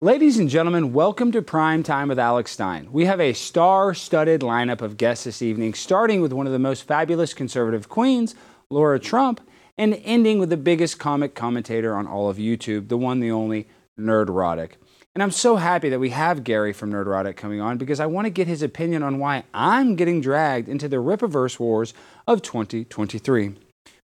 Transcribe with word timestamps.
Ladies 0.00 0.38
and 0.38 0.48
gentlemen, 0.48 0.92
welcome 0.92 1.32
to 1.32 1.42
Prime 1.42 1.82
Time 1.82 2.06
with 2.06 2.20
Alex 2.20 2.52
Stein. 2.52 2.86
We 2.92 3.06
have 3.06 3.18
a 3.18 3.32
star 3.32 3.94
studded 3.94 4.42
lineup 4.42 4.80
of 4.80 4.96
guests 4.96 5.24
this 5.24 5.42
evening, 5.42 5.74
starting 5.74 6.20
with 6.20 6.32
one 6.32 6.46
of 6.46 6.52
the 6.52 6.58
most 6.60 6.84
fabulous 6.86 7.34
conservative 7.34 7.88
queens, 7.88 8.36
Lara 8.70 9.00
Trump, 9.00 9.40
and 9.76 10.00
ending 10.04 10.38
with 10.38 10.50
the 10.50 10.56
biggest 10.56 11.00
comic 11.00 11.34
commentator 11.34 11.96
on 11.96 12.06
all 12.06 12.30
of 12.30 12.36
YouTube, 12.36 12.86
the 12.86 12.96
one, 12.96 13.18
the 13.18 13.32
only, 13.32 13.66
Nerdrotic. 13.98 14.74
And 15.16 15.22
I'm 15.24 15.32
so 15.32 15.56
happy 15.56 15.88
that 15.88 15.98
we 15.98 16.10
have 16.10 16.44
Gary 16.44 16.72
from 16.72 16.92
Nerdrotic 16.92 17.34
coming 17.34 17.60
on 17.60 17.76
because 17.76 17.98
I 17.98 18.06
want 18.06 18.26
to 18.26 18.30
get 18.30 18.46
his 18.46 18.62
opinion 18.62 19.02
on 19.02 19.18
why 19.18 19.42
I'm 19.52 19.96
getting 19.96 20.20
dragged 20.20 20.68
into 20.68 20.86
the 20.86 20.98
Rippaverse 20.98 21.58
wars 21.58 21.92
of 22.24 22.42
2023. 22.42 23.56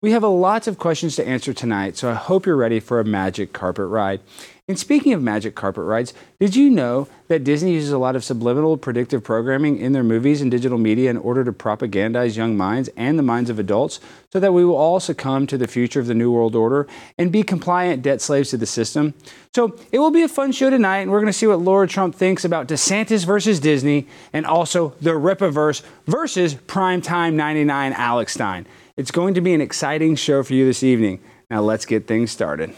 We 0.02 0.12
have 0.12 0.22
a 0.22 0.28
lots 0.28 0.68
of 0.68 0.78
questions 0.78 1.16
to 1.16 1.26
answer 1.26 1.54
tonight, 1.54 1.96
so 1.96 2.10
I 2.10 2.14
hope 2.14 2.44
you're 2.44 2.56
ready 2.56 2.78
for 2.78 3.00
a 3.00 3.04
magic 3.04 3.54
carpet 3.54 3.86
ride. 3.86 4.20
And 4.68 4.78
speaking 4.78 5.14
of 5.14 5.22
magic 5.22 5.54
carpet 5.54 5.84
rides, 5.84 6.12
did 6.38 6.54
you 6.54 6.68
know 6.68 7.08
that 7.28 7.42
Disney 7.42 7.72
uses 7.72 7.90
a 7.90 7.96
lot 7.96 8.14
of 8.14 8.22
subliminal 8.22 8.76
predictive 8.76 9.24
programming 9.24 9.78
in 9.78 9.92
their 9.92 10.02
movies 10.02 10.42
and 10.42 10.50
digital 10.50 10.76
media 10.76 11.08
in 11.08 11.16
order 11.16 11.42
to 11.42 11.52
propagandize 11.54 12.36
young 12.36 12.54
minds 12.54 12.90
and 12.94 13.18
the 13.18 13.22
minds 13.22 13.48
of 13.48 13.58
adults 13.58 13.98
so 14.30 14.38
that 14.38 14.52
we 14.52 14.66
will 14.66 14.76
all 14.76 15.00
succumb 15.00 15.46
to 15.46 15.56
the 15.56 15.66
future 15.66 16.00
of 16.00 16.06
the 16.06 16.14
New 16.14 16.30
World 16.30 16.54
Order 16.54 16.86
and 17.16 17.32
be 17.32 17.42
compliant 17.42 18.02
debt 18.02 18.20
slaves 18.20 18.50
to 18.50 18.58
the 18.58 18.66
system? 18.66 19.14
So 19.54 19.74
it 19.90 20.00
will 20.00 20.10
be 20.10 20.22
a 20.22 20.28
fun 20.28 20.52
show 20.52 20.68
tonight, 20.68 20.98
and 20.98 21.10
we're 21.10 21.20
going 21.20 21.32
to 21.32 21.38
see 21.38 21.46
what 21.46 21.62
Lara 21.62 21.88
Trump 21.88 22.14
thinks 22.14 22.44
about 22.44 22.68
DeSantis 22.68 23.24
versus 23.24 23.60
Disney 23.60 24.06
and 24.34 24.44
also 24.44 24.90
the 25.00 25.12
Rippaverse 25.12 25.82
versus 26.06 26.54
Primetime 26.54 27.32
99 27.32 27.94
Alex 27.94 28.34
Stein. 28.34 28.66
It's 28.98 29.10
going 29.10 29.32
to 29.32 29.40
be 29.40 29.54
an 29.54 29.62
exciting 29.62 30.14
show 30.14 30.42
for 30.42 30.52
you 30.52 30.66
this 30.66 30.82
evening. 30.82 31.20
Now 31.50 31.62
let's 31.62 31.86
get 31.86 32.06
things 32.06 32.30
started. 32.30 32.74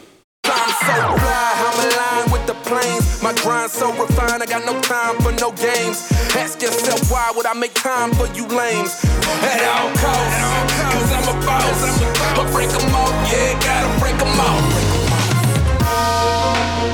Grind 3.43 3.71
so 3.71 3.91
refined, 3.93 4.43
I 4.43 4.45
got 4.45 4.65
no 4.65 4.79
time 4.81 5.17
for 5.21 5.31
no 5.31 5.51
games. 5.53 6.11
Ask 6.35 6.61
yourself 6.61 7.11
why 7.11 7.31
would 7.35 7.47
I 7.47 7.53
make 7.53 7.73
time 7.73 8.13
for 8.13 8.27
you 8.35 8.45
lames? 8.45 9.03
At 9.41 9.61
all 9.65 9.89
costs, 9.97 10.73
cause 10.93 11.11
I'm 11.11 11.35
a 11.35 11.45
boss. 11.45 12.01
I 12.37 12.51
break 12.51 12.69
them 12.69 12.93
off, 12.93 13.31
yeah, 13.31 13.59
gotta 13.59 13.99
break 13.99 14.17
them 14.19 14.39
off. 14.39 14.90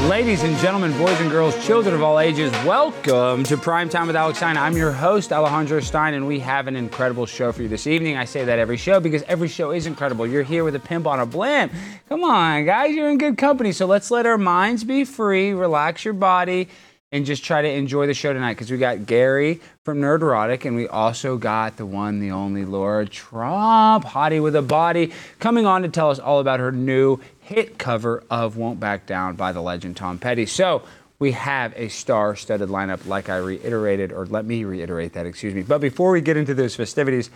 Ladies 0.05 0.43
and 0.43 0.55
gentlemen, 0.59 0.97
boys 0.97 1.19
and 1.19 1.29
girls, 1.29 1.65
children 1.65 1.93
of 1.93 2.01
all 2.01 2.19
ages, 2.19 2.49
welcome 2.63 3.43
to 3.43 3.57
Prime 3.57 3.89
Time 3.89 4.07
with 4.07 4.15
Alex 4.15 4.37
Stein. 4.37 4.55
I'm 4.55 4.77
your 4.77 4.93
host, 4.93 5.33
Alejandro 5.33 5.81
Stein, 5.81 6.13
and 6.13 6.25
we 6.25 6.39
have 6.39 6.67
an 6.67 6.77
incredible 6.77 7.25
show 7.25 7.51
for 7.51 7.63
you 7.63 7.67
this 7.67 7.87
evening. 7.87 8.15
I 8.15 8.23
say 8.23 8.45
that 8.45 8.57
every 8.57 8.77
show 8.77 9.01
because 9.01 9.23
every 9.23 9.49
show 9.49 9.71
is 9.71 9.85
incredible. 9.85 10.25
You're 10.25 10.43
here 10.43 10.63
with 10.63 10.75
a 10.75 10.79
pimp 10.79 11.07
on 11.07 11.19
a 11.19 11.25
blimp. 11.25 11.73
Come 12.07 12.23
on, 12.23 12.63
guys, 12.63 12.95
you're 12.95 13.09
in 13.09 13.17
good 13.17 13.37
company. 13.37 13.73
So 13.73 13.85
let's 13.85 14.09
let 14.09 14.25
our 14.25 14.37
minds 14.37 14.85
be 14.85 15.03
free, 15.03 15.51
relax 15.51 16.05
your 16.05 16.13
body, 16.13 16.69
and 17.11 17.25
just 17.25 17.43
try 17.43 17.61
to 17.61 17.69
enjoy 17.69 18.05
the 18.07 18.13
show 18.13 18.33
tonight 18.33 18.53
because 18.53 18.69
we 18.69 18.77
got 18.77 19.05
Gary 19.05 19.59
from 19.83 19.99
Nerdrotic 19.99 20.65
and 20.65 20.75
we 20.75 20.87
also 20.87 21.37
got 21.37 21.77
the 21.77 21.85
one, 21.85 22.19
the 22.19 22.31
only 22.31 22.65
Lara 22.65 23.05
Trump, 23.05 24.05
hottie 24.05 24.41
with 24.41 24.55
a 24.55 24.61
body, 24.61 25.11
coming 25.39 25.65
on 25.65 25.81
to 25.83 25.89
tell 25.89 26.09
us 26.09 26.19
all 26.19 26.39
about 26.39 26.59
her 26.59 26.71
new 26.71 27.19
hit 27.47 27.77
cover 27.77 28.25
of 28.29 28.57
Won't 28.57 28.77
Back 28.77 29.05
Down 29.05 29.37
by 29.37 29.53
the 29.53 29.61
legend 29.61 29.95
Tom 29.95 30.19
Petty. 30.19 30.45
So 30.45 30.83
we 31.17 31.31
have 31.31 31.73
a 31.77 31.87
star 31.87 32.35
studded 32.35 32.67
lineup, 32.67 33.07
like 33.07 33.29
I 33.29 33.37
reiterated, 33.37 34.11
or 34.11 34.25
let 34.25 34.43
me 34.43 34.65
reiterate 34.65 35.13
that, 35.13 35.25
excuse 35.25 35.53
me. 35.53 35.61
But 35.61 35.79
before 35.79 36.11
we 36.11 36.19
get 36.19 36.35
into 36.35 36.53
those 36.53 36.75
festivities, 36.75 37.29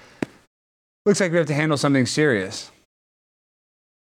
looks 1.05 1.21
like 1.21 1.31
we 1.31 1.37
have 1.37 1.47
to 1.47 1.53
handle 1.53 1.77
something 1.77 2.05
serious. 2.05 2.71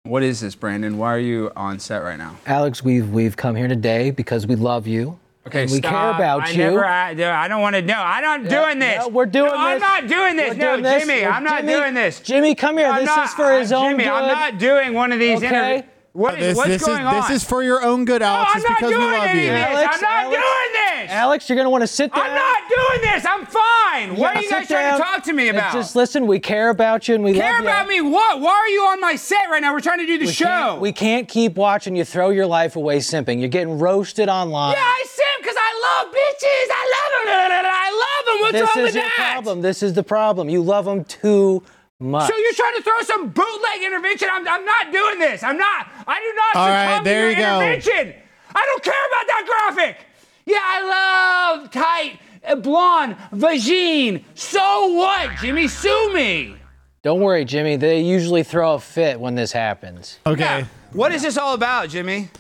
What 0.05 0.23
is 0.23 0.41
this, 0.41 0.55
Brandon? 0.55 0.97
Why 0.97 1.15
are 1.15 1.19
you 1.19 1.53
on 1.55 1.79
set 1.79 1.99
right 1.99 2.17
now? 2.17 2.37
Alex, 2.47 2.83
we've 2.83 3.11
we've 3.11 3.37
come 3.37 3.55
here 3.55 3.69
today 3.69 4.11
because 4.11 4.47
we 4.47 4.57
love 4.57 4.87
you. 4.87 5.19
Okay, 5.47 5.63
and 5.63 5.71
we 5.71 5.79
stop. 5.79 5.91
care 5.91 6.11
about 6.11 6.43
I 6.43 6.51
you. 6.51 6.59
Never, 6.59 6.85
I, 6.85 7.11
I 7.45 7.49
don't 7.49 7.63
want 7.63 7.75
to 7.75 7.83
know. 7.83 7.95
I'm 7.99 8.23
not 8.23 8.43
Yeah, 8.51 8.65
doing 8.67 8.79
this. 8.79 8.99
no, 8.99 9.09
we're 9.09 9.25
doing 9.27 9.47
No, 9.51 9.57
I'm 9.57 9.79
not 9.81 10.07
doing 10.07 10.37
this. 10.37 10.51
We're 10.51 10.77
no, 10.77 10.77
doing. 10.83 11.01
Jimmy, 11.01 11.15
We're- 11.15 11.27
I'm 11.27 11.45
not 11.45 11.61
Jimmy- 11.63 11.73
doing 11.73 11.95
this. 11.95 12.21
Jimmy, 12.21 12.55
come 12.55 12.77
here. 12.77 12.89
I'm 12.89 12.97
this 13.01 13.07
not- 13.07 13.25
is 13.29 13.35
for 13.35 13.59
his 13.59 13.73
uh, 13.73 13.79
own 13.79 13.91
Jimmy, 13.93 14.05
good. 14.05 14.13
I'm 14.13 14.29
not 14.29 14.59
doing 14.59 14.93
one 14.93 15.13
of 15.13 15.19
these 15.19 15.39
Okay. 15.39 15.49
interviews. 15.49 15.85
What 16.13 16.35
is 16.35 16.41
This, 16.41 16.57
what's 16.57 16.69
this 16.71 16.85
going 16.85 17.01
is, 17.03 17.07
on? 17.07 17.15
This 17.31 17.31
is 17.43 17.49
for 17.49 17.63
your 17.63 17.83
own 17.85 18.05
good, 18.05 18.21
no, 18.21 18.27
Alex. 18.27 18.51
I'm 18.53 18.61
it's 18.61 18.69
not 18.69 18.79
because 18.79 18.91
doing 18.93 19.07
we 19.07 19.17
love 19.17 19.35
you. 19.35 19.51
Alex, 19.51 19.95
I'm 19.95 20.01
not 20.03 20.11
Alex, 20.25 20.37
doing 20.43 20.73
this. 20.73 20.80
Alex, 21.11 21.49
you're 21.49 21.57
gonna 21.57 21.69
want 21.71 21.83
to 21.83 21.87
sit 21.89 22.15
down. 22.15 22.25
I'm 22.25 22.35
not 22.35 22.63
doing 22.69 23.01
this. 23.13 23.25
I'm 23.27 23.45
fine. 23.47 24.17
What 24.17 24.37
are 24.37 24.43
you 24.43 24.49
Sit 24.49 24.59
guys 24.61 24.69
trying 24.69 24.93
to 24.93 24.99
talk 25.03 25.25
to 25.25 25.33
me 25.33 25.49
and 25.49 25.59
about? 25.59 25.73
Just 25.73 25.97
listen. 25.97 26.27
We 26.27 26.39
care 26.39 26.71
about 26.71 27.09
you 27.09 27.17
and 27.17 27.25
we 27.25 27.35
Care 27.35 27.55
love 27.55 27.63
about 27.63 27.89
me? 27.89 28.01
What? 28.01 28.41
Why 28.41 28.53
are 28.53 28.69
you 28.69 28.83
on 28.83 29.01
my 29.01 29.17
set 29.17 29.51
right 29.51 29.61
now? 29.61 29.73
We're 29.73 29.81
trying 29.81 29.99
to 29.99 30.07
do 30.07 30.19
the 30.19 30.27
We 30.27 30.33
show. 30.33 30.45
can't, 30.47 30.81
we 30.81 30.93
can't 30.93 31.29
keep 31.29 31.57
watching 31.57 31.97
you 31.97 32.05
throw 32.05 32.31
your 32.31 32.47
life 32.47 32.77
away 32.77 32.99
simping. 32.99 33.41
You're 33.41 33.49
getting 33.49 33.79
roasted 33.79 34.29
online. 34.29 34.73
yeah, 34.75 34.83
I 34.83 35.05
sim 35.07 35.25
because 35.41 35.57
I 35.59 36.03
love 36.05 36.15
bitches. 36.15 36.69
I 36.71 36.85
love 36.97 37.25
them. 37.27 37.67
I 37.67 37.91
love 37.91 38.27
them. 38.27 38.41
What's 38.43 38.53
this 38.53 38.77
wrong 38.77 38.87
is 38.87 38.89
with 38.89 38.95
your 38.95 39.05
that? 39.05 39.33
problem. 39.33 39.61
This 39.63 39.83
is 39.83 39.93
the 39.95 40.03
problem. 40.05 40.49
You 40.49 40.63
love 40.63 40.85
them 40.85 41.05
too 41.05 41.63
much. 41.99 42.31
So 42.31 42.37
you're 42.39 42.53
trying 42.55 42.77
to 42.77 42.83
throw 42.83 43.03
some 43.03 43.29
bootleg 43.31 43.83
intervention? 43.85 44.29
I'm, 44.33 44.47
I'm 44.49 44.65
not 44.65 44.93
doing 44.93 45.19
this. 45.19 45.43
I'm 45.43 45.59
not. 45.59 45.87
I 46.07 46.21
do 46.21 46.35
not 46.37 46.57
All 46.57 46.67
succumb 46.67 46.87
right, 46.87 46.99
to 46.99 47.05
there 47.05 47.21
your 47.23 47.31
you 47.31 47.37
go. 47.37 47.61
intervention. 47.61 48.23
I 48.55 48.63
don't 48.67 48.83
care 48.83 49.07
about 49.09 49.27
that 49.27 49.73
graphic. 49.75 50.07
Yeah, 50.51 50.59
I 50.61 51.55
love 51.59 51.71
tight, 51.71 52.19
uh, 52.45 52.57
blonde, 52.57 53.17
vagine. 53.33 54.25
So 54.35 54.95
what, 54.95 55.31
Jimmy? 55.41 55.69
Sue 55.69 56.13
me. 56.13 56.57
Don't 57.03 57.21
worry, 57.21 57.45
Jimmy. 57.45 57.77
They 57.77 58.01
usually 58.01 58.43
throw 58.43 58.75
a 58.75 58.81
fit 58.81 59.21
when 59.21 59.37
this 59.37 59.53
happens. 59.53 60.19
Okay. 60.27 60.41
Yeah. 60.41 60.65
What 60.93 61.13
is 61.13 61.23
this 61.23 61.39
all 61.39 61.55
about, 61.55 61.89
Jimmy? 61.89 62.31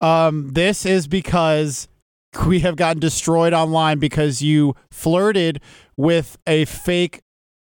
Um, 0.00 0.50
this 0.54 0.86
is 0.86 1.06
because 1.06 1.88
we 2.46 2.60
have 2.60 2.76
gotten 2.76 3.00
destroyed 3.00 3.52
online 3.52 3.98
because 3.98 4.40
you 4.40 4.74
flirted 4.90 5.60
with 5.96 6.38
a 6.46 6.64
fake 6.64 7.20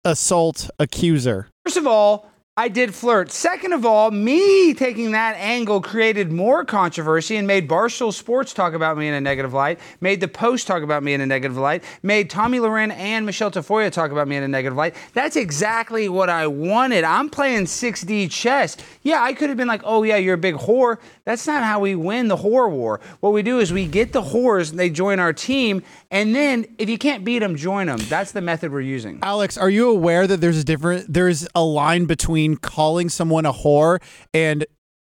assault 0.04 0.70
accuser. 0.78 1.48
First 1.64 1.76
of 1.76 1.88
all, 1.88 2.27
I 2.58 2.66
did 2.66 2.92
flirt. 2.92 3.30
Second 3.30 3.72
of 3.72 3.86
all, 3.86 4.10
me 4.10 4.74
taking 4.74 5.12
that 5.12 5.36
angle 5.36 5.80
created 5.80 6.32
more 6.32 6.64
controversy 6.64 7.36
and 7.36 7.46
made 7.46 7.68
Barstool 7.68 8.12
Sports 8.12 8.52
talk 8.52 8.74
about 8.74 8.98
me 8.98 9.06
in 9.06 9.14
a 9.14 9.20
negative 9.20 9.54
light, 9.54 9.78
made 10.00 10.20
the 10.20 10.26
Post 10.26 10.66
talk 10.66 10.82
about 10.82 11.04
me 11.04 11.14
in 11.14 11.20
a 11.20 11.26
negative 11.26 11.56
light, 11.56 11.84
made 12.02 12.28
Tomi 12.28 12.58
Lahren 12.58 12.90
and 12.90 13.24
Michelle 13.24 13.52
Tafoya 13.52 13.92
talk 13.92 14.10
about 14.10 14.26
me 14.26 14.34
in 14.34 14.42
a 14.42 14.48
negative 14.48 14.76
light. 14.76 14.96
That's 15.14 15.36
exactly 15.36 16.08
what 16.08 16.28
I 16.28 16.48
wanted. 16.48 17.04
I'm 17.04 17.30
playing 17.30 17.66
6D 17.66 18.28
chess. 18.28 18.76
Yeah, 19.04 19.22
I 19.22 19.34
could 19.34 19.50
have 19.50 19.56
been 19.56 19.68
like, 19.68 19.82
oh, 19.84 20.02
yeah, 20.02 20.16
you're 20.16 20.34
a 20.34 20.36
big 20.36 20.56
whore. 20.56 20.98
That's 21.24 21.46
not 21.46 21.62
how 21.62 21.78
we 21.78 21.94
win 21.94 22.26
the 22.26 22.38
whore 22.38 22.68
war. 22.68 22.98
What 23.20 23.32
we 23.32 23.44
do 23.44 23.60
is 23.60 23.72
we 23.72 23.86
get 23.86 24.12
the 24.12 24.22
whores, 24.22 24.70
and 24.70 24.80
they 24.80 24.90
join 24.90 25.20
our 25.20 25.32
team, 25.32 25.84
and 26.10 26.34
then 26.34 26.66
if 26.78 26.88
you 26.88 26.98
can't 26.98 27.24
beat 27.24 27.40
them, 27.40 27.56
join 27.56 27.86
them. 27.86 27.98
That's 28.08 28.32
the 28.32 28.40
method 28.40 28.72
we're 28.72 28.80
using. 28.80 29.18
Alex, 29.22 29.58
are 29.58 29.70
you 29.70 29.90
aware 29.90 30.26
that 30.26 30.40
there's 30.40 30.58
a 30.58 30.64
different 30.64 31.12
there's 31.12 31.46
a 31.54 31.62
line 31.62 32.06
between 32.06 32.56
calling 32.56 33.08
someone 33.08 33.46
a 33.46 33.52
whore 33.52 34.00
and 34.32 34.64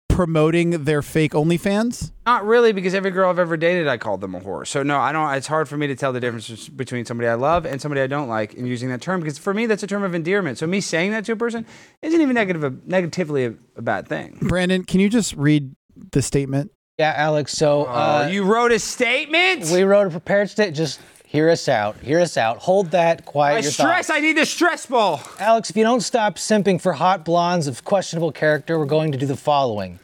promoting 0.09 0.83
their 0.83 1.01
fake 1.01 1.31
OnlyFans? 1.31 2.11
Not 2.25 2.45
really, 2.45 2.73
because 2.73 2.93
every 2.93 3.11
girl 3.11 3.29
I've 3.29 3.39
ever 3.39 3.57
dated, 3.57 3.87
I 3.87 3.97
called 3.97 4.21
them 4.21 4.35
a 4.35 4.41
whore. 4.41 4.67
So 4.67 4.83
no, 4.83 4.99
I 4.99 5.11
don't. 5.11 5.33
It's 5.33 5.47
hard 5.47 5.67
for 5.67 5.77
me 5.77 5.87
to 5.87 5.95
tell 5.95 6.13
the 6.13 6.19
difference 6.19 6.67
between 6.69 7.05
somebody 7.05 7.27
I 7.27 7.35
love 7.35 7.65
and 7.65 7.81
somebody 7.81 8.01
I 8.01 8.07
don't 8.07 8.27
like 8.27 8.53
in 8.53 8.65
using 8.65 8.89
that 8.89 9.01
term, 9.01 9.21
because 9.21 9.37
for 9.37 9.53
me, 9.53 9.65
that's 9.65 9.83
a 9.83 9.87
term 9.87 10.03
of 10.03 10.13
endearment. 10.13 10.57
So 10.57 10.67
me 10.67 10.81
saying 10.81 11.11
that 11.11 11.25
to 11.25 11.31
a 11.31 11.35
person 11.35 11.65
isn't 12.01 12.21
even 12.21 12.35
negative, 12.35 12.85
negatively 12.85 13.45
a, 13.45 13.53
a 13.77 13.81
bad 13.81 14.07
thing. 14.07 14.37
Brandon, 14.41 14.83
can 14.83 14.99
you 14.99 15.09
just 15.09 15.33
read 15.35 15.73
the 16.11 16.21
statement? 16.21 16.71
Yeah, 17.01 17.15
Alex. 17.17 17.53
So 17.53 17.85
uh, 17.85 18.25
Oh, 18.25 18.31
you 18.31 18.43
wrote 18.43 18.71
a 18.71 18.77
statement. 18.77 19.65
we 19.71 19.81
wrote 19.81 20.05
a 20.05 20.11
prepared 20.11 20.51
statement. 20.51 20.77
Just 20.77 20.99
hear 21.25 21.49
us 21.49 21.67
out. 21.67 21.97
Hear 21.97 22.19
us 22.19 22.37
out. 22.37 22.57
Hold 22.59 22.91
that. 22.91 23.25
Quiet 23.25 23.55
I 23.55 23.59
your 23.61 23.71
stress. 23.71 24.05
thoughts. 24.05 24.09
I 24.11 24.19
need 24.19 24.37
the 24.37 24.45
stress 24.45 24.85
ball. 24.85 25.19
Alex, 25.39 25.71
if 25.71 25.75
you 25.75 25.83
don't 25.83 26.01
stop 26.01 26.35
simping 26.35 26.79
for 26.79 26.93
hot 26.93 27.25
blondes 27.25 27.65
of 27.65 27.83
questionable 27.83 28.31
character, 28.31 28.77
we're 28.77 28.85
going 28.85 29.11
to 29.13 29.17
do 29.17 29.25
the 29.25 29.35
following. 29.35 29.97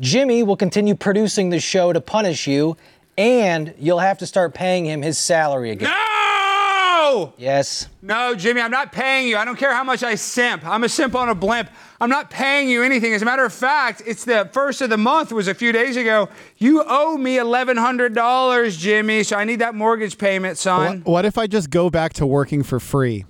Jimmy 0.00 0.42
will 0.42 0.56
continue 0.58 0.94
producing 0.94 1.48
the 1.48 1.60
show 1.60 1.94
to 1.94 2.00
punish 2.02 2.46
you, 2.46 2.76
and 3.16 3.72
you'll 3.78 4.00
have 4.00 4.18
to 4.18 4.26
start 4.26 4.52
paying 4.52 4.84
him 4.84 5.00
his 5.00 5.16
salary 5.16 5.70
again. 5.70 5.88
No. 5.88 6.23
Yes. 7.36 7.88
No, 8.02 8.34
Jimmy, 8.34 8.60
I'm 8.60 8.70
not 8.70 8.92
paying 8.92 9.28
you. 9.28 9.36
I 9.36 9.44
don't 9.44 9.56
care 9.58 9.72
how 9.74 9.84
much 9.84 10.02
I 10.02 10.14
simp. 10.14 10.64
I'm 10.66 10.84
a 10.84 10.88
simp 10.88 11.14
on 11.14 11.28
a 11.28 11.34
blimp. 11.34 11.68
I'm 12.00 12.10
not 12.10 12.30
paying 12.30 12.68
you 12.68 12.82
anything. 12.82 13.12
As 13.14 13.22
a 13.22 13.24
matter 13.24 13.44
of 13.44 13.52
fact, 13.52 14.02
it's 14.06 14.24
the 14.24 14.48
first 14.52 14.80
of 14.82 14.90
the 14.90 14.96
month 14.98 15.32
was 15.32 15.48
a 15.48 15.54
few 15.54 15.72
days 15.72 15.96
ago. 15.96 16.28
You 16.58 16.82
owe 16.86 17.16
me 17.16 17.36
$1,100, 17.36 18.78
Jimmy, 18.78 19.22
so 19.22 19.36
I 19.36 19.44
need 19.44 19.60
that 19.60 19.74
mortgage 19.74 20.18
payment, 20.18 20.58
son. 20.58 20.98
What, 21.00 21.06
what 21.06 21.24
if 21.24 21.38
I 21.38 21.46
just 21.46 21.70
go 21.70 21.90
back 21.90 22.12
to 22.14 22.26
working 22.26 22.62
for 22.62 22.80
free? 22.80 23.24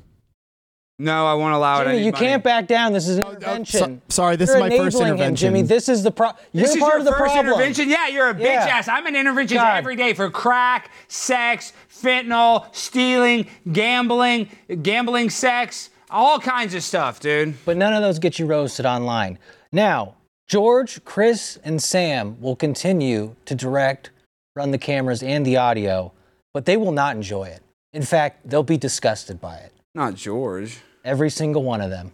No, 0.96 1.26
I 1.26 1.34
won't 1.34 1.52
allow 1.54 1.78
it. 1.80 1.80
I 1.80 1.84
Jimmy, 1.86 1.96
need 1.98 2.04
you 2.06 2.12
money. 2.12 2.26
can't 2.26 2.44
back 2.44 2.68
down. 2.68 2.92
This 2.92 3.08
is 3.08 3.18
an 3.18 3.24
oh, 3.24 3.30
oh, 3.30 3.32
intervention. 3.34 4.00
so- 4.08 4.14
sorry, 4.14 4.36
this 4.36 4.48
is 4.48 4.54
You're 4.54 4.60
my 4.60 4.70
first 4.70 4.94
enabling 4.96 5.06
him, 5.08 5.14
intervention. 5.14 5.36
Jimmy, 5.48 5.62
this 5.62 5.88
is 5.88 6.04
the 6.04 6.12
problem. 6.12 6.44
You're 6.52 6.62
This 6.66 6.76
is 6.76 6.80
part 6.80 6.92
your 6.92 6.98
of 7.00 7.04
the 7.04 7.10
first 7.10 7.32
problem. 7.34 7.46
intervention? 7.46 7.88
Yeah, 7.90 8.06
you're 8.08 8.28
a 8.30 8.34
bitch 8.34 8.42
Yeah. 8.44 8.68
ass. 8.78 8.86
I'm 8.86 9.04
an 9.06 9.16
interventions 9.16 9.60
God. 9.60 9.76
every 9.76 9.96
day 9.96 10.12
for 10.14 10.30
crack, 10.30 10.90
sex, 11.08 11.72
fentanyl, 11.94 12.74
stealing, 12.74 13.46
gambling, 13.72 14.48
gambling 14.82 15.30
sex, 15.30 15.90
all 16.10 16.38
kinds 16.38 16.74
of 16.74 16.82
stuff, 16.82 17.20
dude. 17.20 17.54
But 17.64 17.76
none 17.76 17.94
of 17.94 18.02
those 18.02 18.18
get 18.18 18.38
you 18.38 18.46
roasted 18.46 18.86
online. 18.86 19.38
Now, 19.72 20.14
George, 20.46 21.04
Chris, 21.04 21.58
and 21.64 21.82
Sam 21.82 22.40
will 22.40 22.56
continue 22.56 23.34
to 23.46 23.54
direct 23.54 24.10
run 24.56 24.70
the 24.70 24.78
cameras 24.78 25.22
and 25.22 25.44
the 25.44 25.56
audio, 25.56 26.12
but 26.52 26.64
they 26.64 26.76
will 26.76 26.92
not 26.92 27.16
enjoy 27.16 27.44
it. 27.44 27.62
In 27.92 28.02
fact, 28.02 28.48
they'll 28.48 28.62
be 28.62 28.76
disgusted 28.76 29.40
by 29.40 29.56
it. 29.56 29.72
Not 29.94 30.14
George. 30.14 30.78
Every 31.04 31.30
single 31.30 31.62
one 31.62 31.80
of 31.80 31.90
them. 31.90 32.12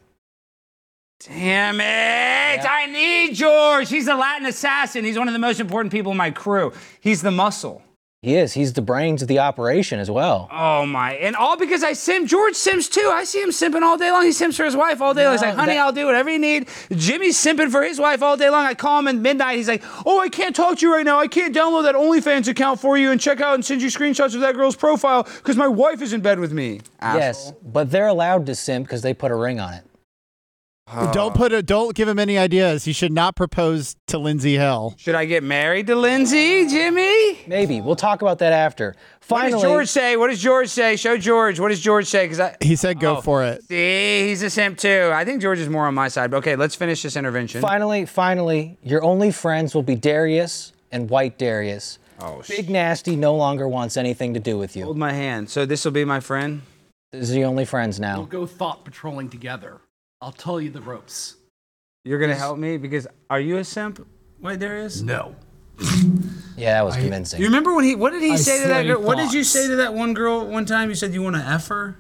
Damn 1.21 1.81
it! 1.81 2.65
I 2.65 2.87
need 2.87 3.35
George. 3.35 3.91
He's 3.91 4.07
the 4.07 4.17
Latin 4.17 4.47
assassin. 4.47 5.05
He's 5.05 5.19
one 5.19 5.29
of 5.29 5.35
the 5.35 5.39
most 5.39 5.61
important 5.61 5.93
people 5.93 6.13
in 6.13 6.19
my 6.19 6.31
crew. 6.31 6.73
He's 7.01 7.21
the 7.21 7.31
muscle. 7.31 7.83
He 8.23 8.37
is. 8.37 8.53
He's 8.53 8.75
the 8.75 8.83
brains 8.83 9.23
of 9.23 9.29
the 9.29 9.39
operation 9.39 9.99
as 9.99 10.11
well. 10.11 10.47
Oh 10.53 10.85
my! 10.85 11.15
And 11.15 11.35
all 11.35 11.57
because 11.57 11.83
I 11.83 11.95
sim. 11.95 12.27
George 12.27 12.55
sims 12.55 12.87
too. 12.87 13.11
I 13.11 13.25
see 13.25 13.41
him 13.41 13.49
simping 13.49 13.81
all 13.81 13.97
day 13.97 14.11
long. 14.11 14.25
He 14.27 14.33
sims 14.33 14.59
for 14.59 14.65
his 14.67 14.77
wife 14.77 15.01
all 15.01 15.15
day 15.15 15.25
long. 15.25 15.33
He's 15.33 15.41
like, 15.41 15.55
"Honey, 15.55 15.73
that- 15.73 15.81
I'll 15.81 15.93
do 15.93 16.05
whatever 16.05 16.29
you 16.29 16.39
need." 16.39 16.69
Jimmy's 16.93 17.39
simping 17.39 17.71
for 17.71 17.83
his 17.83 17.99
wife 17.99 18.23
all 18.23 18.37
day 18.37 18.51
long. 18.51 18.67
I 18.67 18.75
call 18.75 18.99
him 18.99 19.09
at 19.09 19.15
midnight. 19.15 19.57
He's 19.57 19.69
like, 19.69 19.83
"Oh, 20.05 20.21
I 20.21 20.29
can't 20.29 20.55
talk 20.55 20.77
to 20.81 20.87
you 20.87 20.93
right 20.93 21.07
now. 21.07 21.19
I 21.19 21.29
can't 21.29 21.57
download 21.57 21.85
that 21.85 21.95
OnlyFans 21.95 22.47
account 22.47 22.79
for 22.79 22.99
you 22.99 23.11
and 23.11 23.19
check 23.19 23.41
out 23.41 23.55
and 23.55 23.65
send 23.65 23.81
you 23.81 23.89
screenshots 23.89 24.35
of 24.35 24.43
that 24.43 24.55
girl's 24.55 24.77
profile 24.77 25.23
because 25.23 25.57
my 25.57 25.69
wife 25.69 26.03
is 26.03 26.13
in 26.13 26.21
bed 26.21 26.39
with 26.41 26.53
me." 26.53 26.83
Yes, 27.01 27.55
but 27.65 27.91
they're 27.91 28.09
allowed 28.09 28.45
to 28.47 28.55
simp 28.55 28.87
because 28.87 29.01
they 29.01 29.15
put 29.15 29.31
a 29.31 29.35
ring 29.35 29.61
on 29.61 29.73
it. 29.73 29.85
Don't 31.13 31.35
put 31.35 31.53
a 31.53 31.63
don't 31.63 31.95
give 31.95 32.09
him 32.09 32.19
any 32.19 32.37
ideas. 32.39 32.85
He 32.85 32.93
should 32.93 33.13
not 33.13 33.37
propose 33.37 33.97
to 34.09 34.19
Lindsey 34.19 34.57
Hill. 34.57 34.95
Should 34.99 35.15
I 35.15 35.25
get 35.25 35.43
married 35.43 35.87
to 35.89 35.95
Lindsey, 35.97 36.67
Jimmy? 36.69 37.39
Maybe. 37.47 37.81
We'll 37.81 37.97
talk 37.97 38.23
about 38.23 38.39
that 38.41 38.53
after. 38.53 38.95
Finally, 39.21 39.53
What 39.55 39.61
does 39.61 39.71
George 39.71 39.89
say? 39.89 40.17
What 40.17 40.31
does 40.31 40.41
George 40.43 40.69
say? 40.69 40.97
Show 40.97 41.17
George. 41.17 41.61
What 41.61 41.69
does 41.69 41.81
George 41.81 42.07
say? 42.07 42.25
Because 42.25 42.41
I 42.41 42.57
He 42.61 42.75
said 42.77 42.99
go 42.99 43.19
Oh. 43.19 43.21
for 43.21 43.45
it. 43.45 43.63
see 43.65 44.29
he's 44.29 44.43
a 44.43 44.51
simp 44.51 44.79
too. 44.79 45.11
I 45.15 45.25
think 45.25 45.41
George 45.41 45.59
is 45.61 45.69
more 45.69 45.87
on 45.87 45.95
my 45.95 46.09
side. 46.09 46.31
But 46.31 46.39
okay, 46.39 46.57
let's 46.57 46.75
finish 46.75 47.03
this 47.03 47.17
intervention. 47.17 47.61
finally, 47.61 48.05
finally, 48.07 48.77
your 48.83 49.03
only 49.05 49.31
friends 49.31 49.75
will 49.75 49.83
be 49.85 49.95
Darius 49.95 50.73
and 50.91 51.09
White 51.09 51.39
Darius. 51.39 51.99
Oh, 52.21 52.43
Big 52.49 52.69
Nasty 52.69 53.17
no 53.17 53.35
longer 53.35 53.67
wants 53.69 53.97
anything 53.97 54.35
to 54.35 54.41
do 54.41 54.59
with 54.59 54.77
you. 54.77 54.85
Hold 54.85 54.99
my 54.99 55.13
hand. 55.13 55.49
So 55.49 55.65
this 55.65 55.85
will 55.85 55.93
be 55.93 56.05
my 56.05 56.21
friend. 56.21 56.63
These 57.13 57.31
are 57.31 57.35
the 57.35 57.45
only 57.45 57.65
friends 57.65 57.99
now. 57.99 58.19
We'll 58.19 58.27
go 58.27 58.47
thought 58.47 58.85
patrolling 58.85 59.31
together. 59.31 59.79
I'll 60.23 60.33
tell 60.33 60.61
you 60.61 60.71
the 60.71 60.81
ropes. 60.83 61.37
You're 62.05 62.19
gonna 62.19 62.35
help 62.35 62.59
me 62.59 62.77
because 62.77 63.07
are 63.29 63.41
you 63.41 63.59
a 63.59 63.65
simp? 63.65 64.07
Why 64.39 64.57
Darius? 64.57 65.01
No. 65.01 65.35
Yeah, 66.57 66.75
that 66.75 66.85
was 66.85 66.95
convincing. 66.97 67.41
You 67.41 67.47
remember 67.47 67.75
when 67.75 67.85
he? 67.85 67.95
What 67.97 68.13
did 68.13 68.21
he 68.23 68.33
I 68.33 68.37
say 68.37 68.61
to 68.61 68.69
that 68.69 68.81
slay 68.83 68.89
girl? 68.89 69.01
What 69.01 69.17
did 69.17 69.33
you 69.33 69.43
say 69.45 69.67
to 69.69 69.77
that 69.77 69.95
one 69.95 70.13
girl 70.13 70.47
one 70.47 70.67
time? 70.67 70.91
You 70.91 70.95
said 70.95 71.15
you 71.15 71.23
want 71.23 71.37
to 71.37 71.43
f 71.43 71.69
her. 71.69 71.97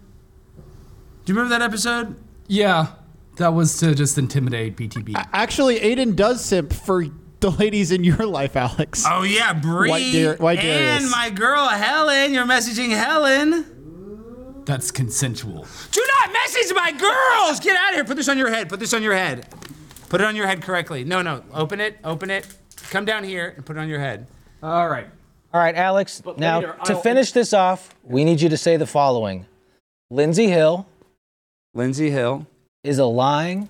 Do 1.24 1.32
you 1.32 1.34
remember 1.34 1.58
that 1.58 1.64
episode? 1.64 2.14
Yeah, 2.46 2.88
that 3.36 3.54
was 3.54 3.78
to 3.78 3.94
just 3.94 4.18
intimidate 4.18 4.76
BTB. 4.76 5.14
Actually, 5.32 5.80
Aiden 5.80 6.14
does 6.14 6.44
simp 6.44 6.74
for 6.74 7.06
the 7.40 7.50
ladies 7.52 7.90
in 7.90 8.04
your 8.04 8.26
life, 8.26 8.54
Alex. 8.54 9.04
Oh 9.08 9.22
yeah, 9.22 9.54
Bree 9.54 9.88
White 9.88 10.12
Dar- 10.12 10.36
White 10.36 10.60
Darius. 10.60 11.04
and 11.04 11.10
my 11.10 11.30
girl 11.30 11.66
Helen. 11.66 12.34
You're 12.34 12.44
messaging 12.44 12.90
Helen. 12.90 13.64
That's 14.70 14.92
consensual. 14.92 15.66
Do 15.90 16.06
not 16.20 16.32
message 16.32 16.72
my 16.76 16.92
girls. 16.92 17.58
Get 17.58 17.76
out 17.76 17.88
of 17.88 17.94
here. 17.96 18.04
Put 18.04 18.16
this 18.16 18.28
on 18.28 18.38
your 18.38 18.50
head. 18.50 18.68
Put 18.68 18.78
this 18.78 18.94
on 18.94 19.02
your 19.02 19.14
head. 19.14 19.48
Put 20.08 20.20
it 20.20 20.24
on 20.28 20.36
your 20.36 20.46
head 20.46 20.62
correctly. 20.62 21.02
No, 21.02 21.22
no. 21.22 21.42
Open 21.52 21.80
it. 21.80 21.98
Open 22.04 22.30
it. 22.30 22.46
Come 22.88 23.04
down 23.04 23.24
here 23.24 23.52
and 23.56 23.66
put 23.66 23.76
it 23.76 23.80
on 23.80 23.88
your 23.88 23.98
head. 23.98 24.28
All 24.62 24.88
right. 24.88 25.08
All 25.52 25.60
right, 25.60 25.74
Alex. 25.74 26.22
now, 26.36 26.60
later, 26.60 26.76
to 26.84 26.94
finish 26.98 27.32
this 27.32 27.52
off, 27.52 27.96
we 28.04 28.22
need 28.24 28.40
you 28.40 28.48
to 28.48 28.56
say 28.56 28.76
the 28.76 28.86
following 28.86 29.46
Lindsey 30.08 30.46
Hill 30.46 30.86
Lindsey 31.74 32.10
Hill. 32.10 32.46
is 32.84 33.00
a 33.00 33.06
lying, 33.06 33.68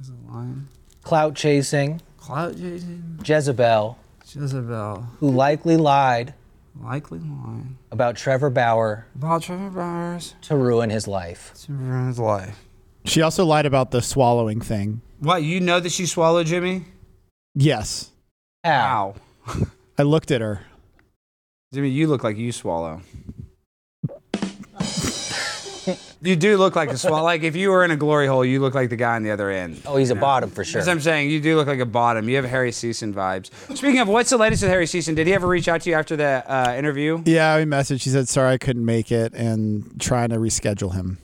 Is 0.00 0.08
a 0.10 0.32
lying. 0.32 0.68
clout 1.02 1.34
chasing 1.34 2.00
Clout 2.16 2.52
chasing. 2.52 3.18
Jezebel 3.24 3.98
Jezebel. 4.24 5.04
who 5.18 5.30
likely 5.32 5.76
lied 5.76 6.32
Likely 6.82 7.18
line. 7.18 7.76
about 7.90 8.16
Trevor 8.16 8.50
Bauer 8.50 9.06
About 9.16 9.42
Trevor 9.42 9.70
Bowers. 9.70 10.34
to 10.42 10.56
ruin 10.56 10.90
his 10.90 11.08
life. 11.08 11.52
To 11.66 11.72
ruin 11.72 12.06
his 12.08 12.18
life. 12.18 12.64
She 13.04 13.20
also 13.22 13.44
lied 13.44 13.66
about 13.66 13.90
the 13.90 14.00
swallowing 14.02 14.60
thing. 14.60 15.00
What? 15.18 15.42
You 15.42 15.60
know 15.60 15.80
that 15.80 15.90
she 15.90 16.06
swallowed 16.06 16.46
Jimmy? 16.46 16.84
Yes. 17.54 18.10
Ow. 18.64 19.14
Ow. 19.48 19.66
I 19.98 20.02
looked 20.02 20.30
at 20.30 20.40
her. 20.40 20.60
Jimmy, 21.74 21.88
you 21.90 22.06
look 22.06 22.22
like 22.22 22.36
you 22.36 22.52
swallow. 22.52 23.02
You 26.20 26.34
do 26.34 26.56
look 26.56 26.74
like 26.74 26.90
a 26.90 26.98
swallow. 26.98 27.22
Like 27.22 27.42
if 27.44 27.54
you 27.54 27.70
were 27.70 27.84
in 27.84 27.92
a 27.92 27.96
glory 27.96 28.26
hole, 28.26 28.44
you 28.44 28.60
look 28.60 28.74
like 28.74 28.90
the 28.90 28.96
guy 28.96 29.14
on 29.14 29.22
the 29.22 29.30
other 29.30 29.50
end. 29.50 29.80
Oh, 29.86 29.96
he's 29.96 30.10
a 30.10 30.16
bottom 30.16 30.50
for 30.50 30.64
sure. 30.64 30.80
As 30.80 30.88
I'm 30.88 31.00
saying, 31.00 31.30
you 31.30 31.40
do 31.40 31.54
look 31.54 31.68
like 31.68 31.78
a 31.78 31.86
bottom. 31.86 32.28
You 32.28 32.36
have 32.36 32.44
Harry 32.44 32.72
Sisson 32.72 33.14
vibes. 33.14 33.50
Speaking 33.76 34.00
of, 34.00 34.08
what's 34.08 34.30
the 34.30 34.36
latest 34.36 34.62
with 34.62 34.70
Harry 34.70 34.86
Sisson? 34.86 35.14
Did 35.14 35.28
he 35.28 35.34
ever 35.34 35.46
reach 35.46 35.68
out 35.68 35.82
to 35.82 35.90
you 35.90 35.96
after 35.96 36.16
the 36.16 36.42
uh, 36.46 36.74
interview? 36.76 37.22
Yeah, 37.24 37.56
we 37.58 37.64
messaged. 37.64 38.02
He 38.02 38.10
said 38.10 38.28
sorry 38.28 38.54
I 38.54 38.58
couldn't 38.58 38.84
make 38.84 39.12
it 39.12 39.32
and 39.34 40.00
trying 40.00 40.30
to 40.30 40.36
reschedule 40.36 40.94
him. 40.94 41.18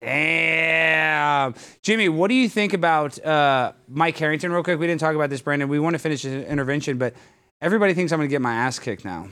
Damn. 0.00 1.54
Jimmy, 1.82 2.08
what 2.08 2.28
do 2.28 2.34
you 2.34 2.48
think 2.48 2.74
about 2.74 3.22
uh, 3.24 3.72
Mike 3.88 4.16
Harrington, 4.16 4.52
real 4.52 4.62
quick? 4.62 4.78
We 4.78 4.86
didn't 4.86 5.00
talk 5.00 5.16
about 5.16 5.30
this, 5.30 5.40
Brandon. 5.40 5.68
We 5.68 5.80
want 5.80 5.94
to 5.94 5.98
finish 5.98 6.22
this 6.22 6.46
intervention, 6.46 6.96
but 6.98 7.14
everybody 7.60 7.92
thinks 7.92 8.12
I'm 8.12 8.18
going 8.18 8.28
to 8.28 8.32
get 8.32 8.42
my 8.42 8.54
ass 8.54 8.78
kicked 8.78 9.04
now. 9.04 9.28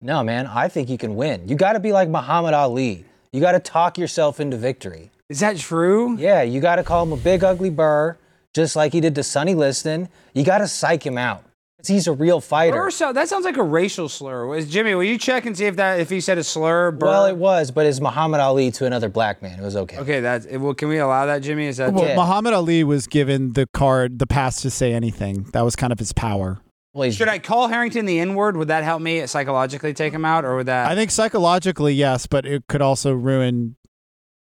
No, 0.00 0.22
man, 0.22 0.46
I 0.46 0.68
think 0.68 0.88
you 0.88 0.98
can 0.98 1.14
win. 1.14 1.48
You 1.48 1.56
got 1.56 1.74
to 1.74 1.80
be 1.80 1.92
like 1.92 2.08
Muhammad 2.08 2.54
Ali. 2.54 3.04
You 3.34 3.40
got 3.40 3.52
to 3.52 3.58
talk 3.58 3.98
yourself 3.98 4.38
into 4.38 4.56
victory. 4.56 5.10
Is 5.28 5.40
that 5.40 5.56
true? 5.56 6.16
Yeah, 6.16 6.42
you 6.42 6.60
got 6.60 6.76
to 6.76 6.84
call 6.84 7.02
him 7.02 7.10
a 7.10 7.16
big 7.16 7.42
ugly 7.42 7.68
burr, 7.68 8.16
just 8.54 8.76
like 8.76 8.92
he 8.92 9.00
did 9.00 9.16
to 9.16 9.24
Sonny 9.24 9.56
Liston. 9.56 10.08
You 10.34 10.44
got 10.44 10.58
to 10.58 10.68
psych 10.68 11.04
him 11.04 11.18
out. 11.18 11.42
He's 11.84 12.06
a 12.06 12.12
real 12.12 12.40
fighter. 12.40 12.76
Burr, 12.76 12.90
so 12.92 13.12
that 13.12 13.28
sounds 13.28 13.44
like 13.44 13.56
a 13.56 13.62
racial 13.64 14.08
slur. 14.08 14.46
Was 14.46 14.70
Jimmy? 14.70 14.94
Will 14.94 15.02
you 15.02 15.18
check 15.18 15.46
and 15.46 15.58
see 15.58 15.64
if 15.64 15.74
that 15.76 15.98
if 15.98 16.10
he 16.10 16.20
said 16.20 16.38
a 16.38 16.44
slur? 16.44 16.92
Burr? 16.92 17.06
Well, 17.06 17.26
it 17.26 17.36
was, 17.36 17.72
but 17.72 17.86
it's 17.86 18.00
Muhammad 18.00 18.38
Ali 18.40 18.70
to 18.70 18.86
another 18.86 19.08
black 19.08 19.42
man. 19.42 19.58
It 19.58 19.62
was 19.62 19.74
okay. 19.74 19.98
Okay, 19.98 20.20
that's. 20.20 20.46
Well, 20.46 20.72
can 20.72 20.88
we 20.88 20.98
allow 20.98 21.26
that, 21.26 21.40
Jimmy? 21.40 21.66
Is 21.66 21.78
that 21.78 21.92
Well, 21.92 22.04
Yeah. 22.04 22.14
Muhammad 22.14 22.54
Ali 22.54 22.84
was 22.84 23.08
given 23.08 23.54
the 23.54 23.66
card, 23.74 24.20
the 24.20 24.28
pass 24.28 24.62
to 24.62 24.70
say 24.70 24.94
anything. 24.94 25.42
That 25.52 25.62
was 25.62 25.74
kind 25.74 25.92
of 25.92 25.98
his 25.98 26.12
power. 26.12 26.60
Well, 26.94 27.10
should 27.10 27.28
I 27.28 27.40
call 27.40 27.66
Harrington 27.68 28.06
the 28.06 28.20
N 28.20 28.34
word? 28.34 28.56
Would 28.56 28.68
that 28.68 28.84
help 28.84 29.02
me 29.02 29.26
psychologically 29.26 29.92
take 29.92 30.12
him 30.12 30.24
out, 30.24 30.44
or 30.44 30.56
would 30.56 30.66
that 30.66 30.90
I 30.90 30.94
think 30.94 31.10
psychologically, 31.10 31.92
yes, 31.92 32.26
but 32.26 32.46
it 32.46 32.64
could 32.68 32.80
also 32.80 33.12
ruin 33.12 33.74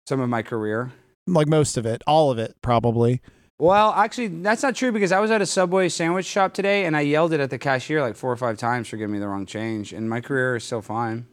some 0.08 0.20
of 0.20 0.28
my 0.28 0.42
career? 0.42 0.90
like 1.26 1.46
most 1.46 1.76
of 1.76 1.86
it, 1.86 2.02
all 2.06 2.30
of 2.30 2.38
it, 2.38 2.56
probably. 2.62 3.20
Well, 3.58 3.92
actually, 3.92 4.28
that's 4.28 4.62
not 4.62 4.74
true 4.74 4.90
because 4.90 5.12
I 5.12 5.20
was 5.20 5.30
at 5.30 5.42
a 5.42 5.46
Subway 5.46 5.90
sandwich 5.90 6.24
shop 6.26 6.54
today 6.54 6.86
and 6.86 6.96
I 6.96 7.02
yelled 7.02 7.32
it 7.34 7.40
at 7.40 7.50
the 7.50 7.58
cashier 7.58 8.00
like 8.00 8.16
four 8.16 8.32
or 8.32 8.36
five 8.36 8.56
times 8.56 8.88
for 8.88 8.96
giving 8.96 9.12
me 9.12 9.18
the 9.18 9.28
wrong 9.28 9.44
change, 9.46 9.92
and 9.92 10.08
my 10.08 10.20
career 10.20 10.56
is 10.56 10.64
still 10.64 10.82
fine. 10.82 11.26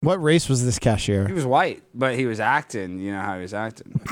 What 0.00 0.22
race 0.22 0.48
was 0.48 0.64
this 0.64 0.78
cashier? 0.78 1.26
He 1.26 1.32
was 1.32 1.44
white, 1.44 1.82
but 1.92 2.14
he 2.14 2.26
was 2.26 2.40
acting. 2.40 2.98
You 3.00 3.12
know 3.12 3.20
how 3.20 3.34
he 3.36 3.42
was 3.42 3.54
acting. 3.54 4.00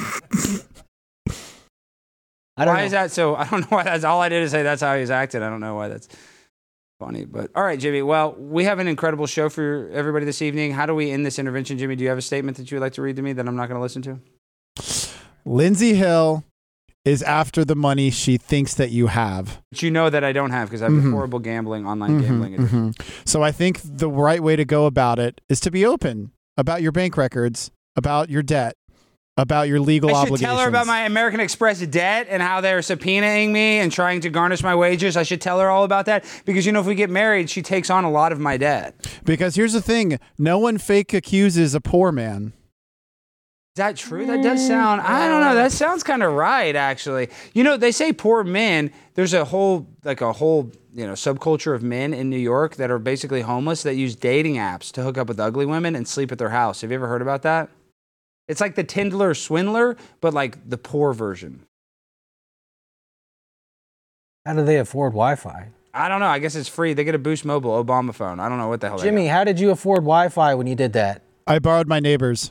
I 2.57 2.65
don't 2.65 2.75
Why 2.75 2.81
know. 2.81 2.87
is 2.87 2.93
that 2.93 3.11
so? 3.13 3.37
I 3.37 3.47
don't 3.49 3.61
know 3.63 3.77
why 3.77 3.85
that's 3.85 4.05
all 4.05 4.21
I 4.21 4.29
did 4.29 4.43
is 4.43 4.51
say 4.51 4.63
that's 4.63 4.83
how 4.83 4.97
he's 4.97 5.11
acting. 5.11 5.43
I 5.43 5.49
don't 5.49 5.61
know 5.61 5.77
why 5.77 5.89
that's 5.89 6.09
funny. 7.01 7.25
But 7.25 7.51
all 7.57 7.65
right, 7.65 7.81
Jimmy. 7.81 8.03
Well, 8.03 8.35
we 8.39 8.63
have 8.65 8.79
an 8.79 8.87
incredible 8.87 9.27
show 9.27 9.49
for 9.49 9.91
everybody 9.93 10.25
this 10.25 10.41
evening. 10.43 10.73
How 10.73 10.87
do 10.87 10.95
we 10.95 11.11
end 11.11 11.27
this 11.27 11.39
intervention, 11.41 11.79
Jimmy? 11.79 11.97
Do 11.97 12.05
you 12.05 12.11
have 12.11 12.19
a 12.19 12.23
statement 12.23 12.57
that 12.59 12.71
you 12.71 12.77
would 12.77 12.83
like 12.83 12.93
to 12.93 13.03
read 13.03 13.17
to 13.17 13.23
me 13.23 13.33
that 13.33 13.49
I'm 13.49 13.57
not 13.57 13.67
going 13.69 13.79
to 13.79 13.83
listen 13.83 14.03
to? 14.03 14.21
Lindsey 15.45 15.95
Hill 15.95 16.45
is 17.05 17.23
after 17.23 17.65
the 17.65 17.75
money 17.75 18.11
she 18.11 18.37
thinks 18.37 18.75
that 18.75 18.91
you 18.91 19.07
have. 19.07 19.63
But 19.73 19.83
you 19.83 19.91
know 19.91 20.11
that 20.11 20.23
I 20.23 20.33
don't 20.33 20.51
have 20.51 20.69
because 20.69 20.83
I 20.83 20.85
have 20.85 20.93
a 20.95 20.99
Mhm. 20.99 21.13
horrible 21.13 21.39
gambling, 21.39 21.87
online 21.87 22.21
gambling 22.21 22.55
addiction. 22.55 22.93
Mhm. 22.93 23.03
So 23.25 23.43
I 23.43 23.51
think 23.51 23.81
the 23.83 24.11
right 24.11 24.43
way 24.43 24.55
to 24.55 24.67
go 24.67 24.85
about 24.85 25.19
it 25.19 25.41
is 25.49 25.61
to 25.61 25.71
be 25.71 25.85
open 25.87 26.33
about 26.59 26.83
your 26.83 26.93
bank 26.93 27.17
records, 27.17 27.71
about 27.97 28.29
your 28.29 28.43
debt, 28.43 28.75
about 29.41 29.69
your 29.69 29.81
legal 29.81 30.11
obligations. 30.11 30.21
I 30.21 30.25
should 30.25 30.33
obligations. 30.33 30.59
tell 30.59 30.59
her 30.59 30.69
about 30.69 30.87
my 30.87 31.07
American 31.07 31.41
Express 31.41 31.81
debt 31.81 32.27
and 32.29 32.43
how 32.43 32.61
they're 32.61 32.81
subpoenaing 32.81 33.51
me 33.51 33.79
and 33.79 33.91
trying 33.91 34.21
to 34.21 34.31
garnish 34.31 34.63
my 34.63 34.75
wages. 34.75 35.17
I 35.17 35.23
should 35.23 35.41
tell 35.41 35.59
her 35.61 35.71
all 35.71 35.85
about 35.85 36.07
that 36.07 36.25
because 36.45 36.67
you 36.67 36.73
know 36.73 36.81
if 36.81 36.87
we 36.87 36.95
get 36.95 37.11
married, 37.11 37.49
she 37.49 37.63
takes 37.63 37.91
on 37.91 38.05
a 38.05 38.11
lot 38.11 38.33
of 38.33 38.39
my 38.39 38.57
debt. 38.57 38.95
Because 39.25 39.55
here's 39.55 39.73
the 39.73 39.83
thing: 39.83 40.19
no 40.39 40.59
one 40.59 40.79
fake 40.79 41.15
accuses 41.15 41.75
a 41.75 41.81
poor 41.81 42.13
man. 42.13 42.53
Is 43.77 43.77
that 43.77 43.97
true? 43.97 44.27
That 44.27 44.43
does 44.43 44.67
sound. 44.67 45.01
I 45.01 45.29
don't 45.29 45.41
know. 45.41 45.55
That 45.55 45.71
sounds 45.71 46.03
kind 46.03 46.25
of 46.25 46.33
right, 46.33 46.75
actually. 46.75 47.29
You 47.55 47.63
know, 47.63 47.77
they 47.77 47.93
say 47.93 48.13
poor 48.13 48.43
men. 48.43 48.91
There's 49.15 49.33
a 49.33 49.45
whole 49.45 49.87
like 50.05 50.21
a 50.21 50.33
whole 50.33 50.73
you 50.93 51.07
know 51.07 51.13
subculture 51.13 51.75
of 51.75 51.83
men 51.83 52.13
in 52.13 52.29
New 52.29 52.39
York 52.39 52.77
that 52.77 52.91
are 52.91 52.99
basically 52.99 53.43
homeless 53.43 53.85
that 53.85 53.95
use 53.95 54.17
dating 54.17 54.57
apps 54.57 54.91
to 54.93 55.03
hook 55.03 55.17
up 55.17 55.29
with 55.29 55.39
ugly 55.39 55.67
women 55.67 55.95
and 55.95 56.07
sleep 56.07 56.33
at 56.33 56.39
their 56.39 56.51
house. 56.51 56.81
Have 56.81 56.91
you 56.91 56.97
ever 56.97 57.07
heard 57.07 57.23
about 57.23 57.43
that? 57.43 57.71
It's 58.51 58.61
like 58.61 58.75
the 58.75 58.83
Tinder 58.83 59.33
Swindler, 59.33 59.97
but 60.21 60.35
like 60.35 60.69
the 60.69 60.77
poor 60.77 61.13
version. 61.13 61.67
How 64.45 64.55
do 64.55 64.65
they 64.65 64.79
afford 64.79 65.13
Wi-Fi? 65.13 65.69
I 65.95 66.09
don't 66.09 66.19
know. 66.19 66.27
I 66.27 66.41
guess 66.41 66.57
it's 66.57 66.69
free. 66.69 66.93
They 66.93 67.05
get 67.05 67.15
a 67.15 67.19
Boost 67.19 67.45
Mobile 67.45 67.83
Obama 67.83 68.13
phone. 68.13 68.41
I 68.41 68.49
don't 68.49 68.59
know 68.59 68.67
what 68.69 68.81
the 68.81 68.89
hell. 68.89 68.99
they 68.99 69.05
Jimmy, 69.05 69.27
got. 69.27 69.33
how 69.33 69.45
did 69.45 69.61
you 69.61 69.71
afford 69.71 69.99
Wi-Fi 69.99 70.55
when 70.55 70.67
you 70.67 70.75
did 70.75 70.95
that? 70.95 71.23
I 71.47 71.61
borrowed 71.61 71.87
my 71.87 72.01
neighbors. 72.01 72.51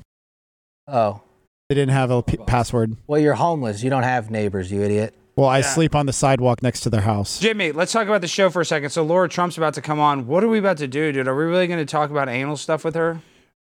Oh, 0.88 1.22
They 1.68 1.76
didn't 1.76 1.92
have 1.94 2.12
a 2.12 2.24
p- 2.24 2.38
password. 2.38 2.96
well, 3.08 3.20
you're 3.20 3.34
homeless. 3.36 3.84
You 3.84 3.90
don't 3.90 4.04
have 4.04 4.32
neighbors, 4.32 4.72
you 4.72 4.82
idiot. 4.82 5.16
Well, 5.36 5.50
I 5.50 5.62
sleep 5.62 5.96
on 5.96 6.06
the 6.06 6.14
sidewalk 6.14 6.64
next 6.64 6.82
to 6.82 6.90
their 6.90 7.02
house. 7.02 7.40
Jimmy, 7.40 7.74
let's 7.74 7.92
talk 7.92 8.08
about 8.08 8.22
the 8.22 8.28
show 8.28 8.50
for 8.50 8.62
a 8.62 8.66
second. 8.66 8.90
So 8.92 9.04
Lara 9.04 9.28
Trump's 9.28 9.58
about 9.58 9.74
to 9.74 9.82
come 9.82 10.00
on. 10.00 10.28
What 10.28 10.44
are 10.46 10.50
we 10.50 10.60
about 10.60 10.78
to 10.78 10.88
do, 10.88 11.12
dude? 11.12 11.28
Are 11.28 11.36
we 11.36 11.44
really 11.44 11.68
going 11.68 11.80
to 11.80 11.86
talk 11.90 12.10
about 12.10 12.30
anal 12.30 12.56
stuff 12.58 12.84
with 12.86 12.96
her? 12.96 13.22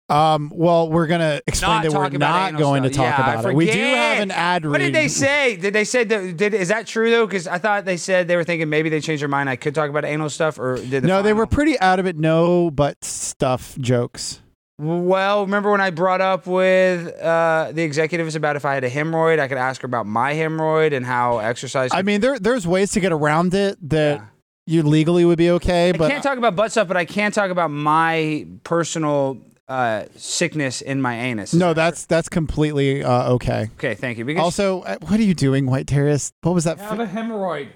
Um, 0.08 0.52
well, 0.54 0.88
we're 0.88 1.08
gonna 1.08 1.40
explain 1.48 1.82
that 1.82 1.92
we're 1.92 2.08
not 2.10 2.56
going 2.56 2.82
stuff. 2.84 2.92
to 2.92 2.96
talk 2.96 3.18
Yeah, 3.18 3.24
I 3.26 3.34
about 3.40 3.50
it. 3.50 3.56
We 3.56 3.66
do 3.70 3.78
have 3.78 4.18
an 4.22 4.30
ad 4.30 4.64
read. 4.64 4.70
What 4.70 4.78
did 4.78 4.94
they 4.94 5.08
say? 5.08 5.56
Did 5.56 5.74
they 5.74 5.82
say 5.82 6.04
that? 6.04 6.36
Did, 6.36 6.54
is 6.54 6.68
that 6.68 6.86
true 6.86 7.10
though? 7.10 7.26
Because 7.26 7.48
I 7.48 7.58
thought 7.58 7.84
they 7.84 7.96
said 7.96 8.28
they 8.28 8.36
were 8.36 8.44
thinking 8.44 8.68
maybe 8.68 8.88
they 8.88 9.00
changed 9.00 9.20
their 9.22 9.28
mind. 9.28 9.50
I 9.50 9.56
could 9.56 9.74
talk 9.74 9.90
about 9.90 10.04
anal 10.04 10.30
stuff, 10.30 10.60
or 10.60 10.76
did 10.76 11.02
the 11.02 11.08
No, 11.08 11.22
they 11.22 11.32
were 11.32 11.46
pretty 11.46 11.76
out 11.80 11.98
of 11.98 12.06
it. 12.06 12.16
No, 12.16 12.70
but 12.70 13.02
stuff 13.04 13.76
jokes. 13.78 14.40
Well, 14.78 15.40
remember 15.42 15.70
when 15.72 15.80
I 15.80 15.90
brought 15.90 16.20
up 16.20 16.46
with 16.46 17.08
uh, 17.20 17.72
the 17.72 17.82
executives 17.82 18.36
about 18.36 18.54
if 18.56 18.64
I 18.64 18.74
had 18.74 18.84
a 18.84 18.90
hemorrhoid, 18.90 19.40
I 19.40 19.48
could 19.48 19.56
ask 19.58 19.80
her 19.82 19.86
about 19.86 20.06
my 20.06 20.34
hemorrhoid 20.34 20.92
and 20.94 21.04
how 21.04 21.38
exercise. 21.38 21.90
I 21.92 22.02
mean, 22.02 22.20
there 22.20 22.38
there's 22.38 22.64
ways 22.66 22.92
to 22.92 23.00
get 23.00 23.10
around 23.10 23.54
it 23.54 23.76
that 23.88 24.18
Yeah. 24.18 24.24
you 24.66 24.82
legally 24.84 25.24
would 25.24 25.38
be 25.38 25.50
okay, 25.52 25.88
I 25.88 25.92
but 25.92 26.10
can't 26.10 26.22
talk 26.22 26.38
about 26.38 26.54
butt 26.54 26.70
stuff, 26.70 26.86
but 26.86 26.96
I 26.96 27.06
can 27.06 27.32
talk 27.32 27.50
about 27.50 27.70
my 27.72 28.46
personal 28.62 29.38
uh, 29.68 30.04
sickness 30.16 30.80
in 30.80 31.00
my 31.00 31.16
anus. 31.18 31.52
no, 31.52 31.74
that's 31.74 32.06
that's 32.06 32.28
completely 32.28 33.02
uh, 33.02 33.32
okay. 33.32 33.68
okay. 33.78 33.94
Thank 33.94 34.18
you. 34.18 34.24
Because 34.24 34.42
Also, 34.42 34.82
uh, 34.82 34.96
what 35.02 35.18
are 35.18 35.24
you 35.24 35.34
doing, 35.34 35.66
White 35.66 35.86
Darius? 35.86 36.32
What 36.42 36.54
was 36.54 36.64
that? 36.64 36.78
I 36.78 36.84
have 36.84 37.00
a 37.00 37.06
hemorrhoid. 37.06 37.68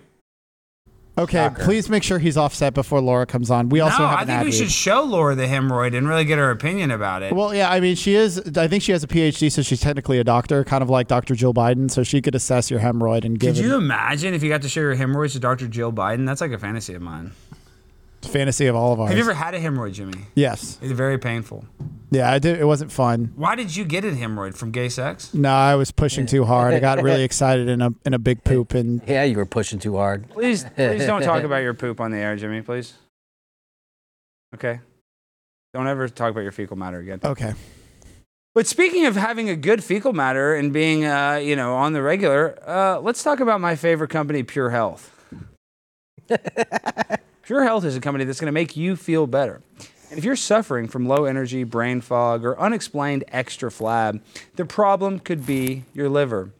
okay, 1.18 1.38
Shocker. 1.38 1.64
please 1.64 1.90
make 1.90 2.02
sure 2.04 2.18
he's 2.20 2.36
offset 2.36 2.72
before 2.74 3.00
Lara 3.00 3.26
comes 3.26 3.50
on. 3.50 3.68
We 3.68 3.80
also 3.80 3.98
no, 4.02 4.06
have 4.08 4.18
I 4.18 4.22
an 4.22 4.26
think 4.28 4.38
ad 4.38 4.44
we 4.44 4.50
read. 4.52 4.56
should 4.58 4.70
show 4.70 5.02
Lara 5.02 5.34
the 5.34 5.46
hemorrhoid 5.46 5.96
and 5.96 6.08
really 6.08 6.24
get 6.24 6.38
her 6.38 6.50
opinion 6.50 6.90
about 6.92 7.22
it. 7.22 7.34
Well, 7.34 7.52
yeah, 7.54 7.70
I 7.70 7.80
mean, 7.80 7.96
she 7.96 8.14
is. 8.14 8.38
I 8.56 8.68
think 8.68 8.82
she 8.84 8.92
has 8.92 9.02
a 9.02 9.08
PhD, 9.08 9.50
so 9.50 9.60
she's 9.62 9.80
technically 9.80 10.18
a 10.18 10.24
doctor, 10.24 10.62
kind 10.64 10.82
of 10.82 10.88
like 10.90 11.08
Dr. 11.08 11.34
Jill 11.34 11.52
Biden. 11.52 11.90
So 11.90 12.02
she 12.04 12.22
could 12.22 12.34
assess 12.36 12.70
your 12.70 12.80
hemorrhoid 12.80 13.24
and 13.24 13.38
give 13.38 13.56
Could 13.56 13.64
it 13.64 13.68
you 13.68 13.74
imagine 13.74 14.32
if 14.32 14.42
you 14.42 14.48
got 14.48 14.62
to 14.62 14.68
show 14.68 14.80
your 14.80 14.94
hemorrhoids 14.94 15.32
to 15.34 15.40
Dr. 15.40 15.66
Jill 15.66 15.92
Biden? 15.92 16.24
That's 16.24 16.40
like 16.40 16.52
a 16.52 16.58
fantasy 16.58 16.94
of 16.94 17.02
mine. 17.02 17.32
Fantasy 18.22 18.66
of 18.66 18.76
all 18.76 18.92
of 18.92 19.00
ours. 19.00 19.08
Have 19.10 19.18
you 19.18 19.24
ever 19.24 19.34
had 19.34 19.54
a 19.54 19.60
hemorrhoid, 19.60 19.92
Jimmy? 19.94 20.14
yes. 20.34 20.78
It's 20.82 20.92
very 20.92 21.18
painful. 21.18 21.64
Yeah, 22.12 22.30
I 22.30 22.38
did. 22.40 22.58
It 22.58 22.64
wasn't 22.64 22.90
fun. 22.90 23.32
Why 23.36 23.54
did 23.54 23.76
you 23.76 23.84
get 23.84 24.04
a 24.04 24.10
hemorrhoid 24.10 24.56
from 24.56 24.72
gay 24.72 24.88
sex? 24.88 25.32
No, 25.32 25.48
I 25.50 25.76
was 25.76 25.92
pushing 25.92 26.26
too 26.26 26.44
hard. 26.44 26.74
I 26.74 26.80
got 26.80 27.00
really 27.02 27.22
excited 27.30 27.68
in 27.68 27.80
a 27.80 27.90
in 28.04 28.14
a 28.14 28.18
big 28.18 28.42
poop, 28.42 28.74
and 28.74 29.00
Yeah, 29.06 29.22
you 29.24 29.36
were 29.36 29.46
pushing 29.46 29.78
too 29.78 29.96
hard. 29.96 30.28
Please, 30.30 30.64
please 30.74 31.06
don't 31.06 31.22
talk 31.22 31.42
about 31.44 31.58
your 31.62 31.72
poop 31.74 32.00
on 32.00 32.10
the 32.10 32.16
air, 32.18 32.34
Jimmy. 32.36 32.62
Please. 32.62 32.94
Okay. 34.54 34.80
Don't 35.72 35.86
ever 35.86 36.08
talk 36.08 36.32
about 36.32 36.40
your 36.40 36.50
fecal 36.50 36.76
matter 36.76 36.98
again. 36.98 37.20
okay. 37.22 37.54
But 38.56 38.66
speaking 38.66 39.06
of 39.06 39.14
having 39.14 39.48
a 39.48 39.54
good 39.54 39.84
fecal 39.84 40.12
matter 40.12 40.56
and 40.56 40.72
being, 40.72 41.04
uh, 41.04 41.34
you 41.34 41.54
know, 41.54 41.76
on 41.76 41.92
the 41.92 42.02
regular, 42.02 42.58
uh, 42.68 42.98
let's 42.98 43.22
talk 43.22 43.38
about 43.38 43.60
my 43.60 43.76
favorite 43.76 44.10
company, 44.10 44.42
Pure 44.42 44.70
Health. 44.70 45.16
Pure 47.50 47.64
Health 47.64 47.84
is 47.84 47.96
a 47.96 48.00
company 48.00 48.24
that's 48.24 48.38
going 48.38 48.46
to 48.46 48.52
make 48.52 48.76
you 48.76 48.94
feel 48.94 49.26
better. 49.26 49.60
And 50.08 50.16
if 50.16 50.24
you're 50.24 50.36
suffering 50.36 50.86
from 50.86 51.08
low 51.08 51.24
energy, 51.24 51.64
brain 51.64 52.00
fog, 52.00 52.44
or 52.44 52.56
unexplained 52.56 53.24
extra 53.26 53.70
flab, 53.70 54.20
the 54.54 54.64
problem 54.64 55.18
could 55.18 55.44
be 55.44 55.82
your 55.92 56.08
liver. 56.08 56.52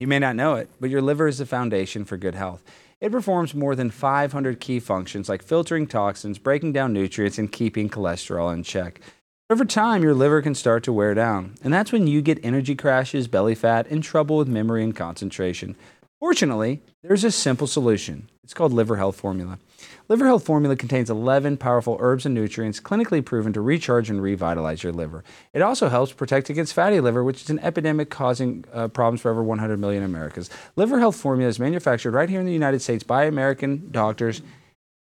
You 0.00 0.08
may 0.08 0.18
not 0.18 0.34
know 0.34 0.56
it, 0.56 0.68
but 0.80 0.90
your 0.90 1.02
liver 1.02 1.28
is 1.28 1.38
the 1.38 1.46
foundation 1.46 2.04
for 2.04 2.16
good 2.16 2.34
health. 2.34 2.64
It 3.00 3.12
performs 3.12 3.54
more 3.54 3.76
than 3.76 3.92
500 3.92 4.58
key 4.58 4.80
functions 4.80 5.28
like 5.28 5.40
filtering 5.40 5.86
toxins, 5.86 6.40
breaking 6.40 6.72
down 6.72 6.92
nutrients, 6.92 7.38
and 7.38 7.52
keeping 7.52 7.88
cholesterol 7.88 8.52
in 8.52 8.64
check. 8.64 9.00
Over 9.48 9.64
time, 9.64 10.02
your 10.02 10.14
liver 10.14 10.42
can 10.42 10.56
start 10.56 10.82
to 10.82 10.92
wear 10.92 11.14
down, 11.14 11.54
and 11.62 11.72
that's 11.72 11.92
when 11.92 12.08
you 12.08 12.20
get 12.20 12.44
energy 12.44 12.74
crashes, 12.74 13.28
belly 13.28 13.54
fat, 13.54 13.86
and 13.88 14.02
trouble 14.02 14.38
with 14.38 14.48
memory 14.48 14.82
and 14.82 14.96
concentration. 14.96 15.76
Fortunately, 16.18 16.80
there's 17.04 17.22
a 17.22 17.30
simple 17.30 17.68
solution. 17.68 18.28
It's 18.42 18.52
called 18.54 18.72
Liver 18.72 18.96
Health 18.96 19.14
Formula. 19.14 19.60
Liver 20.06 20.26
Health 20.26 20.44
Formula 20.44 20.76
contains 20.76 21.08
11 21.08 21.56
powerful 21.56 21.96
herbs 21.98 22.26
and 22.26 22.34
nutrients 22.34 22.78
clinically 22.78 23.24
proven 23.24 23.54
to 23.54 23.62
recharge 23.62 24.10
and 24.10 24.20
revitalize 24.20 24.82
your 24.82 24.92
liver. 24.92 25.24
It 25.54 25.62
also 25.62 25.88
helps 25.88 26.12
protect 26.12 26.50
against 26.50 26.74
fatty 26.74 27.00
liver, 27.00 27.24
which 27.24 27.42
is 27.42 27.48
an 27.48 27.58
epidemic 27.60 28.10
causing 28.10 28.66
uh, 28.72 28.88
problems 28.88 29.22
for 29.22 29.30
over 29.30 29.42
100 29.42 29.78
million 29.78 30.02
Americans. 30.02 30.50
Liver 30.76 30.98
Health 30.98 31.16
Formula 31.16 31.48
is 31.48 31.58
manufactured 31.58 32.12
right 32.12 32.28
here 32.28 32.40
in 32.40 32.46
the 32.46 32.52
United 32.52 32.82
States 32.82 33.02
by 33.02 33.24
American 33.24 33.88
doctors 33.90 34.42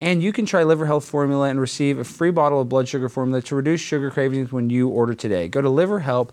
and 0.01 0.23
you 0.23 0.31
can 0.31 0.45
try 0.45 0.63
Liver 0.63 0.85
Health 0.85 1.03
Formula 1.03 1.49
and 1.49 1.59
receive 1.59 1.99
a 1.99 2.05
free 2.05 2.31
bottle 2.31 2.61
of 2.61 2.69
blood 2.69 2.87
sugar 2.87 3.09
formula 3.09 3.41
to 3.41 3.55
reduce 3.55 3.81
sugar 3.81 4.09
cravings 4.09 4.49
when 4.49 4.69
you 4.69 4.87
order 4.87 5.13
today. 5.13 5.49
Go 5.49 5.61
to 5.61 5.67
liverhelp.com 5.67 6.31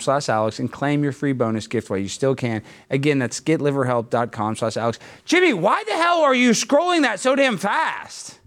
slash 0.00 0.28
Alex 0.28 0.58
and 0.58 0.70
claim 0.70 1.02
your 1.02 1.12
free 1.12 1.32
bonus 1.32 1.66
gift 1.66 1.90
while 1.90 1.98
you 1.98 2.08
still 2.08 2.34
can. 2.34 2.62
Again, 2.90 3.18
that's 3.18 3.40
getliverhelp.com 3.40 4.56
slash 4.56 4.76
Alex. 4.76 4.98
Jimmy, 5.24 5.52
why 5.52 5.84
the 5.86 5.94
hell 5.94 6.22
are 6.22 6.34
you 6.34 6.50
scrolling 6.50 7.02
that 7.02 7.20
so 7.20 7.34
damn 7.34 7.58
fast? 7.58 8.38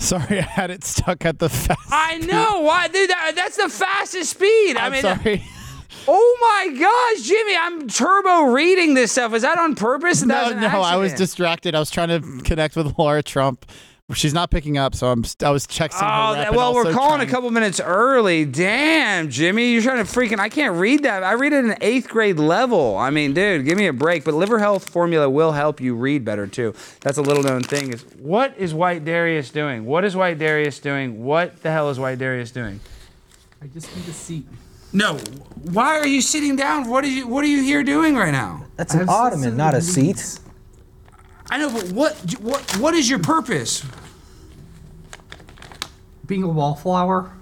Sorry, 0.00 0.38
I 0.40 0.42
had 0.42 0.70
it 0.70 0.84
stuck 0.84 1.24
at 1.24 1.38
the 1.38 1.48
fast. 1.48 1.80
I 1.90 2.18
know. 2.18 2.60
Why, 2.60 2.88
dude? 2.88 3.10
That, 3.10 3.32
that's 3.36 3.56
the 3.56 3.68
fastest 3.68 4.30
speed. 4.30 4.76
I 4.76 4.86
I'm 4.86 4.92
mean, 4.92 5.02
sorry. 5.02 5.44
oh 6.08 6.38
my 6.40 6.76
gosh, 6.78 7.26
Jimmy, 7.26 7.56
I'm 7.56 7.88
turbo 7.88 8.52
reading 8.52 8.94
this 8.94 9.12
stuff. 9.12 9.34
Is 9.34 9.42
that 9.42 9.58
on 9.58 9.74
purpose? 9.74 10.20
That 10.20 10.54
No, 10.56 10.60
no, 10.60 10.80
I 10.80 10.96
was 10.96 11.12
distracted. 11.14 11.74
I 11.74 11.78
was 11.78 11.90
trying 11.90 12.08
to 12.08 12.42
connect 12.42 12.76
with 12.76 12.98
Lara 12.98 13.22
Trump. 13.22 13.66
She's 14.14 14.34
not 14.34 14.50
picking 14.50 14.78
up, 14.78 14.94
so 14.94 15.08
I'm. 15.08 15.24
I 15.44 15.50
was 15.50 15.66
texting 15.66 16.00
her. 16.00 16.06
Oh, 16.30 16.34
rep 16.34 16.44
that- 16.50 16.54
well, 16.54 16.74
we're 16.74 16.92
calling 16.92 17.16
trying- 17.18 17.28
a 17.28 17.30
couple 17.30 17.50
minutes 17.50 17.80
early. 17.80 18.44
Damn, 18.44 19.30
Jimmy, 19.30 19.72
you're 19.72 19.82
trying 19.82 20.04
to 20.04 20.10
freaking. 20.10 20.38
I 20.38 20.48
can't 20.48 20.76
read 20.76 21.02
that. 21.04 21.22
I 21.22 21.32
read 21.32 21.52
it 21.52 21.64
in 21.64 21.76
eighth 21.80 22.08
grade 22.08 22.38
level. 22.38 22.96
I 22.96 23.10
mean, 23.10 23.32
dude, 23.34 23.64
give 23.64 23.78
me 23.78 23.86
a 23.86 23.92
break. 23.92 24.24
But 24.24 24.34
liver 24.34 24.58
health 24.58 24.90
formula 24.90 25.28
will 25.28 25.52
help 25.52 25.80
you 25.80 25.94
read 25.94 26.24
better 26.24 26.46
too. 26.46 26.74
That's 27.00 27.18
a 27.18 27.22
little 27.22 27.42
known 27.42 27.62
thing. 27.62 27.92
Is 27.92 28.02
what 28.18 28.54
is 28.56 28.74
White 28.74 29.04
Darius 29.04 29.50
doing? 29.50 29.84
What 29.86 30.04
is 30.04 30.14
White 30.16 30.38
Darius 30.38 30.78
doing? 30.78 31.24
What 31.24 31.62
the 31.62 31.70
hell 31.70 31.90
is 31.90 31.98
White 31.98 32.18
Darius 32.18 32.50
doing? 32.50 32.80
I 33.62 33.66
just 33.66 33.94
need 33.96 34.08
a 34.08 34.12
seat. 34.12 34.46
No, 34.94 35.16
why 35.72 35.98
are 35.98 36.06
you 36.06 36.20
sitting 36.20 36.54
down? 36.54 36.88
What 36.88 37.02
are 37.04 37.08
you? 37.08 37.26
What 37.26 37.44
are 37.44 37.48
you 37.48 37.62
here 37.62 37.82
doing 37.82 38.14
right 38.14 38.30
now? 38.32 38.66
That's 38.76 38.92
an 38.92 39.08
ottoman, 39.08 39.56
not 39.56 39.74
a 39.74 39.80
seat. 39.80 40.38
I 41.50 41.58
know, 41.58 41.70
but 41.70 41.92
what? 41.92 42.14
What? 42.40 42.76
What 42.78 42.94
is 42.94 43.08
your 43.08 43.18
purpose? 43.18 43.84
Being 46.26 46.42
a 46.42 46.48
wallflower. 46.48 47.32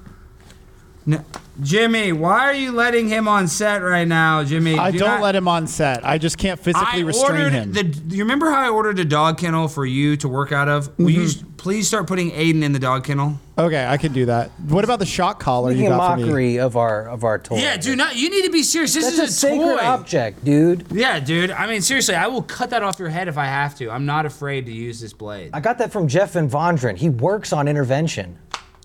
No, 1.06 1.24
Jimmy, 1.62 2.12
why 2.12 2.40
are 2.46 2.52
you 2.54 2.72
letting 2.72 3.08
him 3.08 3.26
on 3.26 3.48
set 3.48 3.78
right 3.78 4.06
now, 4.06 4.44
Jimmy? 4.44 4.78
I 4.78 4.90
Do 4.90 4.98
don't 4.98 5.08
not- 5.08 5.22
let 5.22 5.34
him 5.34 5.48
on 5.48 5.66
set. 5.66 6.04
I 6.06 6.18
just 6.18 6.36
can't 6.36 6.60
physically 6.60 7.00
I 7.02 7.04
restrain 7.04 7.30
ordered 7.40 7.52
him. 7.52 7.72
the. 7.72 8.14
You 8.16 8.22
remember 8.22 8.50
how 8.50 8.60
I 8.60 8.68
ordered 8.68 8.98
a 8.98 9.04
dog 9.04 9.38
kennel 9.38 9.66
for 9.68 9.86
you 9.86 10.16
to 10.18 10.28
work 10.28 10.52
out 10.52 10.68
of? 10.68 10.90
Will 10.98 11.10
you 11.10 11.20
Mm-hmm. 11.22 11.44
s- 11.46 11.54
please 11.56 11.88
start 11.88 12.06
putting 12.06 12.30
Aiden 12.32 12.62
in 12.62 12.72
the 12.72 12.78
dog 12.78 13.04
kennel? 13.04 13.38
okay, 13.56 13.86
I 13.86 13.96
can 13.96 14.12
do 14.12 14.26
that. 14.26 14.50
What 14.68 14.84
about 14.84 14.98
the 14.98 15.06
shock 15.06 15.40
collar 15.40 15.70
you 15.70 15.78
Making 15.78 15.92
a 15.92 15.96
got 15.96 16.10
for 16.12 16.16
me? 16.18 16.24
mockery 16.24 16.56
of 16.58 16.76
our 16.76 17.08
of 17.08 17.24
our 17.24 17.38
toy. 17.38 17.56
Yeah, 17.56 17.78
do 17.78 17.96
not. 17.96 18.14
You 18.16 18.28
need 18.28 18.44
to 18.44 18.50
be 18.50 18.62
serious. 18.62 18.92
This 18.94 19.04
That's 19.04 19.14
is 19.14 19.20
a 19.20 19.24
a, 19.24 19.50
sacred 19.50 19.78
toy. 19.78 19.84
object, 19.86 20.44
dude. 20.44 20.84
Yeah, 20.92 21.18
dude. 21.18 21.50
I 21.50 21.66
mean, 21.66 21.80
seriously, 21.80 22.14
I 22.14 22.26
will 22.26 22.42
cut 22.42 22.70
that 22.70 22.82
off 22.82 22.98
your 22.98 23.08
head 23.08 23.26
if 23.26 23.38
I 23.38 23.46
have 23.46 23.74
to. 23.78 23.90
I'm 23.90 24.04
not 24.04 24.26
afraid 24.26 24.66
to 24.66 24.72
use 24.72 25.00
this 25.00 25.14
blade. 25.14 25.50
I 25.54 25.60
got 25.60 25.78
that 25.78 25.90
from 25.92 26.08
Jeff 26.08 26.34
VanVonderen. 26.34 26.98
He 26.98 27.08
works 27.08 27.54
on 27.54 27.68
intervention. 27.68 28.36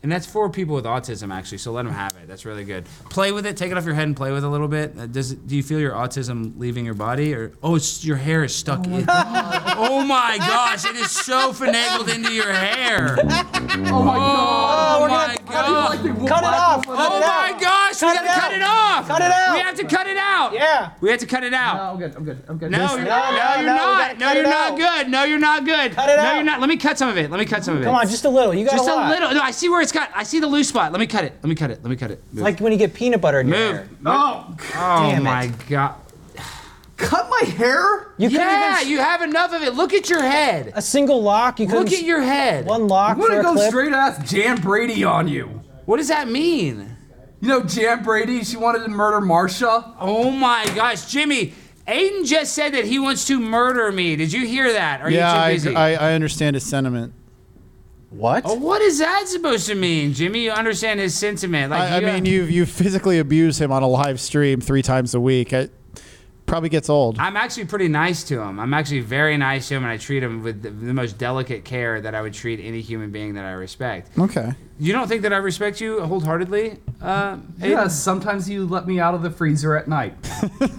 And 0.05 0.11
that's 0.11 0.27
for 0.27 0.51
people 0.51 0.75
with 0.75 0.85
autism, 0.85 1.33
actually. 1.33 1.57
So 1.57 1.71
let 1.71 1.83
them 1.83 1.91
have 1.91 2.15
it. 2.17 2.27
That's 2.27 2.45
really 2.45 2.63
good. 2.63 2.85
Play 3.09 3.31
with 3.31 3.47
it. 3.47 3.57
Take 3.57 3.71
it 3.71 3.77
off 3.79 3.85
your 3.85 3.95
head 3.95 4.03
and 4.05 4.15
play 4.15 4.31
with 4.31 4.43
it 4.43 4.47
a 4.47 4.49
little 4.51 4.67
bit. 4.67 4.95
Uh, 4.95 5.07
Does 5.07 5.31
it, 5.31 5.47
do 5.47 5.55
you 5.55 5.63
feel 5.63 5.79
your 5.79 5.93
autism 5.93 6.53
leaving 6.59 6.85
your 6.85 6.93
body, 6.93 7.33
or 7.33 7.53
oh, 7.63 7.73
it's 7.73 8.05
your 8.05 8.17
hair 8.17 8.43
is 8.43 8.53
stuck 8.53 8.85
in? 8.85 9.03
oh 9.09 10.05
my 10.07 10.37
gosh! 10.37 10.85
It 10.85 10.95
is 10.95 11.09
so 11.09 11.51
finagled 11.53 12.13
into 12.13 12.31
your 12.31 12.53
hair. 12.53 13.17
Oh 13.17 14.03
my 14.03 14.15
Oh, 14.15 15.07
my 15.09 15.37
god! 15.49 16.05
Like 16.05 16.27
Cut 16.27 16.43
it 16.43 16.53
off. 16.53 16.85
Oh 16.87 17.19
my 17.19 17.53
out. 17.53 17.59
Gosh! 17.99 18.13
Cut 18.15 18.21
we 18.23 18.27
it 18.27 18.27
gotta 18.27 18.29
out. 18.29 18.41
cut 18.41 18.53
it 18.53 18.61
off. 18.63 19.07
Cut 19.07 19.21
it 19.21 19.31
out. 19.31 19.53
We 19.55 19.59
have 19.61 19.75
to 19.75 19.83
cut 19.85 20.07
it 20.07 20.17
out. 20.17 20.53
Yeah. 20.53 20.91
We 21.01 21.09
have 21.09 21.19
to 21.19 21.25
cut 21.25 21.43
it 21.43 21.53
out. 21.53 21.75
No, 21.75 21.81
out. 21.81 21.91
I'm 21.93 21.99
good. 21.99 22.15
I'm 22.15 22.23
good. 22.25 22.43
I'm 22.47 22.57
good. 22.57 22.71
No, 22.71 22.77
This- 22.79 22.91
you're, 22.91 22.99
no, 23.01 23.05
no, 23.05 23.31
no, 23.31 23.55
you're 23.55 23.63
no, 23.65 23.75
not. 23.75 23.99
gotta 23.99 24.19
No, 24.19 24.31
you're 24.33 24.43
not 24.49 24.77
good. 24.77 25.09
No, 25.09 25.23
you're 25.23 25.39
not 25.39 25.65
good. 25.65 25.91
Cut 25.93 26.09
it 26.09 26.17
no, 26.17 26.23
out. 26.23 26.35
you're 26.35 26.43
not. 26.43 26.59
Let 26.59 26.69
me 26.69 26.77
cut 26.77 26.97
some 26.97 27.09
of 27.09 27.17
it. 27.17 27.29
Let 27.31 27.39
me 27.39 27.45
cut 27.45 27.63
some 27.63 27.75
of 27.75 27.81
it. 27.81 27.85
Come 27.85 27.95
on, 27.95 28.07
just 28.07 28.25
a 28.25 28.29
little. 28.29 28.53
You 28.53 28.65
got 28.65 28.73
a 28.77 28.81
lot. 28.81 28.85
Just 28.85 28.89
a 28.97 29.07
a 29.07 29.09
little. 29.09 29.33
No, 29.33 29.41
I 29.41 29.51
see 29.51 29.69
where 29.69 29.81
it's 29.81 29.91
got. 29.91 30.09
I 30.15 30.23
see 30.23 30.39
the 30.39 30.47
loose 30.47 30.69
spot. 30.69 30.91
Let 30.91 30.99
me 30.99 31.07
cut 31.07 31.23
it. 31.23 31.33
Let 31.41 31.49
me 31.49 31.55
cut 31.55 31.71
it. 31.71 31.79
Let 31.83 31.89
me 31.89 31.95
cut 31.95 32.11
it. 32.11 32.21
Move. 32.33 32.43
Like 32.43 32.59
when 32.59 32.71
you 32.71 32.77
get 32.77 32.93
peanut 32.93 33.21
butter 33.21 33.39
in 33.41 33.47
your 33.47 33.57
Move. 33.57 33.75
hair. 33.75 33.87
Oh, 34.05 34.45
oh 34.49 34.57
damn 35.09 35.21
it. 35.21 35.23
my 35.23 35.51
god. 35.69 35.95
cut 36.97 37.29
my 37.29 37.47
hair. 37.49 38.13
You 38.17 38.29
couldn't 38.29 38.45
Yeah, 38.47 38.79
even 38.81 38.89
you 38.91 38.99
have 38.99 39.21
enough 39.21 39.51
of 39.53 39.61
it. 39.61 39.73
Look 39.73 39.93
at 39.93 40.09
your 40.09 40.21
head. 40.21 40.71
a 40.75 40.81
single 40.81 41.21
lock. 41.21 41.59
You 41.59 41.67
couldn't 41.67 41.85
Look 41.85 41.93
at 41.93 42.03
your 42.03 42.21
head. 42.21 42.65
one 42.65 42.87
lock 42.87 43.17
I'm 43.17 43.21
gonna 43.21 43.39
a 43.39 43.43
go 43.43 43.53
clip. 43.53 43.69
straight 43.69 43.91
ass 43.93 44.29
Jan 44.31 44.61
Brady 44.61 45.03
on 45.03 45.27
you. 45.27 45.61
What 45.85 45.97
does 45.97 46.07
that 46.07 46.27
mean? 46.29 46.94
You 47.45 47.51
know 47.51 47.61
Jan 47.61 48.01
Brady? 48.01 48.43
She 48.43 48.57
wanted 48.57 48.79
to 48.85 48.87
murder 48.89 49.23
Marsha. 49.23 49.93
Oh 49.99 50.31
my 50.31 50.65
gosh, 50.73 51.05
Jimmy. 51.05 51.53
Aiden 51.87 52.25
just 52.25 52.55
said 52.55 52.73
that 52.73 52.85
he 52.85 52.97
wants 52.97 53.27
to 53.27 53.39
murder 53.39 53.91
me. 53.91 54.15
Did 54.15 54.33
you 54.33 54.47
hear 54.47 54.73
that? 54.73 55.01
Are 55.01 55.11
Yeah, 55.11 55.31
you 55.31 55.39
I, 55.39 55.49
too 55.49 55.55
busy? 55.57 55.75
I, 55.75 56.09
I 56.09 56.13
understand 56.15 56.55
his 56.55 56.65
sentiment. 56.65 57.13
What? 58.09 58.45
Oh, 58.47 58.55
what 58.55 58.81
is 58.81 58.97
that 58.97 59.27
supposed 59.27 59.67
to 59.67 59.75
mean, 59.75 60.13
Jimmy? 60.13 60.45
You 60.45 60.53
understand 60.53 60.99
his 60.99 61.13
sentiment? 61.15 61.69
Like, 61.69 61.91
I, 61.91 61.97
I 61.97 61.99
mean, 61.99 62.25
you 62.25 62.45
you 62.45 62.65
physically 62.65 63.19
abuse 63.19 63.61
him 63.61 63.71
on 63.71 63.83
a 63.83 63.87
live 63.87 64.19
stream 64.19 64.59
three 64.59 64.81
times 64.81 65.13
a 65.13 65.21
week. 65.21 65.53
I, 65.53 65.69
Probably 66.45 66.69
gets 66.69 66.89
old. 66.89 67.17
I'm 67.17 67.35
actually 67.35 67.65
pretty 67.65 67.87
nice 67.87 68.23
to 68.25 68.39
him. 68.39 68.59
I'm 68.59 68.73
actually 68.73 68.99
very 68.99 69.35
nice 69.35 69.67
to 69.69 69.75
him, 69.75 69.83
and 69.83 69.91
I 69.91 69.97
treat 69.97 70.21
him 70.21 70.43
with 70.43 70.61
the, 70.61 70.69
the 70.69 70.93
most 70.93 71.17
delicate 71.17 71.65
care 71.65 71.99
that 72.01 72.13
I 72.13 72.21
would 72.21 72.33
treat 72.33 72.59
any 72.59 72.81
human 72.81 73.09
being 73.11 73.33
that 73.33 73.45
I 73.45 73.51
respect. 73.53 74.17
Okay. 74.17 74.53
You 74.77 74.93
don't 74.93 75.07
think 75.07 75.23
that 75.23 75.33
I 75.33 75.37
respect 75.37 75.81
you 75.81 76.01
wholeheartedly? 76.01 76.77
Uh, 77.01 77.37
Yeah, 77.59 77.87
sometimes 77.87 78.47
you 78.49 78.67
let 78.67 78.85
me 78.87 78.99
out 78.99 79.15
of 79.15 79.23
the 79.23 79.31
freezer 79.31 79.75
at 79.75 79.87
night. 79.87 80.13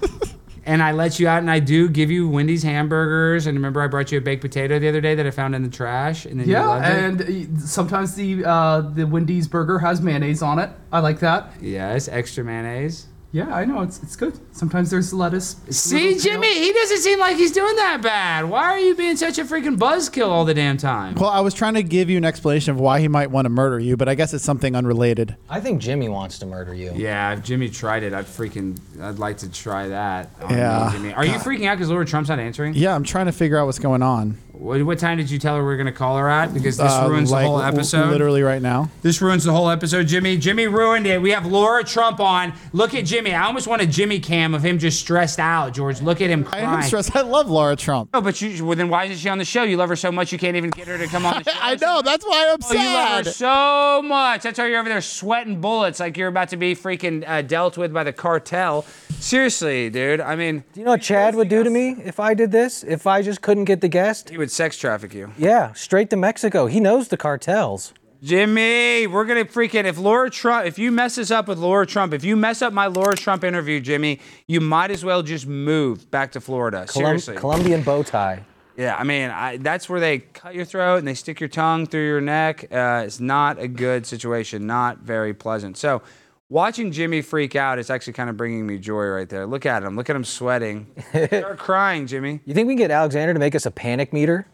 and 0.65 0.83
I 0.85 0.93
let 0.93 1.19
you 1.19 1.27
out, 1.27 1.39
and 1.39 1.51
I 1.51 1.59
do 1.59 1.89
give 1.89 2.13
you 2.13 2.29
Wendy's 2.29 2.63
hamburgers. 2.63 3.47
And 3.49 3.57
remember, 3.57 3.81
I 3.83 3.89
brought 3.89 4.13
you 4.13 4.19
a 4.19 4.21
baked 4.21 4.43
potato 4.43 4.79
the 4.79 4.89
other 4.89 5.01
day 5.01 5.17
that 5.17 5.27
I 5.27 5.31
found 5.33 5.57
in 5.57 5.65
the 5.65 5.69
trash, 5.69 6.27
and 6.27 6.39
then 6.39 6.47
you 6.47 6.53
Yeah, 6.55 6.67
loved 6.67 6.87
it? 6.87 7.31
and 7.33 7.57
uh, 7.59 7.61
sometimes 7.67 8.15
the 8.15 8.45
uh, 8.45 8.81
the 8.83 9.05
Wendy's 9.05 9.49
burger 9.49 9.81
has 9.81 10.01
mayonnaise 10.01 10.43
on 10.43 10.59
it. 10.61 10.71
I 10.93 11.01
like 11.01 11.19
that. 11.21 11.51
yes, 11.61 12.07
extra 12.09 12.45
mayonnaise. 12.45 13.07
Yeah, 13.33 13.55
I 13.55 13.65
know 13.67 13.83
it's 13.83 14.03
it's 14.03 14.17
good. 14.17 14.39
Sometimes 14.57 14.91
there's 14.91 15.13
lettuce. 15.13 15.57
See, 15.69 16.15
Little 16.15 16.21
Jimmy, 16.21 16.55
he 16.55 16.73
doesn't 16.73 16.99
seem 16.99 17.19
like 17.19 17.37
he's 17.37 17.53
doing 17.53 17.77
that 17.77 18.01
bad. 18.01 18.47
Why 18.49 18.63
are 18.65 18.79
you 18.79 18.95
being 18.95 19.17
such 19.17 19.37
a 19.39 19.45
freaking 19.45 19.77
buzzkill 19.77 20.29
all 20.29 20.45
the 20.47 20.55
damn 20.55 20.77
time? 20.79 21.17
Well, 21.17 21.29
I 21.29 21.41
was 21.41 21.53
trying 21.53 21.75
to 21.75 21.83
give 21.83 22.09
you 22.09 22.17
an 22.17 22.25
explanation 22.25 22.71
of 22.71 22.81
why 22.81 23.01
he 23.01 23.09
might 23.09 23.31
want 23.31 23.45
to 23.45 23.51
murder 23.51 23.79
you, 23.79 23.97
but 23.97 24.09
I 24.09 24.15
guess 24.15 24.33
it's 24.33 24.45
something 24.45 24.75
unrelated. 24.75 25.37
I 25.51 25.61
think 25.61 25.83
Jimmy 25.83 26.09
wants 26.09 26.39
to 26.39 26.47
murder 26.47 26.73
you. 26.73 26.93
Yeah, 26.95 27.35
if 27.35 27.43
Jimmy 27.43 27.69
tried 27.69 28.05
it, 28.05 28.15
I'd 28.15 28.25
freaking, 28.27 28.79
I'd 29.03 29.19
like 29.19 29.39
to 29.39 29.51
try 29.53 29.89
that. 29.89 30.31
on 30.41 30.51
you, 30.51 30.57
Yeah. 30.57 30.89
Jimmy. 30.93 31.13
Are 31.13 31.27
you 31.27 31.35
freaking 31.35 31.67
out 31.67 31.77
because 31.77 31.91
Lara 31.91 32.07
Trump's 32.07 32.31
not 32.31 32.39
answering? 32.39 32.73
Yeah, 32.75 32.95
I'm 32.95 33.05
trying 33.05 33.27
to 33.27 33.33
figure 33.33 33.59
out 33.59 33.67
what's 33.67 33.79
going 33.81 34.03
on. 34.03 34.39
What, 34.59 34.83
what 34.85 34.99
time 34.99 35.19
did 35.19 35.31
you 35.31 35.39
tell 35.39 35.57
her 35.57 35.67
we 35.67 35.75
are 35.75 35.77
gonna 35.77 35.93
call 35.93 36.17
her 36.17 36.29
at? 36.29 36.55
Because 36.55 36.77
this 36.77 36.91
Uh, 36.93 37.07
ruins 37.11 37.31
like, 37.31 37.45
the 37.45 37.49
whole 37.49 37.61
episode. 37.61 38.09
Literally 38.11 38.43
right 38.43 38.63
now. 38.63 38.91
This 39.03 39.21
ruins 39.21 39.45
the 39.45 39.53
whole 39.53 39.69
episode, 39.69 40.07
Jimmy. 40.07 40.37
Jimmy 40.39 40.67
ruined 40.67 41.07
it. 41.07 41.21
We 41.21 41.31
have 41.31 41.47
Lara 41.47 41.85
Trump 41.85 42.21
on. 42.21 42.53
Look 42.73 42.95
at 42.95 43.05
Jimmy. 43.05 43.35
I 43.35 43.45
almost 43.45 43.67
want 43.67 43.83
a 43.83 43.87
Jimmy 43.87 44.19
cam 44.19 44.55
of 44.55 44.63
him 44.65 44.79
just 44.79 44.99
stressed 45.01 45.39
out. 45.39 45.75
George, 45.75 46.01
look 46.01 46.21
at 46.21 46.31
him 46.31 46.47
I 46.53 46.61
am 46.61 46.83
stressed. 46.83 47.15
I 47.15 47.21
love 47.21 47.51
Lara 47.51 47.77
Trump. 47.77 48.11
No, 48.15 48.21
but 48.21 48.41
you, 48.41 48.65
well, 48.65 48.77
then 48.77 48.89
why 48.89 49.05
isn't 49.05 49.19
she 49.19 49.29
on 49.29 49.39
the 49.39 49.45
show? 49.45 49.63
You 49.63 49.77
love 49.77 49.89
her 49.91 49.97
so 49.97 50.11
much 50.11 50.33
you 50.33 50.39
can't 50.39 50.57
even 50.57 50.71
get 50.71 50.89
her 50.89 50.97
to 50.99 51.07
come 51.07 51.27
on 51.27 51.43
the 51.43 51.51
show. 51.51 51.59
I 51.61 51.75
know. 51.77 52.03
That's 52.03 52.25
why 52.25 52.49
I'm 52.51 52.59
Oh, 52.65 52.73
you 52.73 52.79
love 52.79 53.25
her 53.27 53.31
so 53.33 54.03
much. 54.03 54.43
That's 54.43 54.59
why 54.59 54.67
you're 54.69 54.81
over 54.81 54.89
there 54.89 55.01
sweating 55.01 55.61
bullets 55.61 56.01
like 56.01 56.17
you're 56.17 56.29
about 56.29 56.49
to 56.49 56.57
be 56.57 56.75
freaking 56.75 57.25
uh, 57.29 57.43
dealt 57.43 57.77
with 57.77 57.93
by 57.93 58.05
the 58.05 58.13
cartel. 58.13 58.85
Seriously, 59.21 59.91
dude. 59.91 60.21
I 60.21 60.37
mean, 60.37 60.63
Do 60.73 60.81
you 60.81 60.85
know 60.85 60.93
what 60.93 61.03
Chad 61.03 61.35
would 61.35 61.49
do 61.49 61.63
to 61.65 61.71
me 61.71 61.97
if 62.05 62.21
I 62.21 62.35
did 62.35 62.53
this? 62.53 62.85
If 62.85 63.07
I 63.07 63.23
just 63.23 63.43
couldn't 63.43 63.65
get 63.65 63.81
the 63.81 63.89
guest? 63.89 64.31
he 64.31 64.39
would 64.39 64.46
sex 64.51 64.77
traffic 64.79 65.15
you. 65.15 65.33
Yeah, 65.37 65.73
straight 65.73 66.11
to 66.11 66.17
Mexico. 66.17 66.67
He 66.67 66.81
knows 66.81 67.09
the 67.09 67.17
cartels. 67.17 67.93
Jimmy, 68.23 69.07
we're 69.07 69.25
gonna 69.25 69.45
freaking 69.45 69.85
if 69.85 69.99
Lara 69.99 70.31
Trump, 70.31 70.67
if 70.67 70.79
you 70.79 70.91
mess 70.91 71.17
this 71.17 71.31
up 71.31 71.49
with 71.49 71.59
Lara 71.59 71.87
Trump, 71.87 72.13
if 72.15 72.25
you 72.25 72.35
mess 72.35 72.63
up 72.63 72.73
my 72.73 72.87
Lara 72.87 73.15
Trump 73.15 73.45
interview, 73.45 73.79
Jimmy, 73.81 74.21
you 74.47 74.61
might 74.61 74.91
as 74.91 75.05
well 75.05 75.23
just 75.23 75.47
move 75.47 76.11
back 76.11 76.33
to 76.33 76.41
Florida. 76.41 76.87
Colum- 76.89 77.07
Seriously. 77.07 77.37
Colombian 77.37 77.83
bow 77.83 78.03
tie. 78.03 78.45
Yeah, 78.77 78.97
I 78.97 79.05
mean, 79.05 79.31
I, 79.31 79.57
that's 79.57 79.89
where 79.89 80.01
they 80.01 80.19
cut 80.19 80.55
your 80.55 80.65
throat 80.67 80.97
and 80.97 81.09
they 81.09 81.15
stick 81.15 81.41
your 81.41 81.49
tongue 81.49 81.87
through 81.87 82.07
your 82.07 82.21
neck. 82.21 82.65
Uh, 82.71 83.05
it's 83.07 83.21
not 83.21 83.59
a 83.59 83.69
good 83.69 84.07
situation, 84.07 84.67
not 84.67 84.99
very 84.99 85.33
pleasant. 85.33 85.79
So, 85.79 86.03
watching 86.49 86.93
Jimmy 86.93 87.23
freak 87.23 87.57
out 87.57 87.79
is 87.79 87.91
actually 87.91 88.13
kind 88.15 88.31
of 88.31 88.37
bringing 88.37 88.67
me 88.67 88.79
joy 88.79 89.05
right 89.07 89.29
there. 89.29 89.47
Look 89.47 89.67
at 89.67 89.83
him. 89.83 89.97
Look 89.97 90.11
at 90.11 90.17
him 90.17 90.25
sweating. 90.25 90.87
Start 91.11 91.59
crying, 91.59 92.07
Jimmy. 92.07 92.41
You 92.47 92.55
think 92.55 92.69
we 92.69 92.75
can 92.75 92.79
get 92.79 92.91
Alexander 92.91 93.35
to 93.35 93.41
make 93.41 93.55
us 93.55 93.67
a 93.67 93.71
panic 93.71 94.13
meter? 94.13 94.47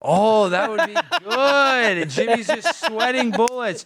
Oh, 0.00 0.48
that 0.48 0.68
would 0.70 0.86
be 0.86 0.94
good. 1.24 2.10
Jimmy's 2.10 2.48
just 2.48 2.84
sweating 2.84 3.30
bullets. 3.30 3.84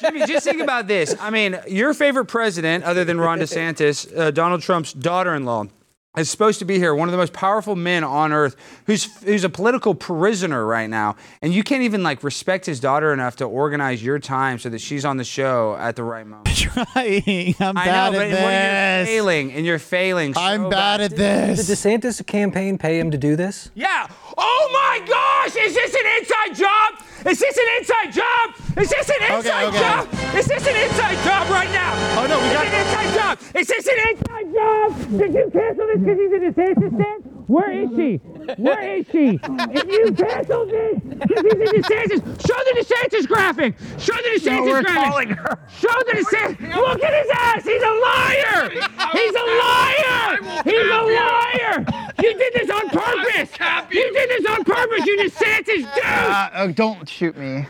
Jimmy, 0.00 0.26
just 0.26 0.44
think 0.44 0.60
about 0.60 0.86
this. 0.86 1.14
I 1.18 1.30
mean, 1.30 1.58
your 1.66 1.94
favorite 1.94 2.26
president, 2.26 2.84
other 2.84 3.04
than 3.04 3.18
Ron 3.18 3.38
DeSantis, 3.40 4.14
uh, 4.16 4.30
Donald 4.30 4.60
Trump's 4.62 4.92
daughter-in-law, 4.92 5.66
is 6.16 6.30
supposed 6.30 6.58
to 6.60 6.64
be 6.64 6.78
here. 6.78 6.94
One 6.94 7.08
of 7.08 7.12
the 7.12 7.18
most 7.18 7.32
powerful 7.32 7.76
men 7.76 8.02
on 8.04 8.32
earth, 8.32 8.56
who's 8.86 9.04
who's 9.22 9.44
a 9.44 9.48
political 9.50 9.94
prisoner 9.94 10.64
right 10.64 10.88
now, 10.88 11.16
and 11.42 11.52
you 11.52 11.62
can't 11.62 11.82
even 11.82 12.02
like 12.02 12.22
respect 12.24 12.66
his 12.66 12.80
daughter 12.80 13.12
enough 13.12 13.36
to 13.36 13.44
organize 13.44 14.02
your 14.02 14.18
time 14.18 14.58
so 14.58 14.68
that 14.70 14.80
she's 14.80 15.04
on 15.04 15.16
the 15.16 15.24
show 15.24 15.76
at 15.78 15.96
the 15.96 16.02
right 16.02 16.26
moment. 16.26 16.46
Trying. 16.56 17.54
I'm 17.60 17.76
I 17.76 17.84
bad 17.84 18.12
know, 18.12 18.18
but 18.18 18.26
at 18.26 18.30
what, 18.30 18.38
you're 18.38 19.04
this. 19.04 19.08
failing, 19.08 19.52
and 19.52 19.66
you're 19.66 19.78
failing. 19.78 20.34
so 20.34 20.40
I'm 20.40 20.70
bad 20.70 21.00
at 21.00 21.10
this. 21.14 21.58
Did 21.58 21.66
this. 21.66 21.84
DeSantis 21.84 22.26
campaign 22.26 22.78
pay 22.78 22.98
him 22.98 23.10
to 23.10 23.18
do 23.18 23.36
this? 23.36 23.70
Yeah. 23.74 24.06
Oh 24.38 24.68
my 24.72 25.06
gosh! 25.06 25.56
Is 25.56 25.74
this 25.74 25.94
an 25.94 26.06
inside 26.18 26.56
job? 26.56 27.02
Is 27.26 27.38
this 27.40 27.56
an 27.56 27.64
inside 27.78 28.12
job? 28.12 28.54
Is 28.78 28.88
this 28.90 29.08
an 29.08 29.34
inside 29.36 29.64
okay. 29.64 29.78
job? 29.80 30.08
Is 30.36 30.46
this 30.46 30.66
an 30.66 30.76
inside 30.76 31.16
job 31.24 31.50
right 31.50 31.70
now? 31.72 31.92
Oh, 32.20 32.26
no, 32.28 32.38
we 32.38 32.46
Is 32.46 32.52
got- 32.52 32.66
it 32.66 32.72
an 32.72 32.86
inside 32.86 33.14
job? 33.18 33.38
Is 33.56 33.66
this 33.66 33.86
an 33.86 33.98
inside 34.10 34.52
job? 34.54 35.18
Did 35.18 35.34
you 35.34 35.50
cancel 35.52 35.86
this 35.86 36.05
because 36.06 36.20
he's 36.20 36.32
in 36.32 36.44
a 36.44 36.52
DeSantis 36.52 36.94
stand? 36.94 37.44
Where 37.48 37.70
is 37.70 37.90
she? 37.96 38.16
Where 38.58 38.96
is 38.96 39.06
she? 39.10 39.40
If 39.42 39.86
you 39.86 40.12
canceled 40.12 40.70
this 40.70 41.00
because 41.02 41.42
he's 41.42 41.52
in 41.52 41.82
DeSantis, 41.82 42.46
show 42.46 42.58
the 42.64 42.72
DeSantis 42.80 43.26
graphic. 43.26 43.74
Show 43.98 44.14
the 44.14 44.38
DeSantis 44.38 44.82
graphic. 44.82 45.10
Calling 45.10 45.28
her. 45.30 45.58
Show 45.78 45.98
the 46.06 46.12
DeSantis. 46.12 46.76
Look 46.76 47.02
at 47.02 47.14
his 47.22 47.30
ass. 47.34 47.64
He's 47.64 47.82
a 47.82 47.94
liar. 48.06 48.70
He's 49.12 49.34
a 49.34 49.46
liar. 49.62 50.38
He's 50.64 50.90
a 50.90 51.02
liar. 51.02 51.86
You 52.22 52.38
did 52.38 52.54
this 52.54 52.70
on 52.70 52.88
purpose. 52.88 53.50
You 53.90 54.12
did 54.12 54.30
this 54.30 54.46
on 54.50 54.64
purpose. 54.64 55.06
You 55.06 55.18
DeSantis 55.18 55.66
dude. 55.66 56.04
Uh, 56.04 56.50
oh, 56.54 56.72
don't 56.72 57.08
shoot 57.08 57.36
me. 57.36 57.66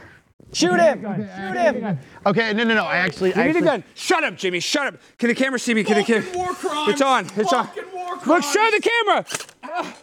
Shoot 0.57 0.81
him! 0.81 1.03
Shoot 1.03 1.57
him! 1.59 1.99
Okay, 2.25 2.55
no, 2.55 2.65
no, 2.65 2.73
no. 2.73 2.85
I 2.85 2.97
actually, 2.97 3.35
I 3.35 3.49
Give 3.49 3.57
me 3.57 3.61
the 3.61 3.67
gun. 3.67 3.85
Shut 3.95 4.25
up, 4.25 4.37
Jimmy. 4.37 4.61
Shut 4.61 4.87
up. 4.87 4.95
Can 5.19 5.29
the 5.29 5.35
camera 5.35 5.59
see 5.59 5.75
me? 5.75 5.85
Can 5.85 5.99
the 5.99 6.03
camera? 6.03 6.27
war 6.35 6.55
crimes. 6.55 6.93
It's 6.93 7.03
on. 7.03 7.27
It's 7.37 7.53
on. 7.53 7.67
Fucking 7.67 7.93
war 7.93 8.19
Look, 8.25 8.43
show 8.43 8.71
the 8.71 8.81
camera. 8.81 9.27
Ah. 9.63 9.97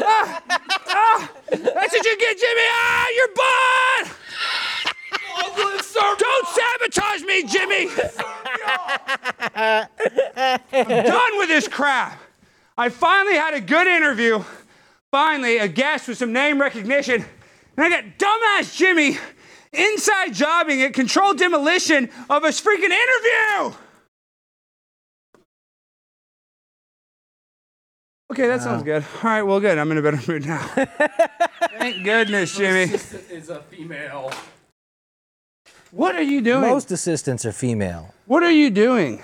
Ah. 0.00 1.30
That's 1.50 1.92
what 1.92 2.04
you 2.06 2.16
get, 2.18 2.38
Jimmy. 2.38 2.62
Ah, 2.72 3.06
you're 3.14 3.34
bad. 3.34 4.10
Don't 6.18 6.48
sabotage 6.48 7.22
me, 7.24 7.42
Jimmy. 7.42 7.90
I'm 10.74 11.04
done 11.04 11.38
with 11.38 11.48
this 11.48 11.68
crap. 11.68 12.18
I 12.78 12.88
finally 12.88 13.34
had 13.36 13.52
a 13.52 13.60
good 13.60 13.86
interview. 13.86 14.42
Finally, 15.10 15.58
a 15.58 15.68
guest 15.68 16.08
with 16.08 16.16
some 16.16 16.32
name 16.32 16.58
recognition. 16.58 17.26
And 17.76 17.86
I 17.86 17.88
got 17.88 18.04
dumbass 18.18 18.76
Jimmy 18.76 19.18
inside 19.72 20.34
jobbing 20.34 20.82
at 20.82 20.92
controlled 20.94 21.38
demolition 21.38 22.10
of 22.28 22.44
his 22.44 22.60
freaking 22.60 22.90
interview. 22.90 23.76
Okay, 28.32 28.46
that 28.46 28.62
sounds 28.62 28.84
good. 28.84 29.04
All 29.16 29.30
right, 29.30 29.42
well, 29.42 29.58
good. 29.58 29.76
I'm 29.76 29.90
in 29.90 29.98
a 29.98 30.02
better 30.02 30.20
mood 30.30 30.46
now. 30.46 30.62
Thank 31.78 32.04
goodness, 32.04 32.56
Jimmy. 32.56 32.84
Assistant 32.84 33.30
is 33.30 33.48
a 33.48 33.60
female. 33.62 34.30
What 35.90 36.14
are 36.14 36.22
you 36.22 36.40
doing? 36.40 36.60
Most 36.70 36.92
assistants 36.92 37.44
are 37.44 37.50
female. 37.50 38.14
What 38.26 38.44
are 38.44 38.50
you 38.52 38.70
doing? 38.70 39.20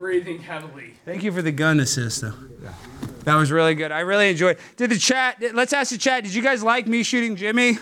Breathing 0.00 0.40
heavily. 0.40 0.94
Thank 1.04 1.24
you 1.24 1.32
for 1.32 1.42
the 1.42 1.50
gun 1.50 1.80
assist, 1.80 2.20
though. 2.20 2.34
Yeah. 2.62 2.72
That 3.24 3.34
was 3.34 3.50
really 3.50 3.74
good. 3.74 3.90
I 3.90 4.00
really 4.00 4.30
enjoyed. 4.30 4.58
Did 4.76 4.90
the 4.90 4.98
chat? 4.98 5.42
Let's 5.54 5.72
ask 5.72 5.90
the 5.90 5.98
chat. 5.98 6.22
Did 6.22 6.34
you 6.34 6.42
guys 6.42 6.62
like 6.62 6.86
me 6.86 7.02
shooting 7.02 7.34
Jimmy? 7.34 7.78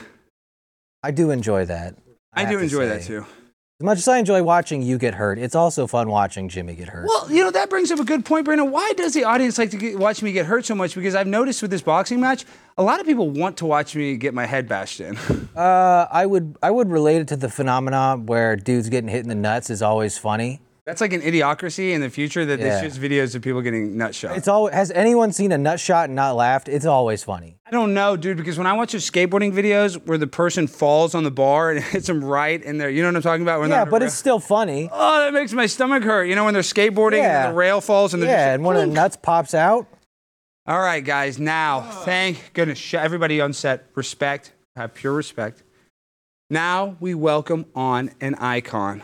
I 1.02 1.10
do 1.10 1.30
enjoy 1.30 1.66
that. 1.66 1.96
I, 2.32 2.40
have 2.40 2.50
do 2.50 2.56
to 2.56 2.64
enjoy 2.64 2.88
that 2.88 3.02
too. 3.02 3.26
As 3.78 3.84
much 3.84 3.98
as 3.98 4.08
I 4.08 4.16
enjoy 4.16 4.42
watching 4.42 4.80
you 4.80 4.96
get 4.96 5.12
hurt, 5.12 5.38
it's 5.38 5.54
also 5.54 5.86
fun 5.86 6.08
watching 6.08 6.48
Jimmy 6.48 6.74
get 6.74 6.88
hurt. 6.88 7.06
Well, 7.06 7.30
you 7.30 7.44
know 7.44 7.50
that 7.50 7.68
brings 7.68 7.90
up 7.90 8.00
a 8.00 8.04
good 8.04 8.24
point, 8.24 8.46
Brandon. 8.46 8.70
Why 8.70 8.94
does 8.96 9.12
the 9.12 9.24
audience 9.24 9.58
like 9.58 9.70
to 9.72 9.76
get, 9.76 9.98
watch 9.98 10.22
me 10.22 10.32
get 10.32 10.46
hurt 10.46 10.64
so 10.64 10.74
much? 10.74 10.94
Because 10.94 11.14
I've 11.14 11.26
noticed 11.26 11.60
with 11.60 11.70
this 11.70 11.82
boxing 11.82 12.18
match, 12.18 12.46
a 12.78 12.82
lot 12.82 13.00
of 13.00 13.06
people 13.06 13.28
want 13.28 13.58
to 13.58 13.66
watch 13.66 13.94
me 13.94 14.16
get 14.16 14.32
my 14.32 14.46
head 14.46 14.68
bashed 14.68 15.00
in. 15.00 15.18
Uh, 15.56 16.06
I 16.10 16.26
would 16.26 16.58
I 16.62 16.70
would 16.70 16.90
relate 16.90 17.22
it 17.22 17.28
to 17.28 17.36
the 17.36 17.48
phenomenon 17.48 18.26
where 18.26 18.56
dudes 18.56 18.90
getting 18.90 19.08
hit 19.08 19.20
in 19.20 19.30
the 19.30 19.34
nuts 19.34 19.70
is 19.70 19.80
always 19.80 20.18
funny. 20.18 20.60
That's 20.86 21.00
like 21.00 21.12
an 21.12 21.20
idiocracy 21.20 21.90
in 21.94 22.00
the 22.00 22.08
future 22.08 22.44
that 22.46 22.60
Yeah. 22.60 22.78
it's 22.78 22.94
just 22.94 23.00
videos 23.02 23.34
of 23.34 23.42
people 23.42 23.60
getting 23.60 23.96
nut 23.96 24.14
shot. 24.14 24.36
It's 24.36 24.46
all 24.46 24.68
has 24.68 24.92
anyone 24.92 25.32
seen 25.32 25.50
a 25.50 25.58
nut 25.58 25.80
shot 25.80 26.04
and 26.08 26.14
not 26.14 26.36
laughed? 26.36 26.68
It's 26.68 26.86
always 26.86 27.24
funny. 27.24 27.58
I 27.66 27.72
don't 27.72 27.92
know, 27.92 28.16
dude, 28.16 28.36
because 28.36 28.56
when 28.56 28.68
I 28.68 28.72
watch 28.74 28.92
those 28.92 29.10
skateboarding 29.10 29.52
videos 29.52 29.96
where 30.06 30.16
the 30.16 30.28
person 30.28 30.68
falls 30.68 31.16
on 31.16 31.24
the 31.24 31.30
bar 31.32 31.72
and 31.72 31.82
hits 31.84 32.06
them 32.06 32.24
right 32.24 32.62
in 32.62 32.78
there, 32.78 32.88
you 32.88 33.02
know 33.02 33.08
what 33.08 33.16
I'm 33.16 33.22
talking 33.22 33.42
about? 33.42 33.58
When 33.60 33.70
Yeah, 33.70 33.84
but 33.84 34.00
it's 34.04 34.14
still 34.14 34.38
funny. 34.38 34.88
Oh, 34.92 35.18
that 35.18 35.32
makes 35.34 35.52
my 35.52 35.66
stomach 35.66 36.04
hurt. 36.04 36.26
You 36.26 36.36
know, 36.36 36.44
when 36.44 36.54
they're 36.54 36.62
skateboarding 36.62 37.18
Yeah. 37.18 37.46
and 37.46 37.52
the 37.54 37.58
rail 37.58 37.80
falls 37.80 38.14
and 38.14 38.22
Yeah, 38.22 38.54
and 38.54 38.62
one 38.62 38.76
of 38.76 38.82
the 38.82 38.86
nuts 38.86 39.16
pops 39.20 39.54
out. 39.54 39.88
All 40.68 40.80
right, 40.80 41.04
guys. 41.04 41.36
Now, 41.40 41.80
thank 41.80 42.52
goodness, 42.52 42.94
everybody 42.94 43.40
on 43.40 43.52
set, 43.52 43.86
respect, 43.96 44.52
have 44.76 44.94
pure 44.94 45.12
respect. 45.14 45.64
Now 46.48 46.96
we 47.00 47.12
welcome 47.14 47.66
on 47.74 48.12
an 48.20 48.36
icon. 48.36 49.02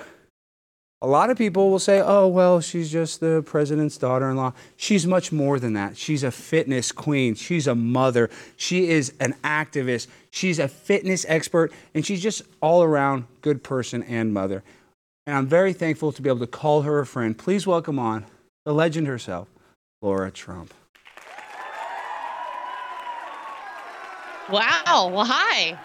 A 1.03 1.07
lot 1.09 1.31
of 1.31 1.37
people 1.37 1.69
will 1.69 1.81
say, 1.81 2.01
oh, 2.01 2.29
well, 2.29 2.61
she's 2.61 2.91
just 2.93 3.19
the 3.19 3.43
president's 3.45 3.99
daughter 3.99 4.31
in 4.31 4.37
law. 4.37 4.53
She's 4.77 5.05
much 5.05 5.33
more 5.33 5.59
than 5.59 5.73
that. 5.73 5.97
She's 5.97 6.23
a 6.23 6.31
fitness 6.31 6.93
queen. 6.93 7.35
She's 7.35 7.67
a 7.67 7.75
mother. 7.75 8.31
She 8.57 8.89
is 8.89 9.13
an 9.19 9.35
activist. 9.43 10.07
She's 10.31 10.61
a 10.61 10.69
fitness 10.69 11.27
expert. 11.29 11.73
And 11.93 12.07
she's 12.07 12.23
just 12.23 12.43
all 12.61 12.85
around 12.85 13.25
good 13.41 13.65
person 13.65 14.05
and 14.05 14.33
mother. 14.33 14.63
And 15.27 15.37
I'm 15.37 15.49
very 15.49 15.73
thankful 15.73 16.13
to 16.13 16.23
be 16.23 16.29
able 16.29 16.39
to 16.39 16.47
call 16.47 16.83
her 16.83 17.01
a 17.01 17.07
friend. 17.07 17.37
Please 17.37 17.67
welcome 17.67 17.99
on 17.99 18.25
the 18.65 18.73
legend 18.73 19.09
herself, 19.09 19.49
Lara 20.03 20.31
Trump. 20.31 20.73
Wow. 24.51 25.11
Well, 25.13 25.25
hi. 25.25 25.77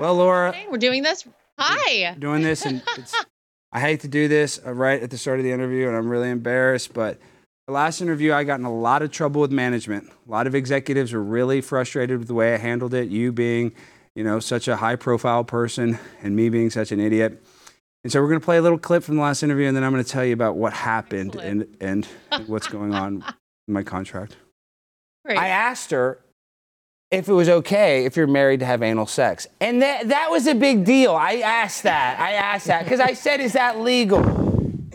Well, 0.00 0.16
Lara, 0.16 0.52
Hey, 0.52 0.66
we're 0.68 0.78
doing 0.78 1.02
this. 1.04 1.24
Hi. 1.56 2.14
doing 2.18 2.42
this, 2.42 2.64
and 2.64 2.82
it's, 2.96 3.14
I 3.72 3.80
hate 3.80 4.00
to 4.00 4.08
do 4.08 4.26
this 4.28 4.60
uh, 4.66 4.72
right 4.72 5.00
at 5.00 5.10
the 5.10 5.18
start 5.18 5.38
of 5.38 5.44
the 5.44 5.52
interview, 5.52 5.86
and 5.86 5.96
I'm 5.96 6.08
really 6.08 6.30
embarrassed, 6.30 6.92
but 6.92 7.18
the 7.66 7.72
last 7.72 8.00
interview, 8.00 8.32
I 8.32 8.42
got 8.42 8.58
in 8.58 8.64
a 8.64 8.74
lot 8.74 9.00
of 9.02 9.12
trouble 9.12 9.40
with 9.40 9.52
management. 9.52 10.10
A 10.26 10.30
lot 10.30 10.48
of 10.48 10.56
executives 10.56 11.12
were 11.12 11.22
really 11.22 11.60
frustrated 11.60 12.18
with 12.18 12.26
the 12.26 12.34
way 12.34 12.52
I 12.52 12.56
handled 12.56 12.94
it, 12.94 13.08
you 13.10 13.30
being, 13.30 13.72
you 14.16 14.24
know, 14.24 14.40
such 14.40 14.66
a 14.66 14.76
high 14.76 14.96
profile 14.96 15.44
person, 15.44 15.98
and 16.20 16.34
me 16.34 16.48
being 16.48 16.70
such 16.70 16.90
an 16.90 16.98
idiot. 16.98 17.40
And 18.02 18.12
so 18.12 18.20
we're 18.20 18.28
going 18.28 18.40
to 18.40 18.44
play 18.44 18.56
a 18.56 18.62
little 18.62 18.78
clip 18.78 19.04
from 19.04 19.16
the 19.16 19.22
last 19.22 19.44
interview, 19.44 19.68
and 19.68 19.76
then 19.76 19.84
I'm 19.84 19.92
going 19.92 20.02
to 20.02 20.10
tell 20.10 20.24
you 20.24 20.32
about 20.32 20.56
what 20.56 20.72
happened 20.72 21.36
and, 21.36 21.76
and 21.80 22.08
what's 22.46 22.66
going 22.66 22.92
on 22.92 23.22
in 23.68 23.74
my 23.74 23.84
contract. 23.84 24.36
Great. 25.24 25.38
I 25.38 25.48
asked 25.48 25.92
her 25.92 26.18
if 27.10 27.28
it 27.28 27.32
was 27.32 27.48
okay 27.48 28.04
if 28.04 28.16
you're 28.16 28.26
married 28.26 28.60
to 28.60 28.66
have 28.66 28.82
anal 28.82 29.06
sex. 29.06 29.46
And 29.60 29.82
that, 29.82 30.08
that 30.08 30.30
was 30.30 30.46
a 30.46 30.54
big 30.54 30.84
deal. 30.84 31.14
I 31.14 31.36
asked 31.36 31.82
that. 31.82 32.20
I 32.20 32.32
asked 32.32 32.66
that 32.66 32.84
because 32.84 33.00
I 33.00 33.14
said, 33.14 33.40
is 33.40 33.54
that 33.54 33.80
legal? 33.80 34.20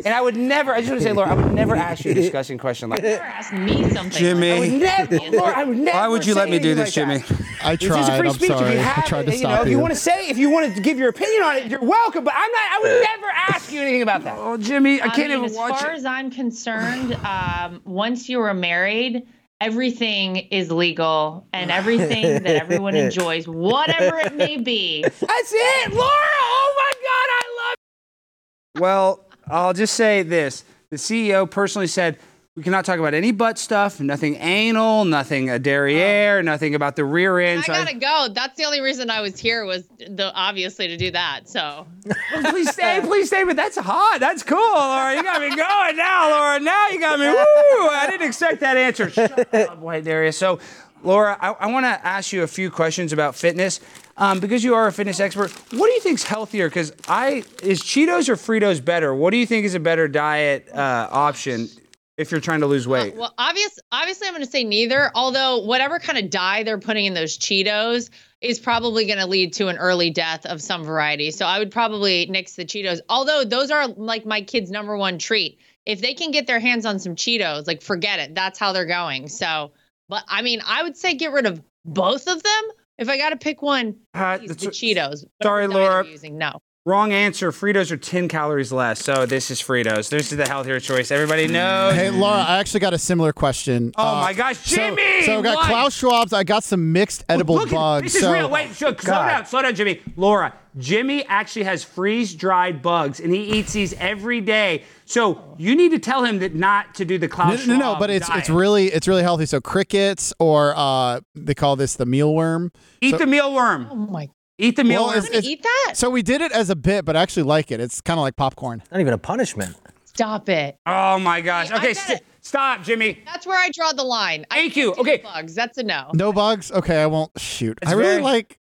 And 0.06 0.14
I 0.14 0.22
would 0.22 0.36
never, 0.38 0.72
I 0.74 0.80
just 0.82 0.92
want 0.92 1.02
to 1.02 1.08
say, 1.08 1.14
Lara, 1.14 1.32
I 1.32 1.34
would 1.34 1.54
never 1.54 1.76
ask 1.76 2.06
you 2.06 2.12
a 2.12 2.14
disgusting 2.14 2.58
question 2.58 2.90
like 2.90 3.02
that. 3.02 3.10
Never 3.10 3.24
ask 3.24 3.54
me 3.54 3.90
something. 3.90 4.12
Jimmy. 4.12 4.52
I 4.52 4.60
would 4.60 4.72
never, 4.74 5.20
Lara, 5.38 5.58
I 5.58 5.64
would 5.64 5.78
never 5.78 5.98
Why 5.98 6.08
would 6.08 6.26
you 6.26 6.36
let 6.36 6.50
me 6.50 6.60
do 6.60 6.76
this, 6.76 6.96
like 6.96 7.08
Jimmy? 7.08 7.18
that. 7.20 7.42
I 7.64 7.74
It's 7.74 7.84
just 7.84 8.12
a 8.12 8.18
free 8.18 8.28
I'm 8.28 8.34
speech. 8.36 8.52
If 8.52 8.58
sorry. 8.58 8.74
you 8.74 8.80
I 8.80 8.84
have 8.84 9.06
tried 9.06 9.22
it, 9.28 9.32
to 9.32 9.38
you 9.38 9.44
know, 9.44 9.50
stop 9.50 9.66
if 9.66 9.72
you 9.72 9.80
want 9.80 9.94
to 9.94 10.00
say, 10.00 10.30
if 10.30 10.38
you 10.38 10.50
want 10.52 10.76
to 10.76 10.82
give 10.82 11.00
your 11.00 11.10
opinion 11.10 11.44
on 11.44 11.56
it, 11.58 11.68
you're 11.72 11.82
welcome. 11.84 12.24
But 12.24 12.34
I'm 12.36 12.52
not. 12.52 12.62
I 12.72 12.80
would 12.84 13.02
never 13.04 13.28
ask 13.50 13.72
you 13.72 13.82
anything 13.82 14.04
about 14.04 14.24
that. 14.26 14.38
Oh, 14.38 14.58
Jimmy, 14.58 15.02
I 15.02 15.06
I 15.06 15.10
can't 15.10 15.30
mean, 15.30 15.38
even 15.40 15.46
as 15.46 15.56
watch 15.56 15.80
far 15.80 15.92
it. 15.92 15.96
as 15.98 16.06
I'm 16.06 16.30
concerned, 16.30 17.14
um, 17.26 17.82
once 17.86 18.30
you 18.30 18.38
were 18.40 18.54
married, 18.54 19.26
everything 19.66 20.36
is 20.36 20.72
legal 20.72 21.48
and 21.52 21.72
everything 21.72 22.44
that 22.44 22.56
everyone 22.56 22.96
enjoys, 23.06 23.48
whatever 23.48 24.18
it 24.20 24.36
may 24.36 24.58
be. 24.58 25.02
That's 25.02 25.54
it, 25.54 25.94
Lara. 25.94 26.12
Oh 26.12 26.74
my 26.78 26.92
God, 27.02 27.30
I 27.32 27.44
love. 27.58 28.82
Well, 28.82 29.26
I'll 29.48 29.74
just 29.74 29.96
say 29.96 30.22
this: 30.22 30.64
the 30.92 30.98
CEO 30.98 31.50
personally 31.50 31.88
said 31.88 32.20
we 32.56 32.64
cannot 32.64 32.86
talk 32.86 33.00
about 33.00 33.14
any 33.14 33.34
butt 33.34 33.58
stuff, 33.58 34.00
nothing 34.00 34.36
anal, 34.36 35.04
nothing 35.04 35.50
a 35.50 35.60
derriere, 35.60 36.42
nothing 36.42 36.74
about 36.74 36.96
the 36.96 37.04
rear 37.04 37.38
end. 37.38 37.60
I 37.60 37.64
So 37.64 37.74
gotta 37.74 37.96
go. 37.96 38.30
That's 38.34 38.56
the 38.56 38.64
only 38.64 38.80
reason 38.80 39.10
I 39.10 39.20
was 39.20 39.38
here 39.38 39.66
was 39.66 39.84
the 39.98 40.32
obviously 40.34 40.88
to 40.88 40.96
do 40.96 41.12
that. 41.12 41.50
So 41.50 41.86
Well, 42.34 42.52
please 42.52 42.72
stay, 42.72 43.02
please 43.04 43.28
stay. 43.28 43.44
But 43.44 43.58
that's 43.58 43.78
hot. 43.78 44.20
That's 44.22 44.42
cool, 44.42 44.58
Lara. 44.58 45.18
You 45.18 45.24
got 45.24 45.42
me 45.42 45.50
going 45.50 45.98
now, 45.98 46.30
Lara. 46.30 46.60
Now 46.62 46.88
you 46.88 47.00
got 47.00 47.20
me. 47.20 47.28
Woo! 47.28 47.90
I 47.90 48.08
didn't 48.10 48.26
expect 48.26 48.62
that 48.62 48.78
answer. 48.78 49.10
Shut 49.10 49.54
up, 49.54 49.80
White 49.80 50.06
Darius. 50.06 50.38
So, 50.38 50.60
Lara, 51.04 51.38
I, 51.42 51.52
I 51.52 51.72
want 51.72 51.86
to 51.86 52.08
ask 52.08 52.32
you 52.32 52.44
a 52.44 52.48
few 52.48 52.72
questions 52.72 53.12
about 53.12 53.36
fitness. 53.36 53.82
Um, 54.18 54.40
because 54.40 54.64
you 54.64 54.76
are 54.76 54.88
a 54.88 54.94
fitness 54.94 55.20
expert, 55.20 55.52
what 55.74 55.88
do 55.88 55.92
you 55.92 56.00
think's 56.00 56.24
healthier? 56.24 56.70
Because 56.70 56.94
I 57.10 57.44
is 57.62 57.82
Cheetos 57.82 58.30
or 58.30 58.38
Fritos 58.38 58.84
better? 58.84 59.14
What 59.14 59.32
do 59.32 59.38
you 59.38 59.46
think 59.46 59.66
is 59.66 59.76
a 59.76 59.80
better 59.82 60.08
diet 60.08 60.70
uh, 60.74 61.10
option 61.12 61.68
if 62.18 62.32
you're 62.32 62.42
trying 62.42 62.62
to 62.62 62.68
lose 62.68 62.88
weight? 62.88 63.16
Well, 63.16 63.34
obvious, 63.38 63.80
obviously, 63.92 64.28
I'm 64.28 64.34
going 64.34 64.46
to 64.46 64.50
say 64.52 64.64
neither. 64.64 65.12
Although 65.16 65.60
whatever 65.66 66.00
kind 66.00 66.18
of 66.18 66.30
dye 66.30 66.64
they're 66.64 66.80
putting 66.80 67.06
in 67.06 67.14
those 67.14 67.38
Cheetos 67.38 68.10
is 68.42 68.60
probably 68.60 69.06
going 69.06 69.20
to 69.20 69.26
lead 69.26 69.54
to 69.54 69.68
an 69.68 69.78
early 69.78 70.10
death 70.10 70.46
of 70.46 70.62
some 70.62 70.84
variety. 70.84 71.32
So 71.32 71.46
I 71.46 71.60
would 71.60 71.72
probably 71.72 72.26
nix 72.28 72.56
the 72.56 72.66
Cheetos. 72.66 73.00
Although 73.10 73.44
those 73.44 73.72
are 73.72 73.88
like 73.88 74.26
my 74.26 74.42
kids' 74.42 74.72
number 74.72 74.96
one 74.98 75.18
treat. 75.18 75.60
If 75.86 76.02
they 76.02 76.14
can 76.14 76.32
get 76.32 76.48
their 76.48 76.60
hands 76.60 76.86
on 76.86 77.00
some 77.00 77.16
Cheetos, 77.16 77.68
like 77.68 77.82
forget 77.82 78.20
it. 78.20 78.34
That's 78.34 78.58
how 78.58 78.72
they're 78.74 78.86
going. 78.86 79.28
So, 79.28 79.72
but 80.10 80.24
I 80.28 80.42
mean, 80.42 80.62
I 80.66 80.84
would 80.84 80.98
say 80.98 81.14
get 81.16 81.32
rid 81.32 81.46
of 81.46 81.62
both 81.86 82.28
of 82.28 82.42
them. 82.42 82.64
If 82.98 83.10
I 83.10 83.18
got 83.18 83.32
to 83.32 83.36
pick 83.36 83.62
one, 83.62 83.98
Uh, 84.14 84.38
the 84.38 84.56
Cheetos. 84.56 85.26
sorry, 85.44 85.68
Lara. 85.68 86.06
Using 86.08 86.38
no. 86.38 86.60
Wrong 86.88 87.12
answer. 87.14 87.52
Fritos 87.52 87.90
are 87.90 87.98
10 87.98 88.28
calories 88.28 88.72
less. 88.72 89.04
So 89.04 89.26
this 89.26 89.50
is 89.50 89.60
Fritos. 89.60 90.10
This 90.10 90.32
is 90.32 90.38
the 90.38 90.48
healthier 90.48 90.80
choice. 90.80 91.10
Everybody 91.10 91.48
knows. 91.48 91.96
Hey, 91.96 92.12
Lara, 92.12 92.44
I 92.44 92.60
actually 92.60 92.82
got 92.82 92.94
a 92.94 93.00
similar 93.00 93.34
question. 93.34 93.92
Oh 93.98 94.08
Uh, 94.18 94.22
my 94.22 94.34
gosh, 94.34 94.58
so- 94.60 94.76
Jimmy! 94.76 95.24
So, 95.24 95.40
I 95.40 95.42
got 95.42 95.56
what? 95.56 95.66
Klaus 95.66 95.96
Schwab's. 96.00 96.32
I 96.32 96.44
got 96.44 96.64
some 96.64 96.92
mixed 96.94 97.26
edible 97.28 97.56
Look 97.56 97.70
at- 97.70 97.74
bugs. 97.74 98.04
This 98.04 98.16
is 98.18 98.22
so, 98.22 98.32
real. 98.32 98.50
Wait, 98.52 98.72
slow, 98.76 98.90
slow 98.94 99.14
God. 99.14 99.28
down, 99.28 99.46
slow 99.48 99.62
down, 99.64 99.74
Jimmy. 99.74 100.00
Lara, 100.16 100.54
Jimmy 100.78 101.26
actually 101.26 101.64
has 101.64 101.84
freeze 101.84 102.36
dried 102.36 102.84
bugs, 102.84 103.20
and 103.20 103.34
he 103.34 103.42
eats 103.58 103.74
these 103.74 103.94
every 103.94 104.40
day. 104.40 104.84
So 105.06 105.56
you 105.58 105.76
need 105.76 105.90
to 105.90 105.98
tell 106.00 106.24
him 106.24 106.38
that 106.38 106.54
not 106.54 106.94
to 106.96 107.06
do 107.06 107.18
the 107.18 107.28
No, 107.28 107.34
Klaus 107.36 107.66
no, 107.66 107.74
no, 107.78 107.80
Schwab 107.80 108.00
but 108.00 108.10
it's 108.12 108.28
it's 108.30 108.48
diet. 108.48 108.50
really 108.50 108.88
it's 108.90 109.08
really 109.08 109.24
healthy. 109.24 109.48
So 109.48 109.60
crickets, 109.60 110.34
or 110.38 110.76
uh, 110.78 111.22
they 111.34 111.56
call 111.56 111.78
this 111.78 111.96
the 111.96 112.06
mealworm. 112.06 112.70
eat 113.02 113.12
so- 113.12 113.18
the 113.18 113.26
mealworm. 113.26 113.88
Oh 113.90 113.96
my! 113.96 114.30
Eat 114.58 114.76
the 114.78 114.84
Well, 114.84 115.10
mealworm. 115.10 115.18
I'm 115.18 115.26
it's- 115.26 115.44
eat 115.44 115.64
that. 115.64 115.94
So 115.96 116.10
we 116.10 116.22
did 116.22 116.42
it 116.42 116.52
as 116.52 116.70
a 116.70 116.76
bit, 116.76 117.04
but 117.06 117.16
I 117.16 117.22
actually 117.22 117.44
like 117.44 117.72
it. 117.72 117.80
It's 117.80 118.00
kind 118.02 118.18
of 118.20 118.22
like 118.22 118.36
popcorn. 118.36 118.82
Not 118.92 119.02
even 119.02 119.14
a 119.14 119.18
punishment. 119.18 119.76
Stop 120.06 120.48
it. 120.48 120.78
oh 120.86 121.20
my 121.20 121.42
gosh. 121.42 121.72
I 121.72 121.78
Okay, 121.78 121.94
st- 121.94 122.22
stop, 122.40 122.84
Jimmy. 122.84 123.22
That's 123.26 123.46
where 123.46 123.60
I 123.60 123.70
draw 123.74 123.92
the 123.92 124.04
line. 124.04 124.46
I 124.50 124.56
Thank 124.56 124.78
you. 124.78 124.94
Okay. 124.94 125.18
Bugs. 125.18 125.56
That's 125.56 125.78
a 125.78 125.84
no. 125.84 126.10
No 126.14 126.32
bugs. 126.32 126.72
Okay, 126.72 127.02
I 127.02 127.06
won't 127.06 127.32
shoot. 127.38 127.78
It's 127.82 127.92
I 127.92 127.96
really 127.96 128.12
very- 128.12 128.24
like. 128.24 128.58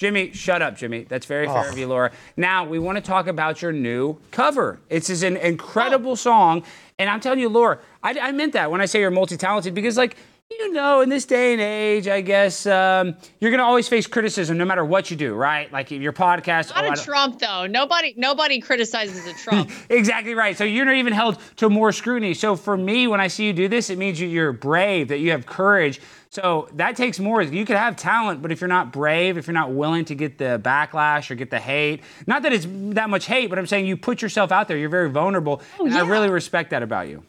Jimmy, 0.00 0.32
shut 0.32 0.60
up, 0.60 0.76
Jimmy. 0.76 1.04
That's 1.08 1.24
very 1.24 1.46
fair 1.46 1.70
of 1.70 1.78
you, 1.78 1.86
Lara. 1.86 2.10
Now, 2.36 2.64
we 2.66 2.78
want 2.80 2.96
to 2.96 3.00
talk 3.02 3.28
about 3.28 3.62
your 3.62 3.72
new 3.72 4.18
cover. 4.32 4.80
It's 4.90 5.08
is 5.08 5.22
an 5.22 5.36
incredible 5.36 6.10
oh. 6.10 6.16
song. 6.16 6.64
And 6.98 7.08
I'm 7.08 7.20
telling 7.20 7.38
you, 7.38 7.48
Lara, 7.48 7.78
I, 8.02 8.18
I 8.18 8.32
meant 8.32 8.52
that 8.54 8.70
when 8.70 8.80
I 8.80 8.86
say 8.86 9.00
you're 9.00 9.12
multi 9.12 9.36
talented 9.36 9.72
because, 9.72 9.96
like, 9.96 10.16
you 10.64 10.72
know, 10.72 11.00
in 11.00 11.08
this 11.08 11.24
day 11.24 11.52
and 11.52 11.60
age, 11.60 12.08
I 12.08 12.20
guess 12.20 12.66
um, 12.66 13.16
you're 13.40 13.50
going 13.50 13.58
to 13.58 13.64
always 13.64 13.88
face 13.88 14.06
criticism 14.06 14.56
no 14.56 14.64
matter 14.64 14.84
what 14.84 15.10
you 15.10 15.16
do, 15.16 15.34
right? 15.34 15.70
Like 15.72 15.90
your 15.90 16.12
podcast. 16.12 16.74
Not 16.74 16.84
oh, 16.84 16.92
a 16.92 16.96
Trump 16.96 17.38
though. 17.38 17.66
Nobody 17.66 18.14
nobody 18.16 18.60
criticizes 18.60 19.26
a 19.26 19.34
Trump. 19.34 19.70
Exactly 19.90 20.34
right. 20.34 20.56
So 20.56 20.64
you're 20.64 20.84
not 20.84 20.94
even 20.94 21.12
held 21.12 21.38
to 21.56 21.68
more 21.68 21.92
scrutiny. 21.92 22.34
So 22.34 22.56
for 22.56 22.76
me, 22.76 23.06
when 23.06 23.20
I 23.20 23.28
see 23.28 23.46
you 23.46 23.52
do 23.52 23.68
this, 23.68 23.90
it 23.90 23.98
means 23.98 24.20
you- 24.20 24.28
you're 24.28 24.52
brave, 24.52 25.08
that 25.08 25.18
you 25.18 25.30
have 25.32 25.46
courage. 25.46 26.00
So 26.30 26.68
that 26.74 26.96
takes 26.96 27.20
more. 27.20 27.42
You 27.42 27.64
could 27.64 27.76
have 27.76 27.96
talent, 27.96 28.42
but 28.42 28.50
if 28.50 28.60
you're 28.60 28.68
not 28.68 28.92
brave, 28.92 29.36
if 29.38 29.46
you're 29.46 29.54
not 29.54 29.72
willing 29.72 30.04
to 30.06 30.14
get 30.14 30.38
the 30.38 30.60
backlash 30.62 31.30
or 31.30 31.34
get 31.36 31.50
the 31.50 31.60
hate, 31.60 32.00
not 32.26 32.42
that 32.42 32.52
it's 32.52 32.66
that 32.94 33.08
much 33.08 33.26
hate, 33.26 33.50
but 33.50 33.58
I'm 33.58 33.66
saying 33.66 33.86
you 33.86 33.96
put 33.96 34.20
yourself 34.20 34.50
out 34.50 34.66
there. 34.66 34.76
You're 34.76 34.88
very 34.88 35.10
vulnerable, 35.10 35.62
and 35.78 35.94
I 35.94 36.00
really 36.06 36.30
respect 36.30 36.70
that 36.70 36.82
about 36.82 37.08
you. 37.08 37.22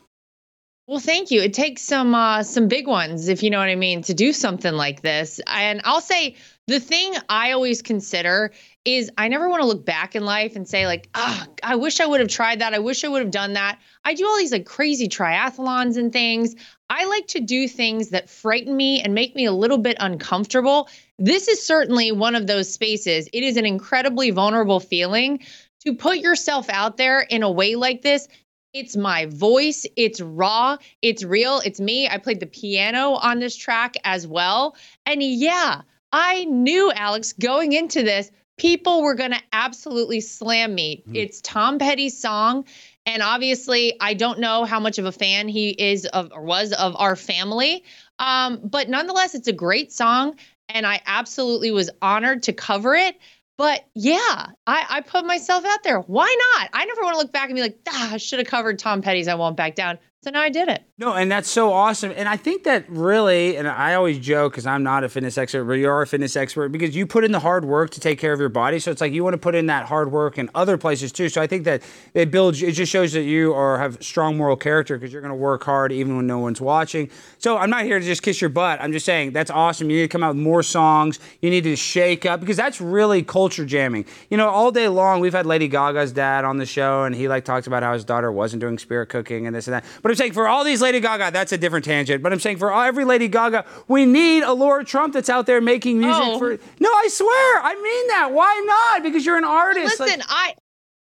Well, 0.88 1.00
thank 1.00 1.32
you. 1.32 1.42
It 1.42 1.54
takes 1.54 1.82
some 1.82 2.14
uh, 2.14 2.44
some 2.44 2.68
big 2.68 2.88
ones, 2.88 3.28
if 3.28 3.42
you 3.42 3.50
know 3.50 3.58
what 3.58 3.70
I 3.70 3.76
mean, 3.76 4.04
to 4.04 4.14
do 4.14 4.32
something 4.32 4.74
like 4.74 5.02
this. 5.02 5.40
And 5.48 5.82
I'll 5.84 6.02
say 6.02 6.36
the 6.68 6.80
thing 6.80 7.16
I 7.28 7.54
always 7.54 7.82
consider 7.82 8.52
is 8.86 9.12
I 9.18 9.28
never 9.28 9.50
want 9.50 9.62
to 9.62 9.68
look 9.68 9.84
back 9.84 10.16
in 10.16 10.26
life 10.26 10.56
and 10.56 10.68
say 10.68 10.86
like, 10.86 11.10
ah, 11.16 11.48
I 11.64 11.76
wish 11.76 12.00
I 12.00 12.06
would 12.06 12.20
have 12.20 12.30
tried 12.30 12.60
that. 12.60 12.76
I 12.76 12.80
wish 12.80 13.04
I 13.04 13.08
would 13.08 13.24
have 13.24 13.32
done 13.32 13.54
that. 13.54 13.80
I 14.04 14.14
do 14.14 14.28
all 14.28 14.38
these 14.38 14.52
like 14.52 14.68
crazy 14.68 15.10
triathlons 15.10 15.98
and 15.98 16.14
things. 16.14 16.56
I 16.88 17.06
like 17.06 17.26
to 17.28 17.40
do 17.40 17.68
things 17.68 18.10
that 18.10 18.30
frighten 18.30 18.78
me 18.78 19.02
and 19.02 19.16
make 19.16 19.36
me 19.36 19.46
a 19.46 19.52
little 19.52 19.80
bit 19.80 19.98
uncomfortable. 20.00 20.88
This 21.18 21.48
is 21.48 21.66
certainly 21.66 22.12
one 22.12 22.36
of 22.36 22.46
those 22.46 22.72
spaces. 22.72 23.28
It 23.34 23.44
is 23.44 23.58
an 23.58 23.66
incredibly 23.66 24.30
vulnerable 24.30 24.80
feeling 24.80 25.40
to 25.84 25.94
put 25.94 26.18
yourself 26.18 26.70
out 26.70 26.98
there 26.98 27.22
in 27.22 27.42
a 27.42 27.52
way 27.52 27.76
like 27.76 28.04
this. 28.04 28.28
It's 28.76 28.98
my 28.98 29.28
voice, 29.28 29.86
it's 29.96 30.20
raw, 30.20 30.76
it's 31.02 31.24
real, 31.24 31.62
it's 31.64 31.80
me. 31.80 32.10
I 32.10 32.18
played 32.18 32.42
the 32.42 32.46
piano 32.46 33.14
on 33.14 33.40
this 33.40 33.56
track 33.56 33.96
as 34.04 34.28
well. 34.28 34.76
And 35.06 35.24
yeah, 35.24 35.84
I 36.12 36.44
knew, 36.44 36.92
Alex, 36.92 37.32
going 37.32 37.72
into 37.72 38.04
this, 38.04 38.30
people 38.58 39.02
were 39.02 39.16
going 39.16 39.32
to 39.32 39.40
absolutely 39.54 40.20
slam 40.20 40.76
me. 40.76 41.06
It's 41.14 41.40
Tom 41.40 41.80
Petty's 41.80 42.20
song. 42.20 42.66
And 43.06 43.24
obviously, 43.24 43.96
I 44.02 44.14
don't 44.14 44.40
know 44.40 44.66
how 44.66 44.82
much 44.82 44.98
of 44.98 45.06
a 45.06 45.12
fan 45.14 45.48
he 45.48 45.70
is 45.70 46.06
of 46.08 46.34
or 46.34 46.44
was 46.44 46.74
of 46.74 46.98
our 46.98 47.16
family. 47.16 47.86
Um, 48.20 48.60
but 48.62 48.90
nonetheless, 48.90 49.36
it's 49.36 49.48
a 49.48 49.54
great 49.54 49.94
song. 49.94 50.36
And 50.68 50.86
I 50.86 51.02
absolutely 51.06 51.72
was 51.72 51.90
honored 52.02 52.44
to 52.44 52.52
cover 52.52 52.94
it. 52.94 53.16
But 53.58 53.86
yeah, 53.94 54.48
I, 54.68 54.86
I 54.90 55.02
put 55.02 55.26
myself 55.26 55.64
out 55.66 55.84
there. 55.84 56.00
Why 56.02 56.36
not? 56.56 56.70
I 56.74 56.86
never 56.86 57.02
want 57.04 57.14
to 57.14 57.20
look 57.20 57.32
back 57.32 57.50
and 57.50 57.56
be 57.56 57.62
like, 57.62 57.80
ah, 57.88 58.14
I 58.14 58.18
should 58.18 58.40
have 58.40 58.48
covered 58.48 58.80
Tom 58.80 59.02
Petty's 59.02 59.28
I 59.28 59.36
Won't 59.36 59.56
Back 59.56 59.76
Down. 59.76 59.98
So 60.26 60.32
now 60.32 60.42
I 60.42 60.50
did 60.50 60.70
it. 60.70 60.82
No, 60.98 61.14
and 61.14 61.32
that's 61.32 61.48
so 61.48 61.72
awesome. 61.72 62.12
And 62.16 62.28
I 62.28 62.36
think 62.36 62.64
that 62.64 62.90
really, 62.90 63.58
and 63.58 63.68
I 63.68 63.94
always 63.94 64.18
joke 64.18 64.54
because 64.54 64.66
I'm 64.66 64.82
not 64.82 65.04
a 65.04 65.10
fitness 65.10 65.38
expert, 65.38 65.66
but 65.66 65.74
you 65.74 65.88
are 65.88 66.02
a 66.02 66.08
fitness 66.08 66.36
expert 66.36 66.70
because 66.70 66.96
you 66.96 67.06
put 67.06 67.24
in 67.24 67.32
the 67.32 67.40
hard 67.40 67.64
work 67.64 67.92
to 67.92 68.00
take 68.00 68.18
care 68.18 68.34
of 68.34 68.40
your 68.40 68.50
body. 68.50 68.80
So 68.80 68.90
it's 68.90 69.02
like 69.02 69.14
you 69.14 69.24
want 69.24 69.36
to 69.36 69.38
put 69.38 69.54
in 69.54 69.68
that 69.68 69.86
hard 69.86 70.12
work 70.12 70.40
in 70.40 70.50
other 70.56 70.80
places 70.80 71.12
too. 71.12 71.30
So 71.30 71.44
I 71.44 71.46
think 71.46 71.64
that 71.66 71.84
it 72.16 72.32
builds, 72.32 72.64
it 72.64 72.72
just 72.72 72.92
shows 72.92 73.14
that 73.14 73.22
you 73.22 73.54
are 73.54 73.78
have 73.78 74.04
strong 74.04 74.36
moral 74.36 74.56
character 74.56 74.98
because 74.98 75.14
you're 75.14 75.22
going 75.22 75.30
to 75.30 75.36
work 75.36 75.64
hard 75.64 75.92
even 75.92 76.16
when 76.18 76.26
no 76.26 76.40
one's 76.40 76.60
watching. 76.60 77.12
So 77.38 77.60
I'm 77.60 77.70
not 77.70 77.84
here 77.84 78.00
to 78.00 78.06
just 78.06 78.24
kiss 78.24 78.42
your 78.42 78.50
butt. 78.50 78.82
I'm 78.82 78.94
just 78.94 79.06
saying 79.06 79.34
that's 79.34 79.52
awesome. 79.52 79.92
You 79.92 79.98
need 79.98 80.04
to 80.04 80.08
come 80.08 80.24
out 80.24 80.34
with 80.34 80.44
more 80.44 80.64
songs. 80.64 81.20
You 81.40 81.52
need 81.52 81.66
to 81.66 81.76
shake 81.76 82.26
up 82.26 82.40
because 82.40 82.58
that's 82.58 82.82
really 82.82 83.22
culture 83.22 83.66
jamming. 83.66 84.06
You 84.32 84.38
know, 84.38 84.50
all 84.50 84.72
day 84.72 84.88
long 84.88 85.20
we've 85.20 85.34
had 85.34 85.46
Lady 85.46 85.68
Gaga's 85.68 86.14
dad 86.14 86.46
on 86.46 86.58
the 86.58 86.66
show 86.66 87.04
and 87.04 87.14
he 87.14 87.28
like 87.28 87.46
talked 87.46 87.68
about 87.68 87.84
how 87.84 87.94
his 87.94 88.04
daughter 88.04 88.32
wasn't 88.32 88.62
doing 88.62 88.80
spirit 88.80 89.10
cooking 89.10 89.46
and 89.46 89.56
this 89.56 89.68
and 89.68 89.76
that. 89.76 89.86
But 90.02 90.15
I'm 90.16 90.18
saying 90.18 90.34
for 90.34 90.48
all 90.48 90.64
these 90.64 90.82
Lady 90.82 91.02
Gaga, 91.02 91.32
that's 91.32 91.52
a 91.52 91.58
different 91.58 91.84
tangent. 91.84 92.24
But 92.24 92.32
I'm 92.32 92.40
saying 92.40 92.58
for 92.58 92.72
all, 92.72 92.82
every 92.84 93.04
Lady 93.04 93.28
Gaga, 93.28 93.66
we 93.90 94.06
need 94.06 94.44
a 94.44 94.54
Lara 94.54 94.86
Trump 94.86 95.14
that's 95.14 95.30
out 95.30 95.46
there 95.46 95.60
making 95.60 96.00
music 96.00 96.24
Oh. 96.26 96.40
for. 96.40 96.58
No, 96.80 96.90
I 96.90 97.08
swear, 97.10 97.62
I 97.62 97.76
mean 97.76 98.08
that. 98.08 98.32
Why 98.32 98.64
not? 98.66 99.04
Because 99.04 99.26
you're 99.26 99.38
an 99.38 99.44
artist. 99.44 100.00
Listen, 100.00 100.20
Like- 100.20 100.28
I 100.30 100.56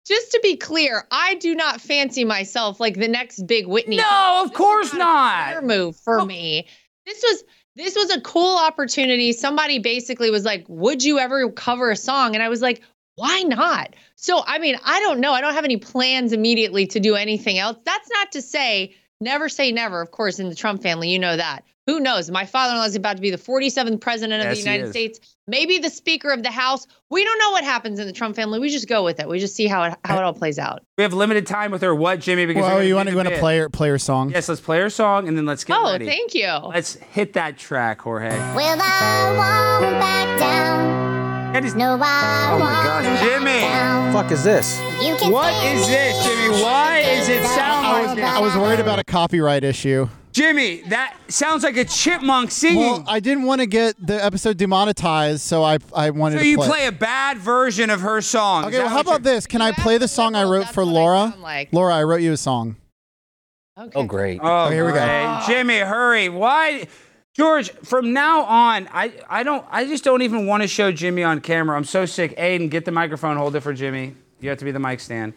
just 0.07 0.31
to 0.31 0.39
be 0.41 0.55
clear, 0.55 1.05
I 1.11 1.35
do 1.35 1.53
not 1.55 1.81
fancy 1.81 2.23
myself 2.23 2.79
like 2.79 2.95
the 2.95 3.07
next 3.09 3.45
big 3.47 3.67
Whitney. 3.67 3.97
no, 3.97 4.43
of 4.45 4.53
course 4.53 4.93
a 4.93 4.97
not. 4.97 5.49
career 5.49 5.61
move 5.61 5.95
for 5.97 6.21
oh. 6.21 6.25
me. 6.25 6.67
This 7.05 7.21
was 7.21 7.43
this 7.75 7.95
was 7.95 8.09
a 8.11 8.21
cool 8.21 8.57
opportunity. 8.57 9.31
Somebody 9.33 9.79
basically 9.79 10.31
was 10.31 10.45
like, 10.45 10.65
"Would 10.67 11.03
you 11.03 11.19
ever 11.19 11.49
cover 11.51 11.91
a 11.91 11.95
song?" 11.95 12.33
And 12.35 12.43
I 12.43 12.49
was 12.49 12.61
like, 12.61 12.81
"Why 13.15 13.43
not?" 13.43 13.93
So, 14.21 14.43
I 14.45 14.59
mean, 14.59 14.77
I 14.85 14.99
don't 14.99 15.19
know. 15.19 15.33
I 15.33 15.41
don't 15.41 15.55
have 15.55 15.65
any 15.65 15.77
plans 15.77 16.31
immediately 16.31 16.85
to 16.87 16.99
do 16.99 17.15
anything 17.15 17.57
else. 17.57 17.77
That's 17.85 18.09
not 18.11 18.31
to 18.33 18.41
say 18.41 18.95
never 19.19 19.49
say 19.49 19.71
never. 19.71 19.99
Of 20.01 20.11
course, 20.11 20.39
in 20.39 20.47
the 20.49 20.55
Trump 20.55 20.81
family, 20.83 21.09
you 21.09 21.19
know 21.19 21.35
that. 21.35 21.63
Who 21.87 21.99
knows? 21.99 22.29
My 22.29 22.45
father-in-law 22.45 22.85
is 22.85 22.95
about 22.95 23.15
to 23.15 23.21
be 23.21 23.31
the 23.31 23.37
47th 23.39 23.99
president 23.99 24.41
of 24.43 24.49
Yes, 24.49 24.57
the 24.63 24.71
United. 24.71 24.91
States, 24.91 25.19
maybe 25.47 25.79
the 25.79 25.89
Speaker 25.89 26.29
of 26.29 26.43
the 26.43 26.51
House. 26.51 26.85
We 27.09 27.23
don't 27.23 27.39
know 27.39 27.49
what 27.49 27.63
happens 27.63 27.97
in 27.99 28.05
the 28.05 28.13
Trump 28.13 28.35
family. 28.35 28.59
We 28.59 28.69
just 28.69 28.87
go 28.87 29.03
with 29.03 29.19
it. 29.19 29.27
We 29.27 29.39
just 29.39 29.55
see 29.55 29.65
how 29.65 29.83
it 29.83 29.95
how 30.05 30.17
it 30.17 30.23
all 30.23 30.33
plays 30.33 30.59
out. 30.59 30.83
We 30.99 31.01
have 31.01 31.13
limited 31.13 31.47
time 31.47 31.71
with 31.71 31.81
her. 31.81 31.95
What, 31.95 32.19
Jimmy? 32.19 32.45
Because 32.45 32.61
Well, 32.61 32.83
you 32.83 32.93
want 32.93 33.07
do 33.07 33.15
to 33.15 33.17
the 33.17 33.23
want 33.23 33.35
to 33.35 33.39
play 33.39 33.57
her 33.57 33.69
play 33.69 33.89
her 33.89 33.97
song? 33.97 34.29
Yes, 34.29 34.47
let's 34.47 34.61
play 34.61 34.79
her 34.79 34.91
song 34.91 35.27
and 35.27 35.35
then 35.35 35.47
let's 35.47 35.63
get 35.63 35.75
Oh, 35.75 35.91
ready. 35.91 36.05
Oh, 36.05 36.09
thank 36.09 36.35
you. 36.35 36.47
Let's 36.47 36.93
hit 36.95 37.33
that 37.33 37.57
track, 37.57 38.01
Jorge. 38.01 38.29
Well, 38.55 38.77
I 41.65 41.67
won't 41.67 41.67
back 41.67 41.67
down. 41.67 41.67
That 41.67 41.67
is- 41.67 41.75
No, 41.75 41.97
I 42.01 42.49
Oh 42.53 42.59
my 42.59 42.65
won't 42.65 43.05
gosh, 43.05 43.21
Jimmy. 43.21 43.59
down. 43.61 44.13
Fuck 44.13 44.31
is 44.31 44.43
this? 44.43 44.79
You 45.01 45.15
can 45.15 45.31
What 45.31 45.53
this, 45.63 46.25
Jimmy? 46.25 46.61
Why 46.63 46.99
is 46.99 47.29
it 47.29 47.43
sound 47.43 47.85
I 47.87 48.01
like 48.05 48.15
was. 48.17 48.23
I 48.25 48.39
was 48.39 48.55
worried 48.55 48.79
about 48.79 48.99
a 48.99 49.03
copyright 49.03 49.63
issue. 49.63 50.09
Jimmy, 50.31 50.81
that 50.87 51.13
sounds 51.27 51.61
like 51.63 51.75
a 51.75 51.83
chipmunk 51.83 52.51
singing. 52.51 52.77
Well, 52.79 53.03
I 53.05 53.19
didn't 53.19 53.43
want 53.43 53.59
to 53.59 53.67
get 53.67 53.95
the 54.05 54.23
episode 54.23 54.55
demonetized, 54.57 55.41
so 55.41 55.61
I 55.61 55.77
I 55.93 56.09
wanted 56.11 56.37
so 56.37 56.43
to 56.43 56.47
you 56.47 56.55
play. 56.57 56.67
play 56.69 56.85
a 56.87 56.91
bad 56.93 57.37
version 57.37 57.89
of 57.89 57.99
her 58.01 58.21
song. 58.21 58.65
Okay, 58.65 58.79
well, 58.79 58.87
how 58.87 59.01
about 59.01 59.23
this? 59.23 59.45
Can 59.45 59.61
I 59.61 59.73
play 59.73 59.97
the 59.97 60.07
song 60.07 60.33
I 60.35 60.45
wrote 60.45 60.67
for 60.69 60.85
Lara? 60.85 61.33
like. 61.41 61.73
Lara, 61.73 61.93
I 61.95 62.03
wrote 62.03 62.21
you 62.21 62.31
a 62.31 62.37
song. 62.37 62.77
Okay. 63.77 63.91
Oh, 63.95 64.03
great. 64.03 64.39
Oh, 64.41 64.69
here 64.69 64.85
we 64.85 64.91
go. 64.93 64.99
great. 65.03 65.43
Jimmy, 65.47 65.79
hurry. 65.79 66.29
Why? 66.29 66.87
George, 67.33 67.71
from 67.83 68.11
now 68.13 68.41
on, 68.43 68.89
I, 68.91 69.13
I 69.29 69.43
don't 69.43 69.65
I 69.71 69.85
just 69.85 70.03
don't 70.03 70.21
even 70.21 70.47
want 70.47 70.63
to 70.63 70.67
show 70.67 70.91
Jimmy 70.91 71.23
on 71.23 71.39
camera. 71.39 71.77
I'm 71.77 71.85
so 71.85 72.05
sick. 72.05 72.35
Aiden, 72.37 72.69
get 72.69 72.83
the 72.83 72.91
microphone, 72.91 73.37
hold 73.37 73.55
it 73.55 73.61
for 73.61 73.73
Jimmy. 73.73 74.15
You 74.41 74.49
have 74.49 74.57
to 74.59 74.65
be 74.65 74.71
the 74.71 74.79
mic 74.79 74.99
stand. 74.99 75.33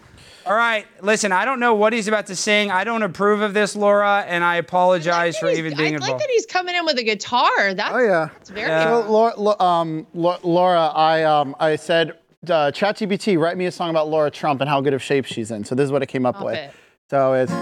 All 0.46 0.54
right, 0.56 0.86
listen, 1.02 1.30
I 1.32 1.44
don't 1.46 1.60
know 1.60 1.74
what 1.74 1.92
he's 1.92 2.06
about 2.08 2.26
to 2.26 2.36
sing. 2.36 2.70
I 2.70 2.84
don't 2.84 3.02
approve 3.02 3.40
of 3.40 3.54
this, 3.54 3.74
Lara, 3.76 4.24
and 4.26 4.42
I 4.44 4.56
apologize 4.56 5.38
for 5.38 5.46
I 5.46 5.50
like 5.50 5.54
that 5.56 5.58
even 5.60 5.72
he's- 5.72 5.80
being 5.90 5.94
I 6.02 6.06
like 6.06 6.18
that 6.18 6.28
he's 6.30 6.44
coming 6.46 6.74
in 6.74 6.84
with 6.84 6.98
a 6.98 7.02
guitar. 7.04 7.72
That's, 7.74 7.94
Oh 7.94 7.98
yeah. 7.98 8.28
that's 8.34 8.50
very 8.50 8.68
Yeah. 8.68 8.84
So, 9.04 9.10
Lara, 9.10 9.34
Lo- 9.40 9.56
um, 9.58 10.06
Lara, 10.14 10.86
I 10.88 11.22
um, 11.22 11.54
I 11.60 11.76
said, 11.76 12.10
uh, 12.44 12.72
ChatGPT, 12.74 13.38
write 13.38 13.56
me 13.56 13.66
a 13.66 13.72
song 13.72 13.88
about 13.90 14.08
Lara 14.08 14.30
Trump 14.30 14.60
and 14.60 14.68
how 14.68 14.80
good 14.82 14.92
of 14.94 15.02
shape 15.02 15.24
she's 15.26 15.50
in. 15.50 15.64
So 15.64 15.74
this 15.74 15.84
is 15.84 15.92
what 15.92 16.02
it 16.02 16.08
came 16.08 16.26
up 16.26 16.34
Stop 16.34 16.44
with. 16.46 16.56
it. 16.56 16.72
So 17.08 17.32
it's 17.34 17.52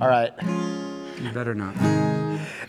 all 0.00 0.08
right. 0.08 0.32
You 1.20 1.30
better 1.32 1.54
not. 1.54 1.76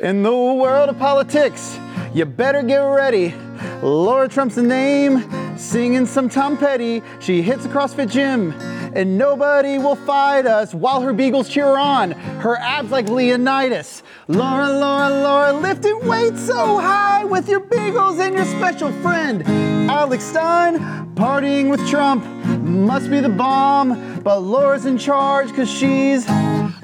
In 0.01 0.23
the 0.23 0.31
world 0.31 0.89
of 0.89 0.97
politics, 0.97 1.77
you 2.11 2.25
better 2.25 2.63
get 2.63 2.79
ready. 2.79 3.35
Lara 3.83 4.27
Trump's 4.27 4.55
the 4.55 4.63
name, 4.63 5.29
singing 5.59 6.07
some 6.07 6.27
Tom 6.27 6.57
Petty. 6.57 7.03
She 7.19 7.43
hits 7.43 7.65
a 7.65 7.69
CrossFit 7.69 8.09
gym, 8.09 8.51
and 8.95 9.15
nobody 9.15 9.77
will 9.77 9.95
fight 9.95 10.47
us 10.47 10.73
while 10.73 11.01
her 11.01 11.13
beagles 11.13 11.47
cheer 11.47 11.77
on. 11.77 12.13
Her 12.13 12.57
abs 12.57 12.89
like 12.89 13.09
Leonidas. 13.09 14.01
Lara, 14.27 14.71
Lara, 14.71 15.13
Lara, 15.21 15.53
lifting 15.53 15.99
weights 16.07 16.47
so 16.47 16.79
high 16.79 17.23
with 17.23 17.47
your 17.47 17.59
beagles 17.59 18.17
and 18.17 18.33
your 18.33 18.45
special 18.45 18.91
friend. 19.03 19.43
Alex 19.87 20.23
Stein, 20.23 20.79
partying 21.13 21.69
with 21.69 21.87
Trump, 21.87 22.25
must 22.63 23.11
be 23.11 23.19
the 23.19 23.29
bomb. 23.29 24.19
But 24.23 24.39
Lara's 24.39 24.87
in 24.87 24.97
charge 24.97 25.49
because 25.49 25.69
she's 25.69 26.27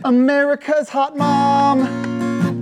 America's 0.03 0.88
hot 0.88 1.17
mom. 1.17 2.16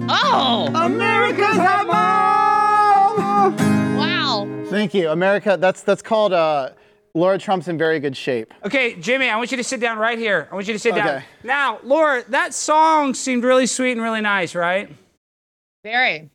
Oh, 0.07 0.69
America's 0.75 1.57
hot 1.57 1.87
mom. 1.87 3.55
wow. 3.97 4.65
Thank 4.69 4.93
you, 4.93 5.09
America. 5.09 5.57
That's 5.59 5.81
that's 5.83 6.01
called 6.01 6.33
uh, 6.33 6.71
Lara 7.13 7.37
Trump's 7.37 7.67
in 7.67 7.77
very 7.77 7.99
good 7.99 8.15
shape. 8.15 8.53
Okay, 8.65 8.95
Jimmy, 8.95 9.29
I 9.29 9.37
want 9.37 9.51
you 9.51 9.57
to 9.57 9.63
sit 9.63 9.79
down 9.79 9.97
right 9.97 10.17
here. 10.17 10.47
I 10.51 10.55
want 10.55 10.67
you 10.67 10.73
to 10.73 10.79
sit 10.79 10.95
down. 10.95 11.23
Now, 11.43 11.79
Lara, 11.83 12.23
that 12.29 12.53
song 12.53 13.13
seemed 13.13 13.43
really 13.43 13.67
sweet 13.67 13.93
and 13.93 14.01
really 14.01 14.21
nice, 14.21 14.53
right? 14.53 14.89
Very. 15.83 16.29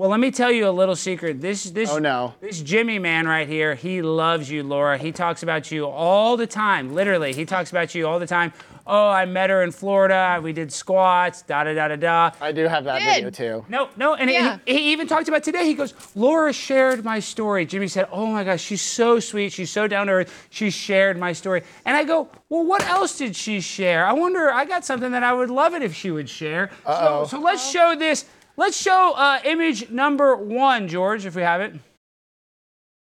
Well, 0.00 0.08
let 0.08 0.18
me 0.18 0.30
tell 0.30 0.50
you 0.50 0.66
a 0.66 0.70
little 0.70 0.96
secret. 0.96 1.42
This 1.42 1.64
this 1.64 1.90
Oh 1.90 1.98
no. 1.98 2.32
This 2.40 2.62
Jimmy 2.62 2.98
man 2.98 3.28
right 3.28 3.46
here, 3.46 3.74
he 3.74 4.00
loves 4.00 4.50
you, 4.50 4.62
Lara. 4.62 4.96
He 4.96 5.12
talks 5.12 5.42
about 5.42 5.70
you 5.70 5.86
all 5.86 6.38
the 6.38 6.46
time. 6.46 6.94
Literally, 6.94 7.34
he 7.34 7.44
talks 7.44 7.70
about 7.70 7.94
you 7.94 8.08
all 8.08 8.18
the 8.18 8.26
time. 8.26 8.54
Oh, 8.86 9.10
I 9.10 9.26
met 9.26 9.50
her 9.50 9.62
in 9.62 9.72
Florida. 9.72 10.40
We 10.42 10.54
did 10.54 10.72
squats. 10.72 11.42
Da 11.42 11.64
da 11.64 11.74
da 11.74 11.88
da 11.88 11.96
da. 11.96 12.30
I 12.40 12.50
do 12.50 12.66
have 12.66 12.84
that 12.84 13.00
Good. 13.02 13.30
video 13.30 13.60
too. 13.60 13.66
No, 13.68 13.90
no, 13.98 14.14
and 14.14 14.30
Yeah. 14.30 14.56
he, 14.64 14.72
he 14.72 14.92
even 14.92 15.06
talked 15.06 15.28
about 15.28 15.42
today. 15.44 15.66
He 15.66 15.74
goes, 15.74 15.92
Lara 16.14 16.54
shared 16.54 17.04
my 17.04 17.20
story. 17.20 17.66
Jimmy 17.66 17.86
said, 17.86 18.08
Oh 18.10 18.24
my 18.24 18.42
gosh, 18.42 18.62
she's 18.62 18.80
so 18.80 19.20
sweet. 19.20 19.52
She's 19.52 19.70
so 19.70 19.86
down 19.86 20.06
to 20.06 20.14
earth. 20.14 20.48
She 20.48 20.70
shared 20.70 21.18
my 21.18 21.34
story. 21.34 21.62
And 21.84 21.94
I 21.94 22.04
go, 22.04 22.30
Well, 22.48 22.64
what 22.64 22.82
else 22.88 23.18
did 23.18 23.36
she 23.36 23.60
share? 23.60 24.06
I 24.06 24.14
wonder, 24.14 24.50
I 24.50 24.64
got 24.64 24.86
something 24.86 25.12
that 25.12 25.24
I 25.24 25.34
would 25.34 25.50
love 25.50 25.74
it 25.74 25.82
if 25.82 25.94
she 25.94 26.10
would 26.10 26.30
share. 26.30 26.70
So, 26.86 27.26
so 27.28 27.38
let's 27.38 27.70
show 27.70 27.94
this. 27.98 28.24
Let's 28.60 28.76
show 28.76 29.14
uh, 29.16 29.40
image 29.46 29.88
number 29.88 30.36
one, 30.36 30.86
George, 30.86 31.24
if 31.24 31.34
we 31.34 31.40
have 31.40 31.62
it. 31.62 31.76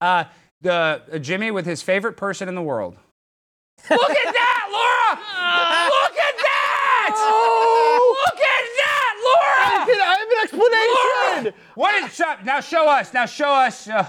Uh, 0.01 0.25
the 0.63 1.03
uh, 1.13 1.19
Jimmy 1.19 1.51
with 1.51 1.67
his 1.67 1.83
favorite 1.83 2.17
person 2.17 2.49
in 2.49 2.55
the 2.55 2.63
world. 2.63 2.97
Look 3.91 4.01
at 4.01 4.33
that, 4.33 4.69
Lara! 4.73 5.21
Look 5.91 6.19
at 6.19 6.37
that! 6.39 7.13
Oh! 7.19 8.17
Look 8.25 8.41
at 8.41 8.65
that, 8.81 9.15
Lara! 9.29 9.85
I 10.01 10.17
have 10.21 10.31
an 10.31 10.39
explanation. 10.43 11.45
Lara! 11.45 11.67
What 11.75 12.11
is 12.11 12.19
up? 12.23 12.45
Now 12.47 12.61
show 12.61 12.89
us. 12.89 13.13
Now 13.13 13.27
show 13.27 13.53
us. 13.53 13.89
Uh, 13.89 14.07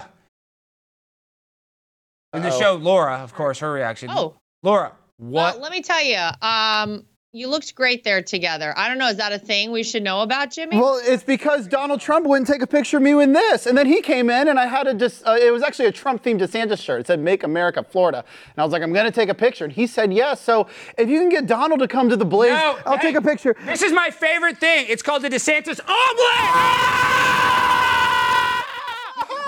and 2.32 2.42
the 2.42 2.58
show 2.58 2.76
Lara, 2.76 3.18
of 3.18 3.34
course, 3.34 3.58
her 3.58 3.70
reaction. 3.70 4.08
Oh. 4.10 4.34
Lara, 4.62 4.92
what? 5.18 5.56
Well, 5.56 5.60
let 5.60 5.72
me 5.72 5.82
tell 5.82 6.02
you. 6.02 6.26
Um, 6.40 7.04
you 7.34 7.48
looked 7.48 7.74
great 7.74 8.04
there 8.04 8.22
together. 8.22 8.72
I 8.76 8.86
don't 8.88 8.96
know. 8.96 9.08
Is 9.08 9.16
that 9.16 9.32
a 9.32 9.40
thing 9.40 9.72
we 9.72 9.82
should 9.82 10.04
know 10.04 10.20
about, 10.20 10.52
Jimmy? 10.52 10.76
Well, 10.78 11.00
it's 11.02 11.24
because 11.24 11.66
Donald 11.66 12.00
Trump 12.00 12.26
wouldn't 12.26 12.46
take 12.46 12.62
a 12.62 12.66
picture 12.66 12.98
of 12.98 13.02
me 13.02 13.10
in 13.20 13.32
this, 13.32 13.66
and 13.66 13.76
then 13.76 13.86
he 13.86 14.00
came 14.02 14.30
in, 14.30 14.46
and 14.46 14.56
I 14.56 14.66
had 14.66 14.86
a 14.86 14.94
just. 14.94 15.26
Uh, 15.26 15.36
it 15.40 15.52
was 15.52 15.60
actually 15.64 15.86
a 15.86 15.92
Trump-themed 15.92 16.38
DeSantis 16.40 16.80
shirt. 16.80 17.00
It 17.00 17.08
said 17.08 17.18
"Make 17.18 17.42
America 17.42 17.82
Florida," 17.82 18.18
and 18.18 18.58
I 18.58 18.62
was 18.62 18.72
like, 18.72 18.82
"I'm 18.82 18.92
going 18.92 19.06
to 19.06 19.10
take 19.12 19.28
a 19.28 19.34
picture," 19.34 19.64
and 19.64 19.72
he 19.72 19.88
said 19.88 20.12
yes. 20.12 20.40
So 20.40 20.68
if 20.96 21.08
you 21.08 21.18
can 21.18 21.28
get 21.28 21.48
Donald 21.48 21.80
to 21.80 21.88
come 21.88 22.08
to 22.08 22.16
the 22.16 22.24
Blaze, 22.24 22.52
No, 22.52 22.78
I'll 22.86 22.98
hey, 22.98 23.08
take 23.08 23.16
a 23.16 23.22
picture. 23.22 23.56
This 23.66 23.82
is 23.82 23.92
my 23.92 24.10
favorite 24.10 24.58
thing. 24.58 24.86
It's 24.88 25.02
called 25.02 25.22
the 25.22 25.28
DeSantis 25.28 25.80
omelet. 25.80 25.90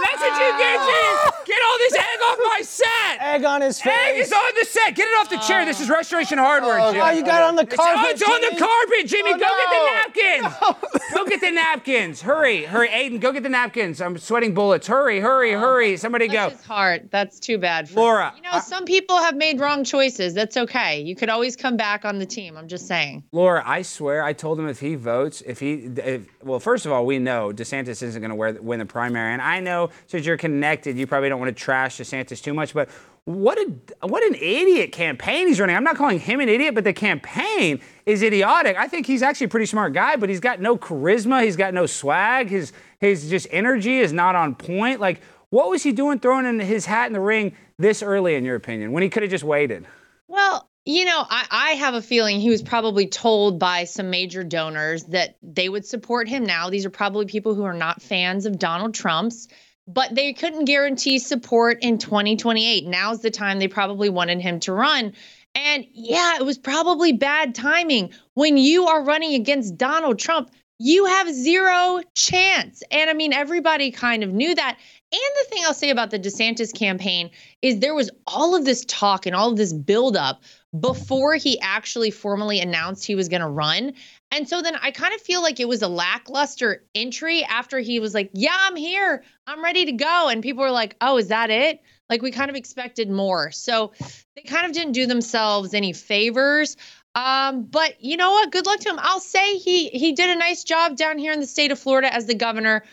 That's 0.02 0.20
what 0.20 0.32
you 0.40 0.58
get, 0.58 0.80
Jimmy. 0.80 1.35
Get 1.46 1.58
all 1.70 1.78
this 1.78 1.94
egg 1.94 2.20
off 2.24 2.38
my 2.38 2.60
set. 2.62 3.20
Egg 3.20 3.44
on 3.44 3.60
his 3.60 3.80
face. 3.80 3.92
Egg 4.06 4.18
is 4.18 4.32
on 4.32 4.50
the 4.58 4.64
set. 4.66 4.94
Get 4.96 5.06
it 5.06 5.16
off 5.18 5.30
the 5.30 5.38
chair. 5.38 5.64
This 5.64 5.80
is 5.80 5.88
Restoration 5.88 6.38
Hardware, 6.38 6.80
Oh, 6.80 6.90
Jimmy. 6.92 7.04
Oh, 7.04 7.10
you 7.10 7.24
got 7.24 7.42
it 7.42 7.44
on 7.44 7.54
the 7.56 7.62
It's, 7.62 7.76
carpet. 7.76 8.04
oh, 8.04 8.10
it's 8.10 8.22
on 8.22 8.40
the 8.40 8.58
carpet, 8.58 9.06
Jimmy. 9.06 9.30
Oh, 9.32 9.38
go 9.38 9.46
no. 9.46 9.56
get 9.62 10.14
the 10.14 10.42
napkins. 10.42 11.10
go 11.14 11.24
get 11.24 11.40
the 11.40 11.50
napkins. 11.52 12.22
Hurry, 12.22 12.64
hurry, 12.64 12.88
Aiden. 12.88 13.20
Go 13.20 13.30
get 13.32 13.44
the 13.44 13.48
napkins. 13.48 14.00
I'm 14.00 14.18
sweating 14.18 14.54
bullets. 14.54 14.88
Hurry, 14.88 15.20
hurry, 15.20 15.54
oh, 15.54 15.60
hurry. 15.60 15.96
Somebody 15.96 16.26
go. 16.26 16.50
His 16.50 16.64
heart. 16.64 17.10
That's 17.12 17.38
too 17.38 17.58
bad. 17.58 17.88
For 17.88 18.00
Lara, 18.00 18.32
You 18.36 18.42
know, 18.42 18.58
some 18.58 18.84
people 18.84 19.16
have 19.18 19.36
made 19.36 19.60
wrong 19.60 19.84
choices. 19.84 20.34
That's 20.34 20.56
okay. 20.56 21.00
You 21.00 21.14
could 21.14 21.28
always 21.28 21.54
come 21.54 21.76
back 21.76 22.04
on 22.04 22.18
the 22.18 22.26
team. 22.26 22.56
I'm 22.56 22.66
just 22.66 22.88
saying. 22.88 23.22
Lara, 23.30 23.62
I 23.64 23.82
swear, 23.82 24.24
I 24.24 24.32
told 24.32 24.58
him 24.58 24.66
if 24.68 24.80
he 24.80 24.96
votes, 24.96 25.42
if 25.46 25.60
he, 25.60 25.74
if, 25.96 26.26
well, 26.42 26.58
first 26.58 26.86
of 26.86 26.92
all, 26.92 27.06
we 27.06 27.20
know 27.20 27.52
DeSantis 27.52 28.02
isn't 28.02 28.20
going 28.20 28.30
to 28.56 28.60
win 28.62 28.78
the 28.80 28.86
primary, 28.86 29.32
and 29.32 29.40
I 29.40 29.60
know 29.60 29.90
since 30.08 30.26
you're 30.26 30.36
connected, 30.36 30.98
you 30.98 31.06
probably 31.06 31.28
don't 31.36 31.44
want 31.46 31.56
to 31.56 31.62
trash 31.62 31.98
DeSantis 31.98 32.42
too 32.42 32.54
much, 32.54 32.74
but 32.74 32.88
what 33.24 33.58
a 33.58 34.06
what 34.06 34.22
an 34.24 34.34
idiot 34.36 34.92
campaign 34.92 35.48
he's 35.48 35.58
running. 35.58 35.76
I'm 35.76 35.84
not 35.84 35.96
calling 35.96 36.20
him 36.20 36.40
an 36.40 36.48
idiot, 36.48 36.74
but 36.74 36.84
the 36.84 36.92
campaign 36.92 37.80
is 38.06 38.22
idiotic. 38.22 38.76
I 38.76 38.86
think 38.86 39.06
he's 39.06 39.22
actually 39.22 39.46
a 39.46 39.48
pretty 39.48 39.66
smart 39.66 39.92
guy, 39.92 40.16
but 40.16 40.28
he's 40.28 40.40
got 40.40 40.60
no 40.60 40.76
charisma, 40.76 41.42
he's 41.44 41.56
got 41.56 41.74
no 41.74 41.86
swag, 41.86 42.48
his 42.48 42.72
his 43.00 43.28
just 43.28 43.48
energy 43.50 43.98
is 43.98 44.12
not 44.12 44.36
on 44.36 44.54
point. 44.54 45.00
Like, 45.00 45.20
what 45.50 45.68
was 45.68 45.82
he 45.82 45.92
doing 45.92 46.20
throwing 46.20 46.46
in 46.46 46.60
his 46.60 46.86
hat 46.86 47.08
in 47.08 47.12
the 47.12 47.20
ring 47.20 47.54
this 47.78 48.02
early, 48.02 48.36
in 48.36 48.44
your 48.44 48.56
opinion, 48.56 48.92
when 48.92 49.02
he 49.02 49.08
could 49.08 49.22
have 49.22 49.30
just 49.30 49.44
waited? 49.44 49.86
Well, 50.28 50.68
you 50.84 51.04
know, 51.04 51.24
I, 51.28 51.46
I 51.50 51.70
have 51.72 51.94
a 51.94 52.02
feeling 52.02 52.40
he 52.40 52.48
was 52.48 52.62
probably 52.62 53.08
told 53.08 53.58
by 53.58 53.84
some 53.84 54.08
major 54.08 54.44
donors 54.44 55.02
that 55.06 55.36
they 55.42 55.68
would 55.68 55.84
support 55.84 56.28
him 56.28 56.44
now. 56.44 56.70
These 56.70 56.86
are 56.86 56.90
probably 56.90 57.26
people 57.26 57.56
who 57.56 57.64
are 57.64 57.74
not 57.74 58.00
fans 58.00 58.46
of 58.46 58.56
Donald 58.56 58.94
Trump's, 58.94 59.48
but 59.86 60.14
they 60.14 60.32
couldn't 60.32 60.64
guarantee 60.64 61.18
support 61.18 61.78
in 61.82 61.98
2028. 61.98 62.86
Now's 62.86 63.20
the 63.20 63.30
time 63.30 63.58
they 63.58 63.68
probably 63.68 64.08
wanted 64.08 64.40
him 64.40 64.60
to 64.60 64.72
run. 64.72 65.12
And 65.54 65.86
yeah, 65.92 66.36
it 66.36 66.44
was 66.44 66.58
probably 66.58 67.12
bad 67.12 67.54
timing. 67.54 68.12
When 68.34 68.56
you 68.56 68.86
are 68.86 69.04
running 69.04 69.34
against 69.34 69.78
Donald 69.78 70.18
Trump, 70.18 70.50
you 70.78 71.06
have 71.06 71.32
zero 71.32 72.02
chance. 72.14 72.82
And 72.90 73.08
I 73.08 73.14
mean, 73.14 73.32
everybody 73.32 73.90
kind 73.90 74.22
of 74.22 74.32
knew 74.32 74.54
that. 74.54 74.78
And 75.12 75.20
the 75.20 75.48
thing 75.48 75.62
I'll 75.64 75.72
say 75.72 75.90
about 75.90 76.10
the 76.10 76.18
DeSantis 76.18 76.74
campaign 76.74 77.30
is 77.62 77.78
there 77.78 77.94
was 77.94 78.10
all 78.26 78.54
of 78.54 78.64
this 78.64 78.84
talk 78.86 79.24
and 79.24 79.34
all 79.34 79.50
of 79.50 79.56
this 79.56 79.72
buildup 79.72 80.42
before 80.80 81.34
he 81.34 81.60
actually 81.60 82.10
formally 82.10 82.60
announced 82.60 83.04
he 83.04 83.14
was 83.14 83.28
going 83.28 83.40
to 83.40 83.48
run. 83.48 83.92
And 84.30 84.48
so 84.48 84.62
then 84.62 84.76
I 84.76 84.90
kind 84.90 85.14
of 85.14 85.20
feel 85.20 85.42
like 85.42 85.60
it 85.60 85.68
was 85.68 85.82
a 85.82 85.88
lackluster 85.88 86.84
entry 86.94 87.44
after 87.44 87.78
he 87.78 88.00
was 88.00 88.14
like, 88.14 88.30
Yeah, 88.32 88.56
I'm 88.58 88.76
here. 88.76 89.22
I'm 89.46 89.62
ready 89.62 89.84
to 89.86 89.92
go. 89.92 90.28
And 90.28 90.42
people 90.42 90.64
were 90.64 90.70
like, 90.70 90.96
Oh, 91.00 91.16
is 91.18 91.28
that 91.28 91.50
it? 91.50 91.80
Like 92.10 92.22
we 92.22 92.30
kind 92.30 92.50
of 92.50 92.56
expected 92.56 93.10
more. 93.10 93.50
So 93.52 93.92
they 94.34 94.42
kind 94.42 94.66
of 94.66 94.72
didn't 94.72 94.92
do 94.92 95.06
themselves 95.06 95.74
any 95.74 95.92
favors. 95.92 96.76
Um, 97.14 97.64
but 97.64 98.02
you 98.02 98.16
know 98.16 98.30
what? 98.32 98.52
Good 98.52 98.66
luck 98.66 98.80
to 98.80 98.90
him. 98.90 98.98
I'll 98.98 99.20
say 99.20 99.56
he 99.56 99.88
he 99.88 100.12
did 100.12 100.28
a 100.30 100.38
nice 100.38 100.64
job 100.64 100.96
down 100.96 101.18
here 101.18 101.32
in 101.32 101.40
the 101.40 101.46
state 101.46 101.72
of 101.72 101.78
Florida 101.78 102.12
as 102.12 102.26
the 102.26 102.34
governor 102.34 102.84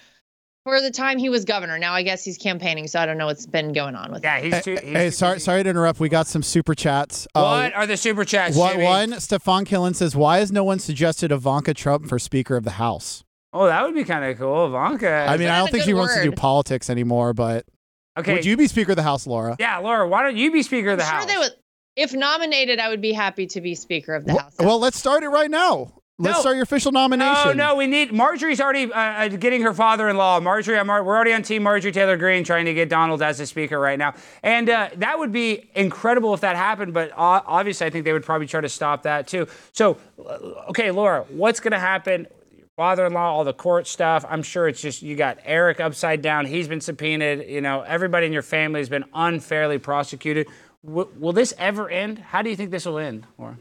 for 0.63 0.79
the 0.81 0.91
time 0.91 1.17
he 1.17 1.29
was 1.29 1.45
governor. 1.45 1.77
Now 1.77 1.93
I 1.93 2.03
guess 2.03 2.23
he's 2.23 2.37
campaigning, 2.37 2.87
so 2.87 2.99
I 2.99 3.05
don't 3.05 3.17
know 3.17 3.25
what's 3.25 3.45
been 3.45 3.73
going 3.73 3.95
on 3.95 4.11
with. 4.11 4.23
Yeah, 4.23 4.39
he's 4.39 4.63
too. 4.63 4.75
Hey, 4.75 4.85
He's 4.85 4.93
hey, 4.97 5.05
too 5.05 5.11
sorry, 5.11 5.35
busy. 5.35 5.43
sorry 5.45 5.63
to 5.63 5.69
interrupt. 5.69 5.99
We 5.99 6.09
got 6.09 6.27
some 6.27 6.43
super 6.43 6.73
chats. 6.75 7.27
Uh, 7.35 7.41
What 7.41 7.73
are 7.75 7.85
the 7.87 7.97
super 7.97 8.25
chats? 8.25 8.55
One, 8.55 8.73
Jimmy? 8.73 8.83
one, 8.85 9.19
Stefan 9.19 9.65
Killen 9.65 9.95
says, 9.95 10.15
"Why 10.15 10.39
has 10.39 10.51
no 10.51 10.63
one 10.63 10.79
suggested 10.79 11.31
Ivanka 11.31 11.73
Trump 11.73 12.07
for 12.07 12.17
Speaker 12.19 12.55
of 12.55 12.63
the 12.63 12.71
House?" 12.71 13.23
Oh, 13.55 13.67
that 13.67 13.83
would 13.83 13.93
be 13.93 14.03
kind 14.03 14.25
of 14.25 14.37
cool, 14.37 14.67
Ivanka. 14.67 15.27
I 15.29 15.37
mean, 15.37 15.47
I 15.49 15.59
don't 15.59 15.67
think 15.69 15.83
good 15.83 15.89
she 15.89 15.93
wants 15.93 16.15
to 16.15 16.23
do 16.23 16.31
politics 16.31 16.89
anymore, 16.89 17.33
but 17.33 17.65
okay. 18.17 18.33
would 18.33 18.45
you 18.45 18.57
be 18.57 18.65
Speaker 18.67 18.93
of 18.93 18.95
the 18.95 19.03
House, 19.03 19.27
Lara? 19.27 19.55
Yeah, 19.59 19.77
Lara, 19.77 20.07
why 20.07 20.23
don't 20.23 20.37
you 20.37 20.51
be 20.51 20.63
Speaker 20.63 20.89
of 20.91 20.97
the 20.97 21.03
I'm 21.03 21.09
House? 21.11 21.23
sure 21.23 21.31
they 21.31 21.37
would. 21.37 21.51
If 21.95 22.13
nominated, 22.15 22.79
I 22.79 22.89
would 22.89 23.01
be 23.01 23.11
happy 23.13 23.45
to 23.45 23.61
be 23.61 23.75
Speaker 23.75 24.15
of 24.15 24.25
the 24.25 24.33
Well, 24.33 24.43
House. 24.43 24.55
well, 24.57 24.79
let's 24.79 24.97
start 24.97 25.21
it 25.21 25.27
right 25.27 25.51
now. 25.51 25.93
Let's 26.23 26.37
No. 26.37 26.41
start 26.41 26.55
your 26.55 26.63
official 26.63 26.91
nomination. 26.91 27.57
No, 27.57 27.71
no, 27.71 27.75
we 27.75 27.85
need. 27.87 28.13
Marjorie's 28.13 28.61
already 28.61 28.91
uh, 28.91 28.97
uh, 28.97 29.27
getting 29.27 29.61
her 29.61 29.73
father-in-law. 29.73 30.39
Marjorie, 30.39 30.79
I'm, 30.79 30.87
we're 30.87 31.01
already 31.05 31.33
on 31.33 31.43
Team 31.43 31.63
Marjorie 31.63 31.91
Taylor 31.91 32.15
Greene, 32.17 32.43
trying 32.43 32.65
to 32.65 32.73
get 32.73 32.87
Donald 32.89 33.21
as 33.21 33.37
the 33.39 33.45
speaker 33.45 33.79
right 33.79 33.99
now, 33.99 34.13
and 34.41 34.69
uh, 34.69 34.89
that 34.95 35.19
would 35.19 35.31
be 35.31 35.69
incredible 35.75 36.33
if 36.33 36.41
that 36.41 36.55
happened. 36.55 36.93
But 36.93 37.11
uh, 37.11 37.41
obviously, 37.45 37.85
I 37.87 37.89
think 37.89 38.05
they 38.05 38.13
would 38.13 38.23
probably 38.23 38.47
try 38.47 38.61
to 38.61 38.69
stop 38.69 39.03
that 39.03 39.27
too. 39.27 39.47
So, 39.73 39.97
uh, 40.19 40.69
okay, 40.69 40.91
Lara, 40.91 41.25
what's 41.29 41.59
going 41.59 41.73
to 41.73 41.79
happen? 41.79 42.27
Father-in-law, 42.75 43.19
all 43.33 43.43
the 43.43 43.53
court 43.53 43.85
stuff. 43.85 44.25
I'm 44.27 44.41
sure 44.41 44.67
it's 44.67 44.81
just 44.81 45.03
you 45.03 45.15
got 45.15 45.37
Eric 45.45 45.79
upside 45.79 46.21
down. 46.23 46.45
He's 46.47 46.67
been 46.67 46.81
subpoenaed. 46.81 47.47
You 47.47 47.61
know, 47.61 47.81
everybody 47.81 48.25
in 48.25 48.33
your 48.33 48.41
family 48.41 48.79
has 48.79 48.89
been 48.89 49.05
unfairly 49.13 49.77
prosecuted. 49.77 50.47
W- 50.83 51.07
will 51.19 51.33
this 51.33 51.53
ever 51.59 51.87
end? 51.89 52.17
How 52.17 52.41
do 52.41 52.49
you 52.49 52.55
think 52.55 52.71
this 52.71 52.85
will 52.85 52.97
end, 52.97 53.27
Lara? 53.37 53.57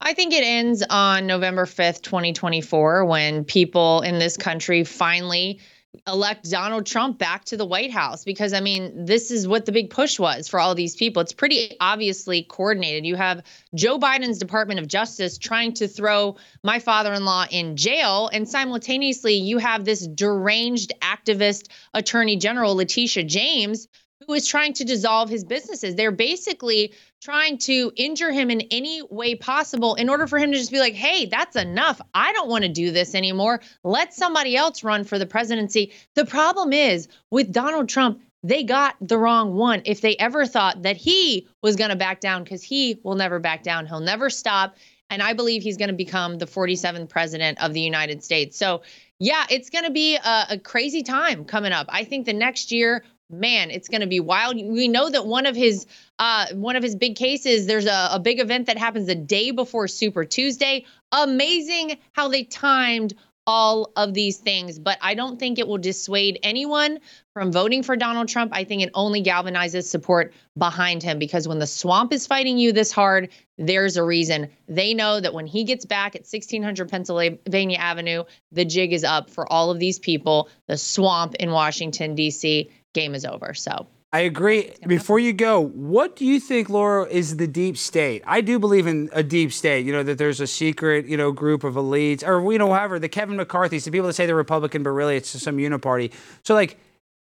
I 0.00 0.12
think 0.12 0.34
it 0.34 0.44
ends 0.44 0.84
on 0.88 1.26
November 1.26 1.64
5th, 1.64 2.02
2024, 2.02 3.04
when 3.06 3.44
people 3.44 4.02
in 4.02 4.18
this 4.18 4.36
country 4.36 4.84
finally 4.84 5.60
elect 6.06 6.50
Donald 6.50 6.84
Trump 6.84 7.18
back 7.18 7.44
to 7.46 7.56
the 7.56 7.64
White 7.64 7.90
House. 7.90 8.24
Because, 8.24 8.52
I 8.52 8.60
mean, 8.60 9.06
this 9.06 9.30
is 9.30 9.48
what 9.48 9.64
the 9.64 9.72
big 9.72 9.88
push 9.88 10.18
was 10.18 10.48
for 10.48 10.60
all 10.60 10.74
these 10.74 10.94
people. 10.94 11.22
It's 11.22 11.32
pretty 11.32 11.76
obviously 11.80 12.42
coordinated. 12.42 13.06
You 13.06 13.16
have 13.16 13.42
Joe 13.74 13.98
Biden's 13.98 14.38
Department 14.38 14.78
of 14.78 14.88
Justice 14.88 15.38
trying 15.38 15.72
to 15.74 15.88
throw 15.88 16.36
my 16.62 16.78
father 16.78 17.14
in 17.14 17.24
law 17.24 17.46
in 17.50 17.76
jail. 17.76 18.28
And 18.32 18.46
simultaneously, 18.46 19.34
you 19.34 19.58
have 19.58 19.86
this 19.86 20.06
deranged 20.06 20.92
activist 21.00 21.68
attorney 21.94 22.36
general, 22.36 22.76
Letitia 22.76 23.24
James, 23.24 23.88
who 24.26 24.34
is 24.34 24.46
trying 24.46 24.72
to 24.74 24.84
dissolve 24.84 25.30
his 25.30 25.44
businesses. 25.44 25.94
They're 25.94 26.10
basically 26.10 26.92
trying 27.22 27.58
to 27.58 27.92
injure 27.96 28.30
him 28.30 28.50
in 28.50 28.60
any 28.70 29.02
way 29.02 29.34
possible 29.34 29.94
in 29.94 30.08
order 30.08 30.26
for 30.26 30.38
him 30.38 30.52
to 30.52 30.58
just 30.58 30.70
be 30.70 30.78
like, 30.78 30.94
hey, 30.94 31.26
that's 31.26 31.56
enough. 31.56 32.00
I 32.14 32.32
don't 32.32 32.48
want 32.48 32.62
to 32.62 32.68
do 32.68 32.90
this 32.90 33.14
anymore. 33.14 33.60
Let 33.82 34.14
somebody 34.14 34.56
else 34.56 34.84
run 34.84 35.04
for 35.04 35.18
the 35.18 35.26
presidency. 35.26 35.92
The 36.14 36.26
problem 36.26 36.72
is 36.72 37.08
with 37.30 37.52
Donald 37.52 37.88
Trump, 37.88 38.20
they 38.42 38.62
got 38.62 38.96
the 39.00 39.18
wrong 39.18 39.54
one. 39.54 39.82
If 39.84 40.00
they 40.00 40.16
ever 40.16 40.46
thought 40.46 40.82
that 40.82 40.96
he 40.96 41.48
was 41.62 41.74
going 41.74 41.90
to 41.90 41.96
back 41.96 42.20
down, 42.20 42.44
because 42.44 42.62
he 42.62 43.00
will 43.02 43.16
never 43.16 43.40
back 43.40 43.62
down, 43.62 43.86
he'll 43.86 44.00
never 44.00 44.30
stop. 44.30 44.76
And 45.10 45.22
I 45.22 45.32
believe 45.32 45.62
he's 45.62 45.76
going 45.76 45.88
to 45.88 45.94
become 45.94 46.38
the 46.38 46.46
47th 46.46 47.08
president 47.08 47.62
of 47.62 47.72
the 47.72 47.80
United 47.80 48.22
States. 48.22 48.56
So, 48.56 48.82
yeah, 49.18 49.46
it's 49.50 49.70
going 49.70 49.84
to 49.84 49.90
be 49.90 50.16
a, 50.16 50.46
a 50.50 50.58
crazy 50.58 51.02
time 51.02 51.44
coming 51.44 51.72
up. 51.72 51.86
I 51.88 52.04
think 52.04 52.26
the 52.26 52.32
next 52.32 52.70
year 52.70 53.04
man 53.30 53.70
it's 53.70 53.88
going 53.88 54.00
to 54.00 54.06
be 54.06 54.20
wild. 54.20 54.56
We 54.56 54.88
know 54.88 55.10
that 55.10 55.26
one 55.26 55.46
of 55.46 55.56
his 55.56 55.86
uh 56.18 56.46
one 56.54 56.76
of 56.76 56.82
his 56.82 56.94
big 56.94 57.16
cases 57.16 57.66
there's 57.66 57.86
a, 57.86 58.08
a 58.12 58.20
big 58.20 58.40
event 58.40 58.66
that 58.66 58.78
happens 58.78 59.06
the 59.06 59.14
day 59.14 59.50
before 59.50 59.88
super 59.88 60.24
tuesday. 60.24 60.84
Amazing 61.12 61.98
how 62.12 62.28
they 62.28 62.44
timed 62.44 63.14
all 63.48 63.92
of 63.94 64.12
these 64.12 64.38
things 64.38 64.76
but 64.76 64.98
i 65.00 65.14
don't 65.14 65.38
think 65.38 65.60
it 65.60 65.68
will 65.68 65.78
dissuade 65.78 66.36
anyone 66.42 66.98
from 67.32 67.52
voting 67.52 67.84
for 67.84 67.96
donald 67.96 68.28
trump. 68.28 68.50
I 68.52 68.64
think 68.64 68.82
it 68.82 68.90
only 68.92 69.22
galvanizes 69.22 69.84
support 69.84 70.34
behind 70.58 71.04
him 71.04 71.20
because 71.20 71.46
when 71.46 71.60
the 71.60 71.66
swamp 71.66 72.12
is 72.12 72.26
fighting 72.26 72.58
you 72.58 72.72
this 72.72 72.90
hard 72.90 73.28
there's 73.58 73.96
a 73.96 74.02
reason. 74.02 74.50
They 74.68 74.92
know 74.92 75.18
that 75.18 75.32
when 75.32 75.46
he 75.46 75.64
gets 75.64 75.86
back 75.86 76.16
at 76.16 76.22
1600 76.22 76.88
pennsylvania 76.88 77.78
avenue 77.78 78.24
the 78.50 78.64
jig 78.64 78.92
is 78.92 79.04
up 79.04 79.30
for 79.30 79.50
all 79.50 79.70
of 79.70 79.78
these 79.78 80.00
people 80.00 80.48
the 80.66 80.76
swamp 80.76 81.36
in 81.36 81.52
washington 81.52 82.16
d.c 82.16 82.68
game 82.96 83.14
is 83.14 83.24
over. 83.24 83.54
So 83.54 83.86
I 84.12 84.20
agree. 84.20 84.72
Before 84.86 85.18
you 85.18 85.32
go, 85.32 85.60
what 85.60 86.16
do 86.16 86.24
you 86.24 86.40
think, 86.40 86.70
Lara, 86.70 87.04
is 87.04 87.36
the 87.36 87.46
deep 87.46 87.76
state? 87.76 88.22
I 88.26 88.40
do 88.40 88.58
believe 88.58 88.86
in 88.86 89.10
a 89.12 89.22
deep 89.22 89.52
state. 89.52 89.84
You 89.84 89.92
know 89.92 90.02
that 90.02 90.16
there's 90.16 90.40
a 90.40 90.46
secret, 90.46 91.06
you 91.06 91.16
know, 91.16 91.32
group 91.32 91.64
of 91.64 91.74
elites, 91.74 92.26
or 92.26 92.50
you 92.52 92.58
know, 92.58 92.72
however, 92.72 92.98
the 92.98 93.08
Kevin 93.08 93.36
McCarthy's, 93.36 93.84
the 93.84 93.90
people 93.90 94.06
that 94.06 94.14
say 94.14 94.26
they're 94.26 94.34
Republican, 94.34 94.82
but 94.82 94.90
really 94.90 95.16
it's 95.16 95.32
just 95.32 95.44
some 95.44 95.58
uniparty. 95.58 96.12
So, 96.42 96.54
like, 96.54 96.78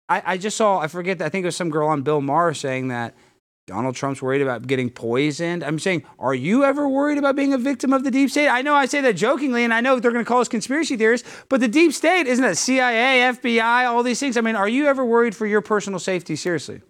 I, 0.09 0.23
I 0.25 0.39
just 0.39 0.57
saw, 0.57 0.79
I 0.79 0.87
forget, 0.87 1.21
I 1.21 1.29
think 1.29 1.43
it 1.43 1.47
was 1.47 1.57
some 1.57 1.71
girl 1.71 1.89
on 1.89 2.03
Bill 2.03 2.21
Maher 2.21 2.55
saying 2.55 2.89
that 2.89 3.15
Donald 3.67 3.97
Trump's 3.97 4.21
worried 4.21 4.43
about 4.43 4.67
getting 4.67 4.91
poisoned. 4.91 5.65
I'm 5.65 5.79
saying, 5.79 6.05
are 6.19 6.35
you 6.35 6.65
ever 6.65 6.87
worried 6.87 7.17
about 7.17 7.35
being 7.35 7.55
a 7.55 7.59
victim 7.59 7.95
of 7.95 8.05
the 8.05 8.11
deep 8.11 8.29
state? 8.31 8.49
I 8.49 8.61
know 8.61 8.75
I 8.75 8.85
say 8.85 9.01
that 9.01 9.15
jokingly, 9.15 9.65
and 9.65 9.73
I 9.73 9.81
know 9.81 9.99
they're 9.99 10.13
going 10.13 10.25
to 10.25 10.29
call 10.29 10.41
us 10.43 10.49
conspiracy 10.49 10.97
theorists, 10.99 11.27
but 11.49 11.61
the 11.61 11.69
deep 11.69 11.93
state 11.95 12.27
isn't 12.27 12.45
it 12.45 12.57
CIA, 12.57 13.21
FBI, 13.33 13.87
all 13.89 14.03
these 14.03 14.21
things? 14.21 14.37
I 14.37 14.43
mean, 14.43 14.55
are 14.57 14.69
you 14.69 14.87
ever 14.87 15.05
worried 15.05 15.35
for 15.35 15.47
your 15.47 15.63
personal 15.63 15.99
safety? 15.99 16.37
Seriously. 16.37 16.83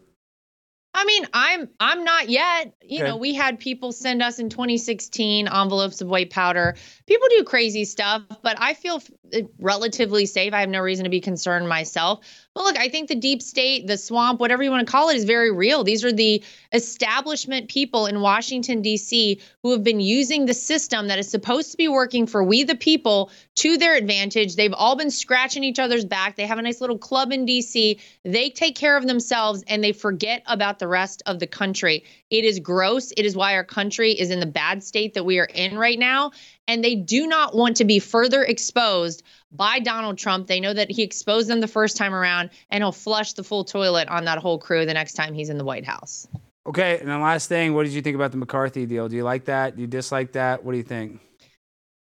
I 0.97 1.05
mean, 1.07 1.27
I'm 1.33 1.69
I'm 1.81 2.05
not 2.05 2.29
yet. 2.29 2.73
You 2.81 3.01
Okay. 3.01 3.09
know, 3.09 3.17
we 3.17 3.35
had 3.35 3.59
people 3.59 3.91
send 3.91 4.23
us 4.23 4.39
in 4.39 4.49
2016 4.49 5.49
envelopes 5.49 6.01
of 6.01 6.07
white 6.07 6.31
powder. 6.31 6.77
People 7.07 7.27
do 7.37 7.43
crazy 7.43 7.85
stuff, 7.85 8.23
but 8.43 8.57
I 8.61 8.75
feel 8.75 8.97
f- 8.97 9.11
eh, 9.33 9.43
relatively 9.59 10.25
safe. 10.27 10.53
I 10.53 10.61
have 10.61 10.69
no 10.69 10.81
reason 10.81 11.03
to 11.03 11.11
be 11.11 11.21
concerned 11.21 11.69
myself. 11.69 12.25
But 12.55 12.63
look, 12.63 12.79
I 12.79 12.89
think 12.89 13.09
the 13.09 13.17
deep 13.17 13.43
state, 13.43 13.89
the 13.89 13.99
swamp, 13.99 14.39
whatever 14.39 14.63
you 14.63 14.71
want 14.71 14.87
to 14.87 14.91
call 14.91 15.09
it, 15.09 15.17
is 15.17 15.25
very 15.25 15.51
real. 15.51 15.83
These 15.83 16.05
are 16.05 16.13
the 16.13 16.41
establishment 16.73 17.69
people 17.69 18.07
in 18.07 18.21
Washington 18.21 18.81
D.C. 18.81 19.41
who 19.65 19.73
have 19.73 19.83
been 19.83 19.99
using 19.99 20.47
the 20.47 20.55
system 20.55 21.09
that 21.09 21.19
is 21.19 21.29
supposed 21.29 21.73
to 21.73 21.77
be 21.77 21.89
working 21.89 22.29
for 22.29 22.45
we 22.45 22.63
the 22.63 22.77
people 22.77 23.33
to 23.57 23.77
their 23.77 23.97
advantage. 23.97 24.55
They've 24.55 24.73
all 24.73 24.95
been 24.95 25.11
scratching 25.11 25.65
each 25.65 25.81
other's 25.81 26.05
back. 26.05 26.37
They 26.37 26.47
have 26.47 26.59
a 26.59 26.63
nice 26.63 26.81
little 26.81 26.97
club 26.97 27.33
in 27.33 27.45
D.C. 27.45 27.99
They 28.25 28.51
take 28.51 28.77
care 28.77 28.97
of 28.97 29.09
themselves 29.09 29.65
and 29.67 29.83
they 29.83 29.93
forget 29.93 30.45
about 30.47 30.79
the 30.79 30.87
rest 30.87 31.25
of 31.27 31.41
the 31.41 31.49
country. 31.49 32.05
It 32.31 32.45
is 32.45 32.61
gross. 32.61 33.11
It 33.17 33.27
is 33.27 33.35
why 33.35 33.57
our 33.57 33.65
country 33.65 34.13
is 34.13 34.31
in 34.31 34.39
the 34.39 34.47
bad 34.47 34.85
state 34.85 35.15
that 35.15 35.25
we 35.25 35.41
are 35.41 35.49
in 35.53 35.77
right 35.77 35.99
now. 35.99 36.31
And 36.69 36.85
they 36.85 36.95
do 36.95 37.27
not 37.27 37.55
want 37.55 37.77
to 37.79 37.85
be 37.85 37.99
further 37.99 38.45
exposed 38.45 39.25
by 39.55 39.79
Donald 39.79 40.19
Trump. 40.19 40.47
They 40.47 40.61
know 40.61 40.75
that 40.75 40.91
he 40.91 41.03
exposed 41.03 41.49
them 41.49 41.61
the 41.61 41.69
first 41.69 41.97
time 41.97 42.15
around 42.15 42.51
and 42.71 42.83
he'll 42.83 42.93
flush 42.93 43.33
the 43.35 43.45
full 43.45 43.65
toilet 43.65 44.09
on 44.09 44.25
that 44.25 44.39
whole 44.39 44.59
crew 44.59 44.85
the 44.85 44.95
next 44.95 45.15
time 45.15 45.35
he's 45.35 45.51
in 45.51 45.59
the 45.59 45.65
White 45.65 45.87
House. 45.87 46.27
Okay, 46.67 46.99
and 46.99 47.09
the 47.09 47.19
last 47.19 47.49
thing, 47.49 47.75
what 47.75 47.85
did 47.85 47.93
you 47.93 48.01
think 48.01 48.15
about 48.15 48.31
the 48.31 48.39
McCarthy 48.39 48.87
deal? 48.87 49.09
Do 49.09 49.17
you 49.17 49.23
like 49.23 49.45
that? 49.47 49.77
Do 49.77 49.83
you 49.83 49.87
dislike 49.87 50.33
that? 50.33 50.65
What 50.65 50.73
do 50.73 50.79
you 50.79 50.85
think? 50.85 51.21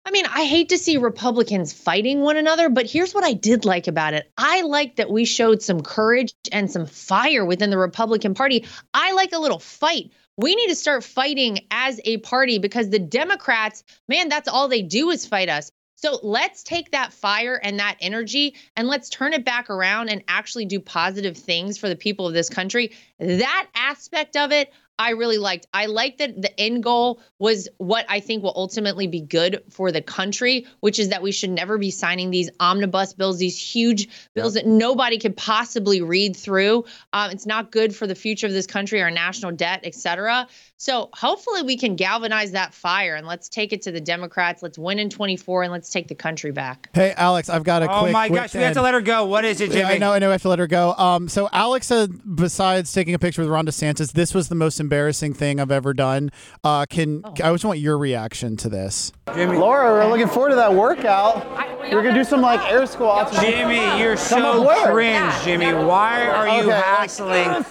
I 0.05 0.11
mean, 0.11 0.25
I 0.25 0.45
hate 0.45 0.69
to 0.69 0.77
see 0.77 0.97
Republicans 0.97 1.71
fighting 1.71 2.21
one 2.21 2.35
another, 2.35 2.67
but 2.69 2.89
here's 2.89 3.13
what 3.13 3.23
I 3.23 3.33
did 3.33 3.63
like 3.63 3.87
about 3.87 4.13
it. 4.15 4.31
I 4.37 4.61
like 4.63 4.95
that 4.95 5.11
we 5.11 5.23
showed 5.23 5.61
some 5.61 5.81
courage 5.81 6.33
and 6.51 6.69
some 6.71 6.87
fire 6.87 7.45
within 7.45 7.69
the 7.69 7.77
Republican 7.77 8.33
Party. 8.33 8.65
I 8.93 9.11
like 9.13 9.33
a 9.33 9.37
little 9.37 9.59
fight. 9.59 10.11
We 10.37 10.55
need 10.55 10.69
to 10.69 10.75
start 10.75 11.03
fighting 11.03 11.59
as 11.69 12.01
a 12.05 12.17
party 12.17 12.59
because 12.59 12.89
the 12.89 12.99
Democrats, 12.99 13.83
man, 14.07 14.29
that's 14.29 14.47
all 14.47 14.67
they 14.67 14.81
do 14.81 15.09
is 15.11 15.27
fight 15.27 15.47
us. 15.47 15.69
So 16.01 16.17
let's 16.23 16.63
take 16.63 16.91
that 16.91 17.11
fire 17.11 17.59
and 17.61 17.77
that 17.79 17.97
energy 17.99 18.55
and 18.77 18.87
let's 18.87 19.09
turn 19.09 19.33
it 19.33 19.43
back 19.43 19.69
around 19.69 20.07
and 20.07 20.23
actually 20.29 20.63
do 20.63 20.79
positive 20.79 21.35
things 21.35 21.77
for 21.77 21.89
the 21.89 21.95
people 21.97 22.25
of 22.25 22.33
this 22.33 22.49
country. 22.49 22.93
That 23.19 23.67
aspect 23.75 24.37
of 24.37 24.53
it, 24.53 24.71
I 24.99 25.11
really 25.11 25.37
liked. 25.37 25.65
I 25.73 25.85
liked 25.85 26.17
that 26.19 26.39
the 26.39 26.59
end 26.59 26.83
goal 26.83 27.21
was 27.39 27.69
what 27.77 28.05
I 28.09 28.19
think 28.19 28.43
will 28.43 28.53
ultimately 28.55 29.07
be 29.07 29.21
good 29.21 29.63
for 29.69 29.91
the 29.93 30.01
country, 30.01 30.67
which 30.81 30.99
is 30.99 31.09
that 31.09 31.21
we 31.21 31.31
should 31.31 31.49
never 31.51 31.77
be 31.77 31.89
signing 31.89 32.29
these 32.31 32.49
omnibus 32.59 33.13
bills, 33.13 33.37
these 33.39 33.57
huge 33.57 34.09
bills 34.35 34.55
that 34.55 34.67
nobody 34.67 35.17
could 35.17 35.37
possibly 35.37 36.01
read 36.01 36.35
through. 36.35 36.83
Um, 37.13 37.31
it's 37.31 37.45
not 37.45 37.71
good 37.71 37.95
for 37.95 38.05
the 38.07 38.15
future 38.15 38.45
of 38.45 38.53
this 38.53 38.67
country, 38.67 39.01
our 39.01 39.09
national 39.09 39.53
debt, 39.53 39.79
et 39.83 39.95
cetera. 39.95 40.47
So 40.75 41.09
hopefully 41.13 41.61
we 41.63 41.77
can 41.77 41.95
galvanize 41.95 42.51
that 42.51 42.73
fire 42.73 43.15
and 43.15 43.25
let's 43.25 43.49
take 43.49 43.73
it 43.73 43.81
to 43.83 43.91
the 43.91 43.99
Democrats. 44.01 44.61
Let's 44.61 44.77
win 44.77 44.99
in 44.99 45.09
24 45.09 45.63
and 45.63 45.71
let's 45.71 45.89
take 45.89 46.07
the 46.09 46.15
country 46.15 46.51
back. 46.51 46.89
Hey, 46.93 47.13
Alex, 47.15 47.49
I've 47.49 47.63
got 47.63 47.83
a 47.83 47.89
Oh 47.91 48.01
quick. 48.01 48.11
my 48.13 48.27
quick 48.27 48.41
gosh, 48.41 48.53
we 48.55 48.61
have 48.61 48.73
to 48.73 48.81
let 48.81 48.93
her 48.93 49.01
go. 49.01 49.25
What 49.25 49.45
is 49.45 49.61
it, 49.61 49.67
Jimmy? 49.71 49.79
Yeah, 49.79 49.87
I 49.89 49.97
know, 49.97 50.11
I 50.13 50.19
know. 50.19 50.29
I 50.29 50.33
have 50.33 50.41
to 50.43 50.49
let 50.49 50.59
her 50.59 50.67
go. 50.67 50.93
Um, 50.93 51.27
so 51.29 51.49
Alex 51.53 51.87
said, 51.87 52.11
besides 52.35 52.91
taking 52.93 53.13
a 53.13 53.19
picture 53.19 53.41
with 53.41 53.49
Ron 53.49 53.65
DeSantis, 53.65 54.11
this 54.11 54.33
was 54.33 54.49
the 54.49 54.55
most 54.55 54.79
embarrassing 54.93 55.35
thing 55.35 55.59
I've 55.59 55.69
ever 55.71 55.93
done. 55.93 56.31
Uh, 56.63 56.85
can 56.89 57.21
Oh. 57.23 57.29
I 57.43 57.51
just 57.51 57.63
want 57.63 57.77
your 57.77 57.97
reaction 57.97 58.57
to 58.57 58.69
this? 58.69 59.11
Lara, 59.27 59.91
we're 59.91 60.09
looking 60.09 60.27
forward 60.27 60.49
to 60.49 60.55
that 60.55 60.73
workout. 60.73 61.45
We're 61.91 62.01
gonna 62.01 62.13
do 62.15 62.23
some 62.23 62.41
like 62.41 62.59
air 62.71 62.87
squats. 62.87 63.39
Jimmy, 63.39 63.99
you're 63.99 64.15
Come 64.15 64.65
so 64.65 64.85
cringe, 64.91 65.31
Jimmy. 65.43 65.71
Why 65.73 66.25
are 66.27 66.47
you 66.47 66.63
Okay, 66.63 66.71
hassling 66.71 67.63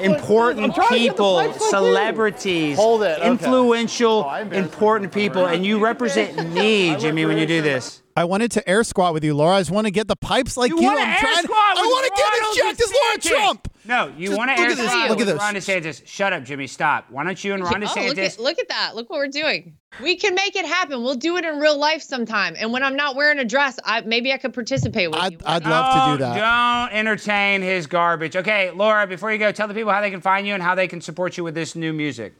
important 0.00 0.64
I'm 0.64 0.72
trying 0.72 0.88
to 0.88 0.94
get 0.98 1.06
the 1.06 1.12
people, 1.12 1.36
pipes 1.36 1.52
like 1.52 1.60
you. 1.60 1.70
celebrities, 1.70 2.76
Hold 2.76 3.02
it, 3.04 3.18
okay. 3.20 3.28
influential, 3.30 4.26
Oh, 4.28 4.34
important 4.50 5.12
people, 5.12 5.46
and 5.46 5.64
you 5.64 5.78
represent 5.78 6.50
me, 6.52 6.96
Jimmy, 6.96 7.24
when 7.26 7.38
you 7.38 7.46
do 7.46 7.62
this? 7.62 8.02
I 8.16 8.24
wanted 8.24 8.50
to 8.52 8.68
air 8.68 8.82
squat 8.84 9.12
with 9.14 9.22
you, 9.24 9.34
Lara. 9.34 9.56
I 9.56 9.60
just 9.60 9.70
want 9.70 9.86
to 9.86 9.92
get 9.92 10.08
the 10.08 10.16
pipes 10.16 10.56
like 10.56 10.70
you. 10.70 10.82
wanna 10.82 10.98
I'm 11.00 11.08
air 11.10 11.18
trying. 11.20 11.44
squat 11.44 11.58
I 11.78 11.82
want 11.82 12.04
to 12.06 12.12
get 12.16 12.32
Ronald 12.32 12.50
as 12.50 12.56
jacked 12.56 12.82
as 12.82 12.92
Lara 12.92 13.18
Trump. 13.44 13.68
No, 13.86 14.08
you 14.16 14.28
Just 14.28 14.38
want 14.38 14.50
to 14.50 14.54
look 14.54 14.60
air 14.64 14.70
at 14.70 14.76
this, 14.78 14.86
squat 14.90 15.08
look 15.10 15.20
at 15.20 15.26
with 15.26 15.28
this. 15.28 15.38
Ron 15.38 15.54
DeSantis. 15.54 16.06
Shut 16.06 16.32
up, 16.32 16.44
Jimmy. 16.44 16.66
Stop. 16.66 17.10
Why 17.10 17.22
don't 17.24 17.42
you 17.44 17.52
and 17.54 17.62
Ron 17.62 17.74
Oh, 17.76 17.86
look 17.86 18.16
DeSantis? 18.16 18.34
at 18.34 18.38
look 18.38 18.58
at 18.58 18.68
that. 18.68 18.94
Look 18.94 19.10
what 19.10 19.18
we're 19.18 19.28
doing. 19.28 19.76
We 20.02 20.16
can 20.16 20.34
make 20.34 20.56
it 20.56 20.64
happen. 20.64 21.02
We'll 21.02 21.14
do 21.16 21.36
it 21.36 21.44
in 21.44 21.58
real 21.60 21.78
life 21.78 22.02
sometime. 22.02 22.54
And 22.58 22.72
when 22.72 22.82
I'm 22.82 22.96
not 22.96 23.14
wearing 23.14 23.38
a 23.38 23.44
dress, 23.44 23.78
I 23.84 24.00
maybe 24.00 24.32
I 24.32 24.38
could 24.38 24.54
participate 24.54 25.10
with 25.10 25.20
I'd, 25.20 25.32
you. 25.32 25.38
I'd 25.44 25.64
love 25.66 26.12
to 26.12 26.18
do 26.18 26.24
that. 26.24 26.88
Don't 26.88 26.98
entertain 26.98 27.62
his 27.62 27.86
garbage. 27.86 28.36
Okay, 28.36 28.70
Lara, 28.70 29.06
before 29.06 29.30
you 29.32 29.38
go, 29.38 29.52
tell 29.52 29.68
the 29.68 29.74
people 29.74 29.92
how 29.92 30.00
they 30.00 30.10
can 30.10 30.20
find 30.20 30.46
you 30.46 30.54
and 30.54 30.62
how 30.62 30.74
they 30.74 30.88
can 30.88 31.00
support 31.00 31.36
you 31.36 31.44
with 31.44 31.54
this 31.54 31.76
new 31.76 31.92
music. 31.92 32.34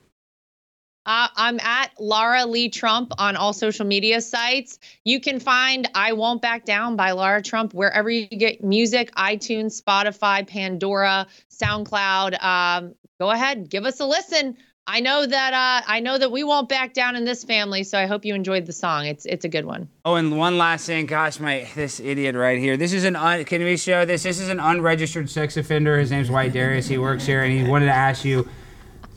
Uh, 1.06 1.28
I'm 1.36 1.60
at 1.60 1.90
Lara 1.98 2.46
Lea 2.46 2.70
Trump 2.70 3.12
on 3.18 3.36
all 3.36 3.52
social 3.52 3.84
media 3.84 4.20
sites. 4.20 4.78
You 5.04 5.20
can 5.20 5.38
find 5.38 5.88
I 5.94 6.14
Won't 6.14 6.40
Back 6.40 6.64
Down 6.64 6.96
by 6.96 7.12
Lara 7.12 7.42
Trump 7.42 7.74
wherever 7.74 8.08
you 8.08 8.26
get 8.26 8.64
music 8.64 9.10
iTunes, 9.14 9.80
Spotify, 9.80 10.46
Pandora, 10.46 11.26
SoundCloud. 11.50 12.42
Um, 12.42 12.94
go 13.20 13.30
ahead, 13.30 13.68
give 13.68 13.84
us 13.84 14.00
a 14.00 14.06
listen. 14.06 14.56
I 14.86 15.00
know 15.00 15.24
that 15.24 15.54
uh, 15.54 15.84
I 15.86 16.00
know 16.00 16.18
that 16.18 16.30
we 16.30 16.44
won't 16.44 16.68
back 16.68 16.92
down 16.92 17.16
in 17.16 17.24
this 17.24 17.42
family, 17.42 17.84
so 17.84 17.98
I 17.98 18.04
hope 18.04 18.24
you 18.24 18.34
enjoyed 18.34 18.66
the 18.66 18.72
song. 18.72 19.06
It's 19.06 19.24
it's 19.24 19.44
a 19.44 19.48
good 19.48 19.64
one. 19.64 19.88
Oh, 20.04 20.16
and 20.16 20.36
one 20.36 20.58
last 20.58 20.84
thing, 20.86 21.06
gosh, 21.06 21.40
my 21.40 21.66
this 21.74 22.00
idiot 22.00 22.34
right 22.34 22.58
here. 22.58 22.76
This 22.76 22.92
is 22.92 23.04
an 23.04 23.16
un, 23.16 23.44
can 23.44 23.62
we 23.62 23.78
show 23.78 24.04
this? 24.04 24.24
This 24.24 24.40
is 24.40 24.50
an 24.50 24.60
unregistered 24.60 25.30
sex 25.30 25.56
offender. 25.56 25.98
His 25.98 26.10
name's 26.10 26.30
White 26.30 26.52
Darius. 26.52 26.86
He 26.86 26.98
works 26.98 27.24
here, 27.24 27.42
and 27.42 27.52
he 27.52 27.66
wanted 27.66 27.86
to 27.86 27.92
ask 27.92 28.26
you 28.26 28.46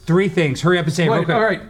three 0.05 0.29
things. 0.29 0.61
Hurry 0.61 0.79
up 0.79 0.85
and 0.85 0.93
say 0.93 1.03
it 1.03 1.09
real 1.09 1.19
Wait, 1.19 1.25
quick. 1.25 1.35
all 1.35 1.43
right. 1.43 1.61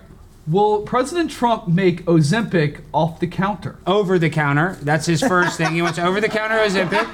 Will 0.48 0.82
President 0.84 1.30
Trump 1.30 1.68
make 1.68 2.06
Ozempic 2.06 2.82
off 2.94 3.20
the 3.20 3.28
counter? 3.28 3.76
Over 3.86 4.18
the 4.18 4.30
counter. 4.30 4.78
That's 4.82 5.06
his 5.06 5.22
first 5.22 5.58
thing. 5.58 5.74
He 5.74 5.82
wants 5.82 6.00
over 6.00 6.22
the 6.22 6.30
counter 6.30 6.56
Ozempic. 6.56 7.06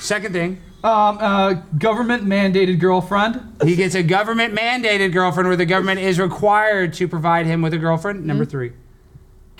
Second 0.00 0.32
thing, 0.32 0.58
Um, 0.82 1.18
uh, 1.20 1.52
government 1.78 2.24
mandated 2.24 2.80
girlfriend. 2.80 3.40
he 3.62 3.76
gets 3.76 3.94
a 3.94 4.02
government 4.02 4.54
mandated 4.54 5.12
girlfriend 5.12 5.48
where 5.48 5.56
the 5.56 5.66
government 5.66 6.00
is 6.00 6.18
required 6.18 6.92
to 6.94 7.06
provide 7.06 7.46
him 7.46 7.62
with 7.62 7.72
a 7.74 7.78
girlfriend. 7.78 8.24
Number 8.26 8.44
three. 8.44 8.72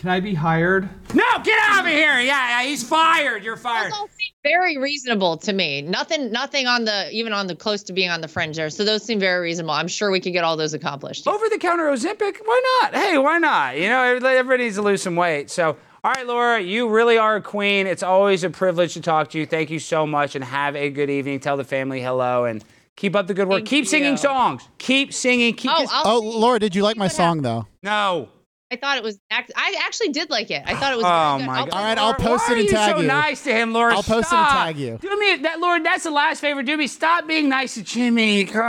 Can 0.03 0.11
I 0.11 0.18
be 0.18 0.34
hired? 0.34 0.88
No, 1.14 1.22
get 1.44 1.57
out 1.62 1.84
of 1.84 1.92
here. 1.92 2.18
Yeah, 2.18 2.61
yeah, 2.61 2.62
he's 2.64 2.82
fired. 2.82 3.44
You're 3.44 3.57
fired. 3.57 3.92
Those 3.92 4.00
all 4.00 4.09
seem 4.09 4.32
very 4.42 4.76
reasonable 4.76 5.36
to 5.36 5.53
me. 5.53 5.80
Nothing 5.80 6.32
nothing 6.32 6.66
on 6.66 6.84
the 6.84 7.09
even 7.12 7.32
on 7.32 7.46
the 7.46 7.55
close 7.55 7.84
to 7.84 7.92
being 7.92 8.11
on 8.11 8.20
the 8.20 8.26
fringe 8.26 8.57
there. 8.57 8.68
So 8.68 8.84
those 8.84 9.05
seem 9.05 9.20
very 9.20 9.40
reasonable. 9.40 9.74
I'm 9.74 9.86
sure 9.86 10.11
we 10.11 10.18
could 10.18 10.32
get 10.32 10.42
all 10.42 10.57
those 10.57 10.74
accomplished. 10.74 11.28
over 11.28 11.48
the 11.48 11.57
counter 11.57 11.84
Ozempic? 11.84 12.38
Why 12.44 12.80
not? 12.82 12.96
Hey, 12.96 13.16
why 13.16 13.38
not? 13.38 13.78
You 13.78 13.90
know, 13.90 14.03
everybody 14.03 14.36
everybody 14.38 14.64
needs 14.64 14.74
to 14.74 14.82
lose 14.82 15.03
some 15.03 15.14
weight. 15.14 15.50
So, 15.50 15.76
all 16.03 16.11
right, 16.11 16.26
Lara, 16.26 16.61
you 16.61 16.88
really 16.88 17.16
are 17.16 17.36
a 17.36 17.40
queen. 17.40 17.86
It's 17.86 18.03
always 18.03 18.42
a 18.42 18.50
privilege 18.50 18.94
to 18.94 19.00
talk 19.00 19.30
to 19.30 19.38
you. 19.38 19.46
Thank 19.46 19.70
you 19.70 19.78
so 19.78 20.05
much 20.05 20.34
and 20.34 20.42
have 20.42 20.74
a 20.74 20.90
good 20.90 21.11
evening. 21.11 21.38
Tell 21.38 21.57
the 21.57 21.62
family 21.62 22.03
hello 22.03 22.46
and 22.46 22.64
keep 22.96 23.14
up 23.14 23.28
the 23.28 23.34
good 23.34 23.46
work. 23.46 23.59
Thank 23.59 23.68
keep 23.68 23.86
singing 23.86 24.16
songs. 24.16 24.68
Keep 24.78 25.14
singing. 25.14 25.55
Keep 25.55 25.70
Oh, 25.72 25.86
I'll 25.88 26.16
Oh, 26.16 26.18
Lara, 26.18 26.59
did 26.59 26.74
you 26.74 26.82
like 26.82 26.96
my 26.96 27.07
song 27.07 27.42
though? 27.42 27.68
No. 27.84 28.30
I 28.73 28.77
thought 28.77 28.97
it 28.97 29.03
was. 29.05 29.18
act- 29.31 29.53
I 29.55 29.77
actually 29.85 30.09
did 30.09 30.31
like 30.31 30.51
it. 30.51 30.62
I 30.64 30.75
thought 30.75 30.93
it 30.95 30.97
was. 30.97 31.05
Oh 31.07 31.37
good. 31.39 31.47
my 31.47 31.59
god! 31.66 31.70
All 31.70 31.85
right. 31.85 31.99
I'll 31.99 32.14
post 32.14 32.49
Why 32.49 32.55
it 32.57 32.59
and 32.59 32.61
are 32.61 32.62
you 32.62 32.70
tag 32.70 32.95
so 32.97 33.01
you. 33.03 33.07
nice 33.07 33.45
to 33.45 33.53
him, 33.53 33.73
Lara? 33.75 33.95
I'll 33.95 34.03
post 34.03 34.33
it 34.33 34.37
and 34.37 34.49
tag 34.49 34.79
you. 34.79 34.99
Do 35.01 35.16
me 35.18 35.37
that, 35.43 35.61
Lord. 35.61 35.85
That's 35.85 36.05
the 36.05 36.11
last 36.11 36.41
favor. 36.41 36.62
Do 36.62 36.77
me. 36.77 36.87
Stop 36.87 37.27
being 37.27 37.49
nice 37.51 37.75
to 37.75 37.83
Jimmy. 37.83 38.49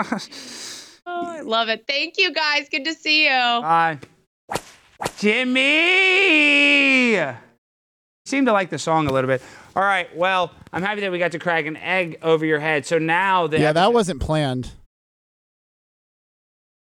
Oh, 1.05 1.25
I 1.25 1.41
love 1.41 1.67
it. 1.67 1.83
Thank 1.85 2.13
you 2.17 2.31
guys. 2.33 2.69
Good 2.71 2.85
to 2.85 2.93
see 2.93 3.25
you. 3.25 3.29
Bye. 3.29 3.99
Jimmy! 5.93 7.17
Seemed 8.25 8.47
to 8.47 8.53
like 8.53 8.69
the 8.69 8.79
song 8.79 9.07
a 9.07 9.11
little 9.11 9.27
bit. 9.27 9.41
All 9.75 9.83
right, 9.83 10.15
well, 10.15 10.51
I'm 10.71 10.81
happy 10.81 11.01
that 11.01 11.11
we 11.11 11.19
got 11.19 11.33
to 11.33 11.39
crack 11.39 11.65
an 11.65 11.75
egg 11.75 12.19
over 12.21 12.45
your 12.45 12.59
head. 12.59 12.85
So 12.85 12.99
now 12.99 13.47
that 13.47 13.59
Yeah, 13.59 13.73
that 13.73 13.91
wasn't 13.93 14.21
planned. 14.21 14.71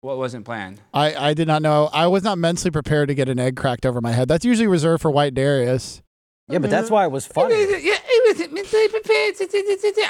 What 0.01 0.19
wasn't 0.19 0.45
planned. 0.45 0.81
I, 0.95 1.31
I 1.31 1.35
did 1.35 1.49
not 1.49 1.63
know. 1.63 1.89
I 1.93 2.07
was 2.07 2.23
not 2.23 2.39
mentally 2.39 2.71
prepared 2.71 3.09
to 3.09 3.15
get 3.15 3.29
an 3.29 3.39
egg 3.39 3.57
cracked 3.57 3.85
over 3.85 4.01
my 4.01 4.13
head. 4.13 4.29
That's 4.29 4.45
usually 4.45 4.69
reserved 4.69 5.03
for 5.03 5.11
White 5.11 5.35
Darius. 5.35 6.03
Yeah, 6.51 6.61
but 6.61 6.71
that's 6.71 6.91
why 6.91 7.05
it 7.05 7.11
was 7.11 7.27
funny. 7.27 7.55
Yeah, 7.55 7.99
it 8.03 8.35
wasn't 8.35 8.55
mentally 8.55 8.89
prepared. 8.89 9.35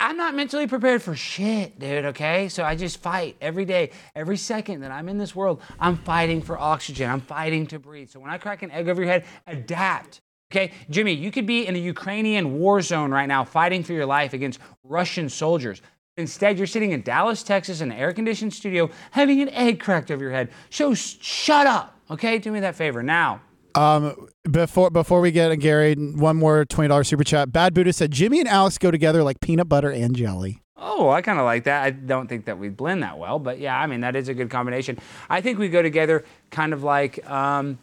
I'm 0.01 0.17
not 0.17 0.37
mentally 0.37 0.69
prepared 0.69 1.03
for 1.03 1.17
shit, 1.17 1.81
dude. 1.81 2.05
Okay, 2.07 2.49
so 2.49 2.63
I 2.63 2.77
just 2.77 2.99
fight 2.99 3.37
every 3.41 3.65
day, 3.65 3.91
every 4.15 4.37
second 4.37 4.83
that 4.83 4.93
I'm 4.93 5.09
in 5.09 5.19
this 5.19 5.35
world. 5.35 5.61
I'm 5.81 5.97
fighting 5.97 6.41
for 6.41 6.57
oxygen. 6.57 7.11
I'm 7.11 7.21
fighting 7.21 7.67
to 7.69 7.81
breathe. 7.81 8.11
So 8.11 8.21
when 8.21 8.31
I 8.31 8.39
crack 8.39 8.63
an 8.63 8.71
egg 8.71 8.89
over 8.89 9.03
your 9.03 9.11
head, 9.11 9.25
adapt. 9.49 10.21
Okay, 10.53 10.73
Jimmy, 10.89 11.13
you 11.13 11.31
could 11.33 11.45
be 11.45 11.67
in 11.67 11.75
a 11.75 11.79
Ukrainian 11.79 12.59
war 12.59 12.81
zone 12.83 13.11
right 13.11 13.27
now, 13.27 13.45
fighting 13.45 13.83
for 13.83 13.93
your 13.93 14.07
life 14.07 14.33
against 14.33 14.61
Russian 14.85 15.29
soldiers. 15.29 15.83
Instead, 16.19 16.59
you're 16.59 16.67
sitting 16.67 16.91
in 16.91 17.03
Dallas, 17.03 17.45
Texas, 17.45 17.81
in 17.81 17.93
an 17.93 17.97
air-conditioned 17.97 18.53
studio, 18.53 18.91
having 19.13 19.41
an 19.41 19.49
egg 19.51 19.79
cracked 19.79 20.11
over 20.11 20.23
your 20.23 20.33
head. 20.33 20.51
So 20.69 20.93
shut 20.93 21.67
up. 21.67 21.97
Okay, 22.11 22.39
do 22.39 22.51
me 22.51 22.59
that 22.61 22.75
favor 22.75 23.03
now. 23.03 23.41
Um, 23.75 24.29
before 24.51 24.91
before 24.91 25.21
we 25.21 25.31
get 25.31 25.53
a 25.53 25.57
Gary, 25.57 25.95
one 25.95 26.37
more 26.37 26.65
twenty 26.65 26.89
dollars 26.89 27.07
super 27.07 27.23
chat. 27.23 27.53
Bad 27.53 27.75
Buddha 27.75 27.93
said 27.93 28.11
Jimmy 28.11 28.41
and 28.41 28.49
Alex 28.49 28.79
go 28.79 28.91
together 28.91 29.23
like 29.23 29.41
peanut 29.41 29.69
butter 29.69 29.91
and 29.91 30.17
jelly. 30.17 30.61
Oh, 30.77 31.11
I 31.11 31.23
kind 31.23 31.39
of 31.39 31.45
like 31.45 31.65
that. 31.65 31.85
I 31.85 31.91
don't 31.91 32.29
think 32.29 32.47
that 32.47 32.59
we 32.59 32.71
blend 32.71 33.03
that 33.05 33.19
well, 33.19 33.39
but 33.39 33.61
yeah, 33.61 33.79
I 33.79 33.87
mean 33.87 34.01
that 34.01 34.17
is 34.17 34.29
a 34.29 34.35
good 34.35 34.51
combination. 34.51 34.99
I 35.31 35.41
think 35.41 35.59
we 35.59 35.69
go 35.69 35.83
together 35.83 36.25
kind 36.51 36.73
of 36.73 36.83
like 36.83 37.29
um, 37.31 37.79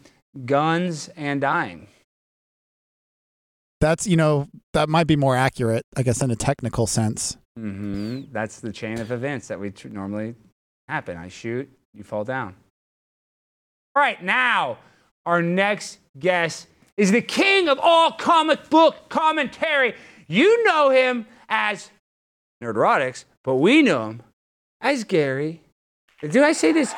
guns 0.45 1.09
and 1.15 1.39
dying. 1.39 1.87
That's 3.79 4.07
you 4.07 4.17
know 4.17 4.47
that 4.73 4.89
might 4.89 5.07
be 5.07 5.15
more 5.15 5.37
accurate, 5.37 5.85
I 5.95 6.03
guess, 6.03 6.21
in 6.21 6.31
a 6.31 6.35
technical 6.35 6.87
sense. 6.87 7.37
Hmm 7.57 8.23
That's 8.31 8.59
the 8.59 8.71
chain 8.71 8.99
of 8.99 9.11
events 9.11 9.47
that 9.47 9.59
we 9.59 9.71
tr- 9.71 9.87
normally 9.87 10.35
happen. 10.87 11.17
I 11.17 11.29
shoot, 11.29 11.69
you 11.93 12.03
fall 12.03 12.23
down. 12.23 12.55
All 13.95 14.01
right, 14.01 14.21
now 14.21 14.77
our 15.25 15.41
next 15.41 15.99
guest 16.19 16.67
is 16.97 17.11
the 17.11 17.21
king 17.21 17.69
of 17.69 17.79
all 17.81 18.11
comic 18.11 18.69
book 18.69 19.09
commentary. 19.09 19.95
You 20.27 20.63
know 20.65 20.89
him 20.89 21.25
as 21.49 21.91
Nerdrotics, 22.63 23.25
but 23.43 23.55
we 23.55 23.81
know 23.81 24.09
him 24.09 24.23
as 24.81 25.03
Gary. 25.03 25.61
Do 26.29 26.43
I 26.43 26.51
say 26.53 26.71
this 26.71 26.93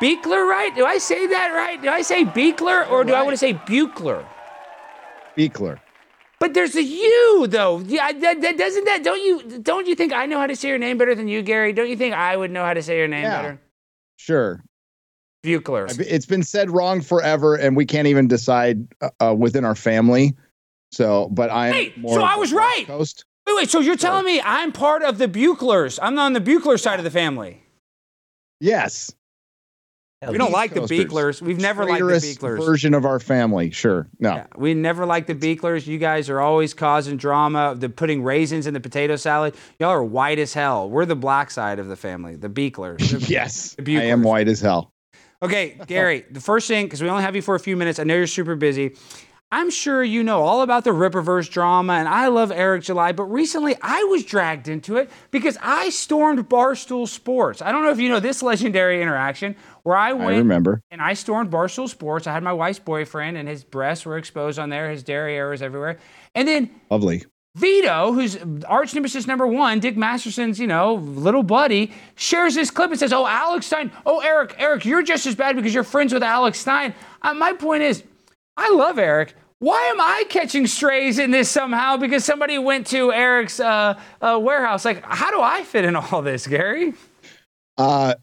Beekler 0.00 0.48
right? 0.48 0.74
Do 0.74 0.84
I 0.84 0.98
say 0.98 1.26
that 1.28 1.52
right? 1.52 1.80
Do 1.80 1.88
I 1.88 2.02
say 2.02 2.24
Beekler 2.24 2.90
or 2.90 3.04
do 3.04 3.12
I 3.14 3.22
want 3.22 3.34
to 3.34 3.38
say 3.38 3.54
Buchler? 3.54 4.24
Beekler. 5.36 5.78
But 6.42 6.54
there's 6.54 6.74
a 6.74 6.82
you 6.82 7.46
though. 7.46 7.78
Yeah, 7.86 8.10
that, 8.10 8.40
that 8.40 8.58
doesn't 8.58 8.84
that 8.86 9.04
don't 9.04 9.22
you 9.22 9.60
don't 9.60 9.86
you 9.86 9.94
think 9.94 10.12
I 10.12 10.26
know 10.26 10.40
how 10.40 10.48
to 10.48 10.56
say 10.56 10.70
your 10.70 10.78
name 10.78 10.98
better 10.98 11.14
than 11.14 11.28
you, 11.28 11.40
Gary? 11.40 11.72
Don't 11.72 11.88
you 11.88 11.96
think 11.96 12.14
I 12.14 12.36
would 12.36 12.50
know 12.50 12.64
how 12.64 12.74
to 12.74 12.82
say 12.82 12.98
your 12.98 13.06
name 13.06 13.22
Yeah. 13.22 13.42
better? 13.42 13.60
Sure. 14.16 14.64
Buchler. 15.44 15.86
It's 16.00 16.26
been 16.26 16.42
said 16.42 16.68
wrong 16.68 17.00
forever, 17.00 17.54
and 17.54 17.76
we 17.76 17.86
can't 17.86 18.08
even 18.08 18.26
decide 18.26 18.92
uh, 19.00 19.10
uh, 19.20 19.34
within 19.38 19.64
our 19.64 19.76
family. 19.76 20.34
So, 20.90 21.28
but 21.28 21.48
I'm 21.48 21.70
Wait, 21.70 21.96
more. 21.96 22.16
so 22.18 22.24
I 22.24 22.34
was 22.34 22.52
right. 22.52 22.88
Coast. 22.88 23.24
Wait, 23.46 23.54
wait. 23.58 23.70
So 23.70 23.78
you're 23.78 23.94
telling 23.94 24.24
me 24.26 24.40
I'm 24.44 24.72
part 24.72 25.04
of 25.04 25.18
the 25.18 25.28
Buchlers? 25.28 26.00
I'm 26.02 26.18
on 26.18 26.32
the 26.32 26.40
Buchler 26.40 26.78
side 26.78 26.98
of 26.98 27.04
the 27.04 27.10
family. 27.12 27.62
Yes. 28.58 29.14
We 30.30 30.38
don't 30.38 30.52
like 30.52 30.72
the 30.74 30.80
Coasters. 30.80 30.98
Beaklers. 31.06 31.42
We've 31.42 31.58
never 31.60 31.84
liked 31.84 32.00
the 32.00 32.12
Beaklers. 32.14 32.64
version 32.64 32.94
of 32.94 33.04
our 33.04 33.18
family. 33.18 33.70
Sure. 33.70 34.08
No. 34.20 34.34
Yeah, 34.34 34.46
we 34.56 34.74
never 34.74 35.04
liked 35.06 35.26
the 35.26 35.34
Beaklers. 35.34 35.86
You 35.86 35.98
guys 35.98 36.30
are 36.30 36.40
always 36.40 36.74
causing 36.74 37.16
drama. 37.16 37.74
The 37.76 37.88
putting 37.88 38.22
raisins 38.22 38.66
in 38.66 38.74
the 38.74 38.80
potato 38.80 39.16
salad. 39.16 39.54
Y'all 39.78 39.90
are 39.90 40.04
white 40.04 40.38
as 40.38 40.54
hell. 40.54 40.88
We're 40.88 41.06
the 41.06 41.16
black 41.16 41.50
side 41.50 41.78
of 41.78 41.88
the 41.88 41.96
family, 41.96 42.36
the 42.36 42.48
Beaklers. 42.48 42.98
The- 43.10 43.26
Yes. 43.32 43.74
The 43.78 43.98
I 43.98 44.02
am 44.04 44.22
white 44.22 44.48
as 44.48 44.60
hell. 44.60 44.92
Okay, 45.42 45.76
Gary, 45.88 46.24
the 46.30 46.40
first 46.40 46.68
thing, 46.68 46.86
because 46.86 47.02
we 47.02 47.08
only 47.08 47.24
have 47.24 47.34
you 47.34 47.42
for 47.42 47.56
a 47.56 47.60
few 47.60 47.76
minutes, 47.76 47.98
I 47.98 48.04
know 48.04 48.14
you're 48.14 48.28
super 48.28 48.54
busy. 48.54 48.94
I'm 49.52 49.68
sure 49.68 50.02
you 50.02 50.24
know 50.24 50.40
all 50.42 50.62
about 50.62 50.84
the 50.84 50.90
Rippaverse 50.90 51.50
drama, 51.50 51.92
and 51.92 52.08
I 52.08 52.28
love 52.28 52.50
Eric 52.50 52.84
July, 52.84 53.12
but 53.12 53.24
recently 53.24 53.76
I 53.82 54.02
was 54.04 54.24
dragged 54.24 54.66
into 54.66 54.96
it 54.96 55.10
because 55.30 55.58
I 55.60 55.90
stormed 55.90 56.48
Barstool 56.48 57.06
Sports. 57.06 57.60
I 57.60 57.70
don't 57.70 57.84
know 57.84 57.90
if 57.90 57.98
you 58.00 58.08
know 58.08 58.18
this 58.18 58.42
legendary 58.42 59.02
interaction 59.02 59.54
where 59.82 59.94
I 59.96 60.14
went 60.14 60.36
I 60.36 60.38
remember. 60.38 60.80
and 60.90 61.02
I 61.02 61.12
stormed 61.12 61.50
Barstool 61.50 61.86
Sports. 61.86 62.26
I 62.26 62.32
had 62.32 62.42
my 62.42 62.54
wife's 62.54 62.78
boyfriend, 62.78 63.36
and 63.36 63.46
his 63.46 63.62
breasts 63.62 64.06
were 64.06 64.16
exposed 64.16 64.58
on 64.58 64.70
there, 64.70 64.90
his 64.90 65.02
derriere 65.02 65.50
was 65.50 65.60
everywhere. 65.60 65.98
And 66.34 66.48
then 66.48 66.70
Lovely. 66.90 67.22
Vito, 67.54 68.14
who's 68.14 68.38
arch 68.66 68.94
nemesis 68.94 69.26
number 69.26 69.46
one, 69.46 69.80
Dick 69.80 69.98
Masterson's, 69.98 70.58
you 70.58 70.66
know, 70.66 70.94
little 70.94 71.42
buddy, 71.42 71.92
shares 72.14 72.54
this 72.54 72.70
clip 72.70 72.90
and 72.90 72.98
says, 72.98 73.12
"Oh, 73.12 73.26
Alex 73.26 73.66
Stein. 73.66 73.92
Oh, 74.06 74.20
Eric, 74.20 74.54
Eric, 74.56 74.86
you're 74.86 75.02
just 75.02 75.26
as 75.26 75.34
bad 75.34 75.56
because 75.56 75.74
you're 75.74 75.84
friends 75.84 76.14
with 76.14 76.22
Alex 76.22 76.58
Stein." 76.58 76.94
Uh, 77.20 77.34
my 77.34 77.52
point 77.52 77.82
is, 77.82 78.02
I 78.56 78.70
love 78.70 78.98
Eric. 78.98 79.34
Why 79.62 79.80
am 79.82 80.00
I 80.00 80.24
catching 80.28 80.66
strays 80.66 81.20
in 81.20 81.30
this 81.30 81.48
somehow? 81.48 81.96
Because 81.96 82.24
somebody 82.24 82.58
went 82.58 82.84
to 82.88 83.12
Eric's 83.12 83.60
uh, 83.60 83.96
uh, 84.20 84.36
warehouse. 84.42 84.84
Like, 84.84 85.04
how 85.04 85.30
do 85.30 85.40
I 85.40 85.62
fit 85.62 85.84
in 85.84 85.94
all 85.94 86.20
this, 86.20 86.48
Gary? 86.48 86.94
Uh, 87.78 88.14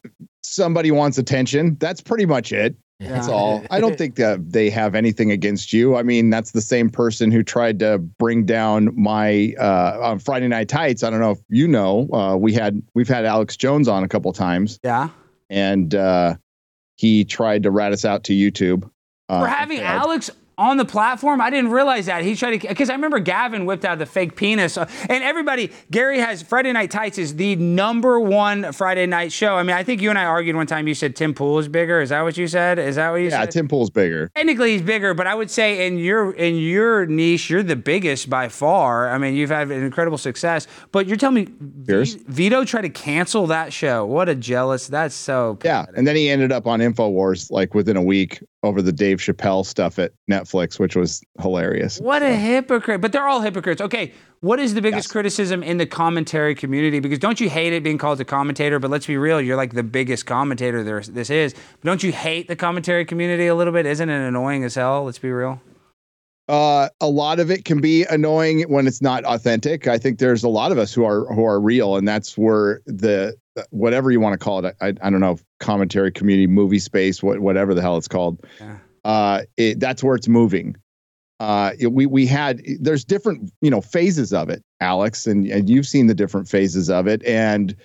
somebody 0.44 0.92
wants 0.92 1.18
attention. 1.18 1.78
That's 1.80 2.02
pretty 2.02 2.26
much 2.26 2.52
it. 2.52 2.76
That's 3.00 3.30
all. 3.30 3.64
I 3.72 3.80
don't 3.80 3.98
think 3.98 4.16
that 4.16 4.52
they 4.52 4.70
have 4.70 4.96
anything 4.96 5.32
against 5.32 5.72
you. 5.72 5.96
I 5.96 6.04
mean, 6.04 6.30
that's 6.30 6.52
the 6.52 6.60
same 6.60 6.90
person 6.90 7.32
who 7.32 7.42
tried 7.42 7.80
to 7.80 8.00
bring 8.00 8.44
down 8.46 8.90
my 9.02 9.54
uh, 9.58 9.98
on 10.02 10.20
Friday 10.20 10.50
Night 10.50 10.68
Tights. 10.68 11.04
I 11.04 11.10
don't 11.10 11.22
know 11.22 11.32
if 11.32 11.40
you 11.48 11.70
know. 11.70 12.10
Uh, 12.12 12.36
we 12.36 12.52
had 12.52 12.82
we've 12.96 13.08
had 13.08 13.24
Alex 13.24 13.56
Jones 13.56 13.88
on 13.88 14.04
a 14.04 14.10
couple 14.10 14.34
times, 14.34 14.78
Yeah. 14.84 15.08
and 15.50 15.96
uh, 15.96 16.36
he 16.98 17.24
tried 17.24 17.64
to 17.64 17.72
rat 17.72 17.94
us 17.94 18.04
out 18.04 18.26
to 18.26 18.34
YouTube. 18.34 18.90
Uh, 19.30 19.44
For 19.44 19.48
having. 19.48 19.80
Alex 19.80 20.30
on 20.60 20.76
the 20.78 20.86
platform, 20.86 21.40
I 21.40 21.50
didn't 21.50 21.72
realize 21.72 22.06
that. 22.08 22.22
He 22.24 22.36
tried 22.36 22.60
to, 22.60 22.68
because 22.68 22.90
I 22.90 22.94
remember 22.94 23.20
Gavin 23.20 23.66
whipped 23.66 23.86
out 23.86 23.98
the 23.98 24.06
fake 24.06 24.36
penis. 24.36 24.78
Uh, 24.78 24.88
And 25.10 25.24
everybody, 25.24 25.72
Gary 25.90 26.20
has 26.20 26.44
Friday 26.44 26.74
Night 26.74 26.92
Tights 26.92 27.18
is 27.18 27.36
the 27.38 27.56
number 27.56 28.20
one 28.20 28.74
Friday 28.74 29.06
night 29.06 29.32
show. 29.32 29.56
I 29.56 29.64
mean, 29.64 29.76
I 29.76 29.84
think 29.84 30.02
you 30.02 30.10
and 30.10 30.20
I 30.20 30.26
argued 30.26 30.56
one 30.58 30.68
time. 30.68 30.88
You 30.88 30.94
said 30.94 31.16
Tim 31.16 31.34
Pool 31.34 31.60
is 31.60 31.68
bigger. 31.70 32.02
Is 32.02 32.10
that 32.10 32.22
what 32.24 32.38
you 32.38 32.46
said? 32.48 32.78
Is 32.78 32.98
that 32.98 33.10
what 33.12 33.18
you 33.18 33.26
Yeah, 33.26 33.30
said? 33.32 33.40
Yeah, 33.40 33.46
Tim 33.46 33.68
Pool's 33.70 33.90
bigger. 33.90 34.30
Technically, 34.36 34.74
he's 34.74 34.82
bigger, 34.82 35.14
but 35.14 35.26
I 35.28 35.34
would 35.34 35.50
say 35.50 35.88
in 35.88 35.98
your 35.98 36.32
in 36.34 36.58
your 36.58 37.06
niche, 37.06 37.50
you're 37.50 37.64
the 37.64 37.76
biggest 37.78 38.30
by 38.30 38.50
far. 38.50 39.10
I 39.10 39.18
mean, 39.18 39.36
you've 39.36 39.50
had 39.50 39.72
an 39.72 39.84
incredible 39.84 40.18
success. 40.18 40.68
But 40.92 41.08
you're 41.08 41.18
telling 41.18 41.36
me 41.36 41.48
Vito 42.28 42.66
tried 42.66 42.82
to 42.82 42.90
cancel 42.90 43.48
that 43.48 43.72
show. 43.74 44.06
What 44.06 44.28
a 44.30 44.36
jealous. 44.36 44.88
That's 44.88 45.16
so. 45.16 45.58
Yeah, 45.64 45.86
and 45.96 46.06
then 46.06 46.16
he 46.16 46.30
ended 46.30 46.52
up 46.52 46.68
on 46.68 46.80
Infowars 46.80 47.50
like 47.50 47.74
within 47.74 47.96
a 47.98 48.02
week 48.04 48.42
over 48.64 48.82
the 48.82 48.92
Dave 48.92 49.20
Chappelle 49.20 49.66
stuff 49.66 50.00
at 50.00 50.12
Netflix, 50.30 50.80
which 50.80 50.96
was 50.96 51.22
hilarious. 51.42 52.00
What 52.00 52.22
a 52.22 52.36
hypocrite. 52.36 53.00
But 53.02 53.12
they're 53.14 53.28
all 53.28 53.42
hypocrites. 53.42 53.82
Okay, 53.82 54.12
what 54.42 54.60
is 54.60 54.74
the 54.74 54.82
biggest 54.82 55.08
Yes. 55.08 55.12
criticism 55.12 55.64
in 55.64 55.78
the 55.78 55.86
commentary 55.86 56.56
community? 56.56 57.00
Because 57.00 57.20
don't 57.20 57.40
you 57.40 57.50
hate 57.50 57.72
it 57.74 57.84
being 57.84 57.98
called 57.98 58.20
a 58.20 58.26
commentator? 58.26 58.78
But 58.80 58.92
let's 58.92 59.06
be 59.08 59.18
real, 59.18 59.40
you're 59.40 59.58
like 59.58 59.74
the 59.74 59.84
biggest 59.84 60.26
commentator 60.26 60.84
there 60.84 61.02
this 61.02 61.30
is. 61.30 61.54
But 61.54 61.84
don't 61.84 62.04
you 62.04 62.12
hate 62.12 62.48
the 62.48 62.56
commentary 62.56 63.06
community 63.06 63.48
a 63.48 63.56
little 63.56 63.74
bit? 63.74 63.86
Isn't 63.86 64.10
it 64.10 64.28
annoying 64.28 64.64
as 64.66 64.76
hell? 64.76 65.06
Let's 65.06 65.20
be 65.20 65.32
real. 65.32 65.62
Uh, 66.50 66.90
a 67.00 67.08
lot 67.08 67.40
of 67.40 67.52
it 67.52 67.64
can 67.64 67.80
be 67.80 68.06
annoying 68.06 68.64
when 68.64 68.88
it's 68.88 69.04
not 69.04 69.24
authentic. 69.26 69.88
I 69.88 70.00
think 70.00 70.18
there's 70.18 70.44
a 70.44 70.50
lot 70.50 70.72
of 70.72 70.80
us 70.80 70.92
who 70.92 71.06
are 71.06 71.32
who 71.32 71.46
are 71.46 71.62
real, 71.62 71.96
and 71.96 72.08
that's 72.08 72.36
where 72.40 72.82
the 72.88 73.36
whatever 73.72 74.12
you 74.12 74.20
want 74.20 74.34
to 74.34 74.44
call 74.44 74.64
it. 74.66 74.76
I, 74.82 74.88
I 75.02 75.10
don't 75.10 75.20
know 75.20 75.38
commentary 75.60 76.12
community, 76.12 76.48
movie 76.48 76.80
space, 76.80 77.22
what 77.24 77.40
whatever 77.40 77.74
the 77.74 77.82
hell 77.82 77.98
it's 77.98 78.08
called. 78.08 78.46
Yeah. 78.60 78.78
Uh, 79.06 79.42
it, 79.58 79.80
that's 79.80 80.04
where 80.04 80.16
it's 80.16 80.28
moving. 80.28 80.76
Uh, 81.40 81.72
it- 81.80 81.94
we 81.94 82.06
we 82.06 82.26
had 82.26 82.62
there's 82.80 83.06
different 83.06 83.52
you 83.62 83.70
know 83.72 83.82
phases 83.82 84.34
of 84.34 84.50
it, 84.50 84.62
Alex, 84.82 85.26
and 85.28 85.46
and 85.48 85.70
you've 85.70 85.88
seen 85.88 86.08
the 86.08 86.14
different 86.16 86.48
phases 86.50 86.90
of 86.90 87.08
it, 87.08 87.24
and 87.26 87.76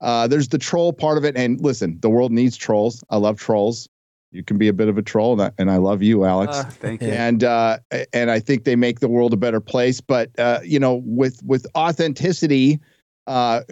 uh, 0.00 0.26
there's 0.28 0.48
the 0.48 0.58
troll 0.58 0.92
part 0.92 1.18
of 1.18 1.24
it. 1.24 1.36
And 1.36 1.60
listen, 1.60 1.98
the 2.00 2.08
world 2.10 2.32
needs 2.32 2.56
trolls. 2.56 3.02
I 3.10 3.16
love 3.16 3.38
trolls. 3.38 3.88
You 4.32 4.44
can 4.44 4.58
be 4.58 4.68
a 4.68 4.72
bit 4.72 4.86
of 4.86 4.96
a 4.96 5.02
troll, 5.02 5.32
and 5.32 5.42
I, 5.42 5.50
and 5.58 5.70
I 5.72 5.78
love 5.78 6.02
you, 6.04 6.24
Alex 6.24 6.56
Uh, 6.58 6.62
thank 6.64 7.02
you. 7.02 7.08
and 7.08 7.42
uh, 7.42 7.78
and 8.12 8.30
I 8.30 8.38
think 8.38 8.62
they 8.62 8.76
make 8.76 9.00
the 9.00 9.08
world 9.08 9.32
a 9.32 9.36
better 9.36 9.60
place. 9.60 10.00
But 10.00 10.30
uh, 10.38 10.60
you 10.62 10.78
know, 10.78 11.02
with 11.04 11.42
with 11.44 11.66
authenticity, 11.76 12.78
uh, 13.26 13.62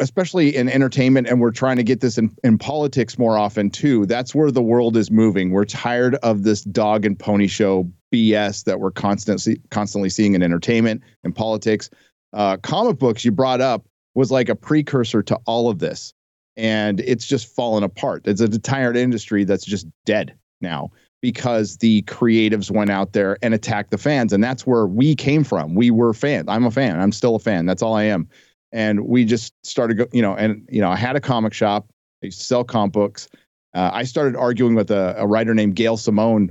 especially 0.00 0.54
in 0.54 0.68
entertainment, 0.68 1.28
and 1.28 1.40
we're 1.40 1.50
trying 1.50 1.76
to 1.76 1.82
get 1.82 2.00
this 2.00 2.18
in, 2.18 2.34
in 2.44 2.58
politics 2.58 3.18
more 3.18 3.38
often 3.38 3.70
too. 3.70 4.06
That's 4.06 4.34
where 4.34 4.50
the 4.50 4.62
world 4.62 4.96
is 4.96 5.10
moving. 5.10 5.50
We're 5.50 5.64
tired 5.64 6.16
of 6.16 6.42
this 6.42 6.62
dog 6.62 7.04
and 7.04 7.18
pony 7.18 7.46
show 7.46 7.90
BS 8.12 8.64
that 8.64 8.80
we're 8.80 8.90
constantly 8.90 9.60
constantly 9.70 10.10
seeing 10.10 10.34
in 10.34 10.42
entertainment 10.42 11.02
and 11.24 11.34
politics. 11.34 11.90
Uh, 12.32 12.56
comic 12.58 12.98
books 12.98 13.24
you 13.24 13.32
brought 13.32 13.60
up 13.60 13.86
was 14.14 14.30
like 14.30 14.48
a 14.48 14.56
precursor 14.56 15.22
to 15.22 15.38
all 15.46 15.68
of 15.68 15.78
this, 15.78 16.12
and 16.56 17.00
it's 17.00 17.26
just 17.26 17.54
fallen 17.54 17.82
apart. 17.82 18.26
It's 18.26 18.40
an 18.40 18.52
entire 18.52 18.92
industry 18.92 19.44
that's 19.44 19.64
just 19.64 19.86
dead 20.04 20.34
now 20.60 20.90
because 21.22 21.78
the 21.78 22.02
creatives 22.02 22.70
went 22.70 22.90
out 22.90 23.12
there 23.12 23.38
and 23.42 23.54
attacked 23.54 23.90
the 23.90 23.98
fans. 23.98 24.32
And 24.32 24.44
that's 24.44 24.66
where 24.66 24.86
we 24.86 25.14
came 25.14 25.44
from. 25.44 25.74
We 25.74 25.90
were 25.90 26.12
fans. 26.12 26.44
I'm 26.48 26.64
a 26.64 26.70
fan. 26.70 27.00
I'm 27.00 27.12
still 27.12 27.36
a 27.36 27.40
fan. 27.40 27.66
That's 27.66 27.82
all 27.82 27.94
I 27.94 28.04
am. 28.04 28.28
And 28.72 29.06
we 29.06 29.24
just 29.24 29.54
started, 29.64 29.94
go, 29.94 30.06
you 30.12 30.22
know, 30.22 30.34
and, 30.34 30.68
you 30.70 30.80
know, 30.80 30.90
I 30.90 30.96
had 30.96 31.16
a 31.16 31.20
comic 31.20 31.52
shop. 31.52 31.86
I 32.22 32.26
used 32.26 32.40
to 32.40 32.44
sell 32.44 32.64
comic 32.64 32.92
books. 32.92 33.28
Uh, 33.74 33.90
I 33.92 34.04
started 34.04 34.36
arguing 34.36 34.74
with 34.74 34.90
a, 34.90 35.14
a 35.18 35.26
writer 35.26 35.54
named 35.54 35.76
Gail 35.76 35.96
Simone 35.96 36.50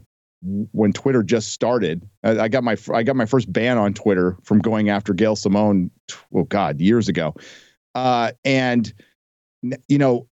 when 0.72 0.94
Twitter 0.94 1.24
just 1.24 1.52
started. 1.52 2.08
I, 2.24 2.40
I 2.42 2.48
got 2.48 2.64
my 2.64 2.78
I 2.94 3.04
got 3.04 3.16
my 3.16 3.26
first 3.26 3.52
ban 3.52 3.78
on 3.78 3.94
Twitter 3.94 4.38
from 4.44 4.60
going 4.60 4.90
after 4.90 5.14
Gail 5.14 5.36
Simone. 5.36 5.90
Oh 6.34 6.44
God, 6.44 6.80
years 6.80 7.08
ago. 7.10 7.34
Uh, 7.96 8.32
and 8.44 8.94
you 9.88 9.98
know, 9.98 10.28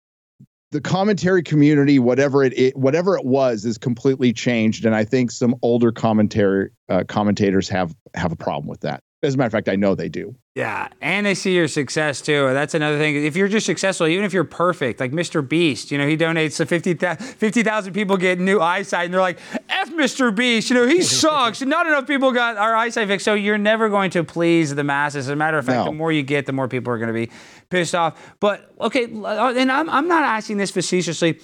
the 0.72 0.82
commentary 0.82 1.44
community, 1.44 2.00
whatever 2.00 2.44
it, 2.44 2.58
it 2.58 2.76
whatever 2.76 3.18
it 3.18 3.26
was, 3.26 3.66
is 3.66 3.78
completely 3.78 4.34
changed, 4.34 4.86
and 4.86 4.96
I 4.96 5.04
think 5.04 5.32
some 5.32 5.56
older 5.62 5.92
commentary 5.92 6.72
uh, 6.90 7.04
commentators 7.08 7.70
have 7.70 7.96
have 8.16 8.32
a 8.32 8.36
problem 8.36 8.68
with 8.68 8.82
that. 8.82 9.04
As 9.22 9.36
a 9.36 9.38
matter 9.38 9.48
of 9.48 9.52
fact, 9.52 9.68
I 9.68 9.76
know 9.76 9.96
they 9.96 10.08
do. 10.08 10.34
Yeah, 10.56 10.88
and 11.02 11.26
they 11.26 11.36
see 11.36 11.54
your 11.54 11.68
success 11.68 12.22
too. 12.22 12.54
That's 12.54 12.74
another 12.74 12.98
thing. 12.98 13.18
If 13.18 13.36
you're 13.36 13.50
just 13.50 13.66
successful, 13.66 14.08
even 14.08 14.24
if 14.24 14.32
you're 14.32 14.46
perfect, 14.46 15.02
like 15.02 15.12
Mr. 15.12 15.46
Beast, 15.48 15.92
you 15.92 15.98
know, 15.98 16.08
he 16.08 16.16
donates 16.16 16.56
to 16.58 16.66
50,000 16.66 17.18
50,000 17.36 17.94
people 17.94 18.16
get 18.16 18.40
new 18.40 18.62
eyesight, 18.62 19.06
and 19.06 19.14
they're 19.14 19.20
like, 19.20 19.40
F 19.68 19.92
Mr. 19.92 20.34
Beast, 20.34 20.70
you 20.70 20.76
know, 20.78 20.88
he 20.88 21.02
sucks. 21.22 21.62
not 21.62 21.86
enough 21.86 22.08
people 22.08 22.32
got 22.32 22.56
our 22.56 22.74
eyesight 22.76 23.10
fixed. 23.10 23.26
So 23.26 23.34
you're 23.34 23.58
never 23.58 23.90
going 23.90 24.10
to 24.12 24.24
please 24.24 24.74
the 24.74 24.86
masses. 24.86 25.26
As 25.28 25.30
a 25.30 25.36
matter 25.36 25.58
of 25.58 25.66
fact, 25.66 25.80
No. 25.80 25.86
the 25.86 25.92
more 25.92 26.14
you 26.14 26.24
get, 26.24 26.46
the 26.46 26.54
more 26.54 26.70
people 26.70 26.94
are 26.94 26.98
going 26.98 27.08
to 27.08 27.14
be 27.14 27.30
pissed 27.70 27.96
off. 27.96 28.36
But 28.40 28.72
okay, 28.80 29.04
uh, 29.14 29.54
and 29.54 29.70
I'm, 29.70 29.90
I'm 29.90 30.08
not 30.08 30.24
asking 30.24 30.58
this 30.58 30.72
facetiously. 30.72 31.40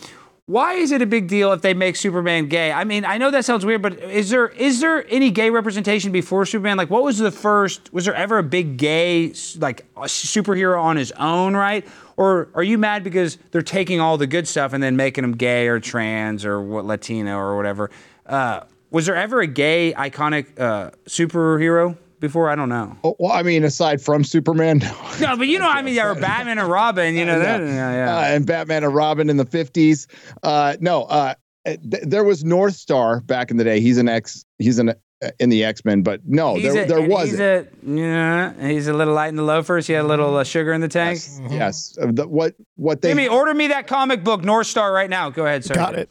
Why 0.48 0.74
is 0.74 0.92
it 0.92 1.02
a 1.02 1.08
big 1.08 1.28
deal 1.28 1.54
if 1.54 1.64
they 1.64 1.74
make 1.74 1.96
Superman 1.96 2.50
gay? 2.50 2.72
I 2.72 2.84
mean, 2.84 3.04
I 3.04 3.18
know 3.18 3.32
that 3.32 3.46
sounds 3.46 3.66
weird, 3.66 3.82
but 3.82 4.00
is 4.00 4.30
there 4.30 4.50
is 4.50 4.80
there 4.80 5.04
any 5.10 5.32
gay 5.32 5.50
representation 5.50 6.12
before 6.12 6.46
Superman? 6.46 6.78
Like, 6.78 6.92
what 6.92 7.04
was 7.04 7.18
the 7.18 7.32
first? 7.32 7.92
Was 7.92 8.06
there 8.06 8.14
ever 8.14 8.38
a 8.38 8.44
big 8.44 8.78
gay 8.78 9.30
like 9.58 9.92
superhero 9.96 10.80
on 10.80 10.98
his 10.98 11.12
own, 11.14 11.56
right? 11.56 11.84
Or 12.16 12.50
are 12.54 12.62
you 12.62 12.78
mad 12.78 13.04
because 13.04 13.40
they're 13.50 13.64
taking 13.64 14.00
all 14.00 14.20
the 14.20 14.28
good 14.28 14.48
stuff 14.48 14.74
and 14.74 14.84
then 14.84 14.96
making 14.96 15.24
him 15.24 15.32
gay 15.36 15.68
or 15.68 15.80
trans 15.80 16.46
or 16.46 16.62
what 16.62 16.86
Latino 16.86 17.38
or 17.38 17.58
whatever? 17.58 17.90
Uh, 18.28 18.66
was 18.92 19.08
there 19.08 19.16
ever 19.16 19.42
a 19.42 19.48
gay 19.48 19.94
iconic 19.94 20.60
uh, 20.60 20.92
superhero 21.08 21.98
before? 22.20 22.50
I 22.50 22.56
don't 22.56 22.70
know. 22.70 22.98
Oh, 23.04 23.16
well, 23.20 23.32
I 23.32 23.44
mean, 23.44 23.64
aside 23.64 24.02
from 24.02 24.24
Superman, 24.24 24.80
No, 25.20 25.38
but 25.38 25.48
you 25.48 25.60
know, 25.60 25.70
I 25.70 25.82
mean, 25.82 25.94
yeah, 25.96 26.08
or 26.08 26.16
Batman 26.16 26.58
and 26.60 26.70
Robin, 26.70 27.16
you 27.16 27.26
know, 27.26 27.40
that, 27.40 27.62
Yeah. 27.62 27.68
yeah, 27.68 27.92
yeah. 27.94 28.18
uh, 28.18 28.22
and 28.36 28.46
Batman 28.46 28.84
and 28.84 28.94
Robin 28.94 29.30
in 29.30 29.38
the 29.38 29.46
50s. 29.46 30.08
Uh, 30.44 30.76
no, 30.80 31.04
uh, 31.04 31.34
th- 31.66 31.80
there 32.04 32.24
was 32.24 32.44
North 32.44 32.76
Star 32.76 33.22
back 33.22 33.52
in 33.52 33.58
the 33.58 33.64
day. 33.64 33.80
He's 33.80 33.98
an 33.98 34.08
X. 34.10 34.46
He's 34.60 34.80
an 34.80 34.90
uh, 35.24 35.30
in 35.40 35.50
the 35.50 35.64
X 35.64 35.86
Men, 35.86 36.02
but 36.04 36.20
no, 36.26 36.56
He's 36.56 36.74
there 36.74 36.84
a- 36.84 36.88
there 36.88 37.02
was 37.08 37.30
He's 37.30 37.40
a 37.40 37.68
yeah. 37.84 38.54
He's 38.68 38.88
a 38.88 38.94
little 38.94 39.14
light 39.14 39.30
in 39.30 39.38
the 39.38 39.44
loafers. 39.44 39.88
He 39.88 39.94
had 39.94 40.04
a 40.04 40.08
little 40.08 40.36
uh, 40.36 40.44
sugar 40.44 40.74
in 40.74 40.82
the 40.82 40.88
tank. 40.90 41.20
yes, 41.20 41.40
yes. 41.50 41.98
Uh, 42.02 42.08
the, 42.12 42.28
what 42.28 42.54
what 42.76 43.02
they 43.02 43.10
Give 43.10 43.18
me, 43.18 43.28
order 43.30 43.54
me 43.54 43.68
that 43.68 43.88
comic 43.88 44.24
book 44.26 44.44
North 44.44 44.68
Star 44.68 44.92
right 44.92 45.10
now. 45.10 45.30
Go 45.30 45.46
ahead, 45.46 45.64
sir. 45.64 45.74
Got 45.74 45.96
it. 45.96 46.10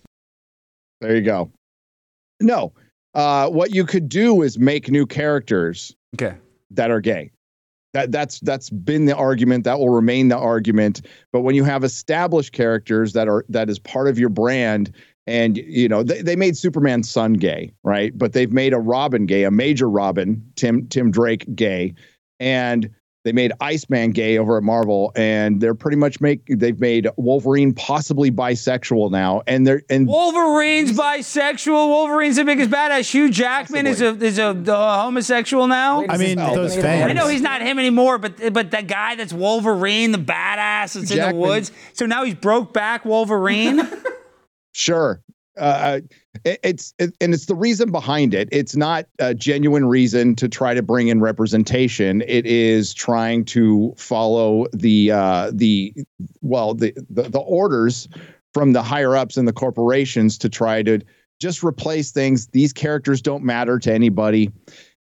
there 1.03 1.15
you 1.15 1.21
go. 1.23 1.51
No, 2.41 2.73
uh, 3.15 3.49
what 3.49 3.75
you 3.75 3.85
could 3.85 4.09
do 4.09 4.43
is 4.43 4.59
make 4.59 4.91
new 4.91 5.07
characters 5.07 5.95
Okay. 6.15 6.37
that 6.71 6.91
are 6.91 7.01
gay. 7.01 7.31
That 7.93 8.11
that's 8.11 8.41
that's 8.41 8.71
been 8.71 9.05
the 9.05 9.15
argument. 9.15 9.62
That 9.65 9.79
will 9.79 9.91
remain 9.91 10.27
the 10.29 10.37
argument. 10.37 11.03
But 11.33 11.43
when 11.43 11.55
you 11.55 11.62
have 11.62 11.85
established 11.85 12.53
characters 12.53 13.12
that 13.12 13.29
are 13.29 13.45
that 13.49 13.71
is 13.71 13.79
part 13.79 14.09
of 14.09 14.19
your 14.19 14.31
brand, 14.31 14.91
and 15.29 15.57
you 15.57 15.89
know 15.89 16.03
they, 16.03 16.21
they 16.21 16.35
made 16.35 16.57
Superman's 16.57 17.09
son 17.09 17.35
gay, 17.35 17.73
right? 17.85 18.17
But 18.19 18.33
they've 18.33 18.53
made 18.53 18.73
a 18.73 18.81
Robin 18.81 19.27
gay, 19.27 19.45
a 19.45 19.51
major 19.53 19.89
Robin, 19.89 20.45
Tim 20.57 20.89
Tim 20.89 21.12
Drake 21.12 21.47
gay, 21.55 21.95
and 22.41 22.91
They 23.25 23.33
made 23.33 23.53
Iceman 23.59 24.11
gay 24.11 24.37
over 24.37 24.59
at 24.59 24.62
Marvel, 24.62 25.11
and 25.16 25.59
they're 25.59 25.75
pretty 25.75 25.97
much 25.97 26.20
make 26.20 26.43
they've 26.47 26.79
made 26.79 27.09
Wolverine 27.16 27.72
possibly 27.72 28.31
bisexual 28.31 29.11
now, 29.11 29.43
and 29.47 29.66
they're 29.66 29.83
and 29.89 30.07
Wolverine's 30.07 30.93
bisexual. 30.93 31.89
Wolverine's 31.89 32.37
the 32.37 32.45
biggest 32.45 32.70
badass. 32.70 33.11
Hugh 33.11 33.31
Jackman 33.31 33.87
is 33.87 34.03
a 34.03 34.09
is 34.22 34.39
a 34.39 34.49
uh, 34.49 35.03
homosexual 35.03 35.66
now. 35.66 36.05
I 36.07 36.18
mean, 36.18 36.37
Well, 36.37 36.55
those 36.55 36.77
I 36.77 36.83
fans. 36.83 37.11
I 37.11 37.14
know 37.14 37.29
he's 37.29 37.41
not 37.41 37.62
him 37.62 37.79
anymore, 37.79 38.18
but 38.18 38.53
but 38.53 38.70
the 38.70 38.83
guy 38.83 39.14
that's 39.14 39.33
Wolverine, 39.33 40.12
the 40.12 40.18
badass 40.18 40.93
that's 40.93 41.11
in 41.11 41.31
the 41.31 41.35
woods. 41.35 41.72
So 41.95 42.05
now 42.05 42.25
he's 42.25 42.35
broke 42.35 42.75
back 42.75 43.05
Wolverine. 43.05 43.89
Sure. 44.75 45.22
Uh, 45.57 46.01
it, 46.45 46.59
it's 46.63 46.95
it, 46.99 47.15
and 47.21 47.33
it's 47.33 47.47
the 47.47 47.55
reason 47.55 47.93
behind 47.93 48.35
it. 48.35 48.49
It's 48.51 48.75
not 48.75 49.07
a 49.19 49.35
genuine 49.35 49.87
reason 49.87 50.35
to 50.37 50.49
try 50.49 50.75
to 50.75 50.83
bring 50.83 51.09
in 51.09 51.21
representation. 51.21 52.23
It 52.23 52.47
is 52.47 52.93
trying 52.93 53.45
to 53.47 53.95
follow 53.97 54.67
the 54.73 55.13
uh, 55.13 55.51
the 55.55 55.95
well 56.41 56.75
the, 56.75 56.93
the 57.09 57.23
the 57.25 57.39
orders 57.39 58.09
from 58.53 58.73
the 58.73 58.83
higher 58.83 59.17
ups 59.17 59.37
in 59.37 59.45
the 59.45 59.53
corporations 59.53 60.39
to 60.39 60.49
try 60.49 60.83
to 60.83 61.01
just 61.41 61.63
replace 61.63 62.11
things. 62.11 62.49
These 62.49 62.73
characters 62.73 63.23
don't 63.23 63.45
matter 63.45 63.79
to 63.79 63.93
anybody, 63.93 64.51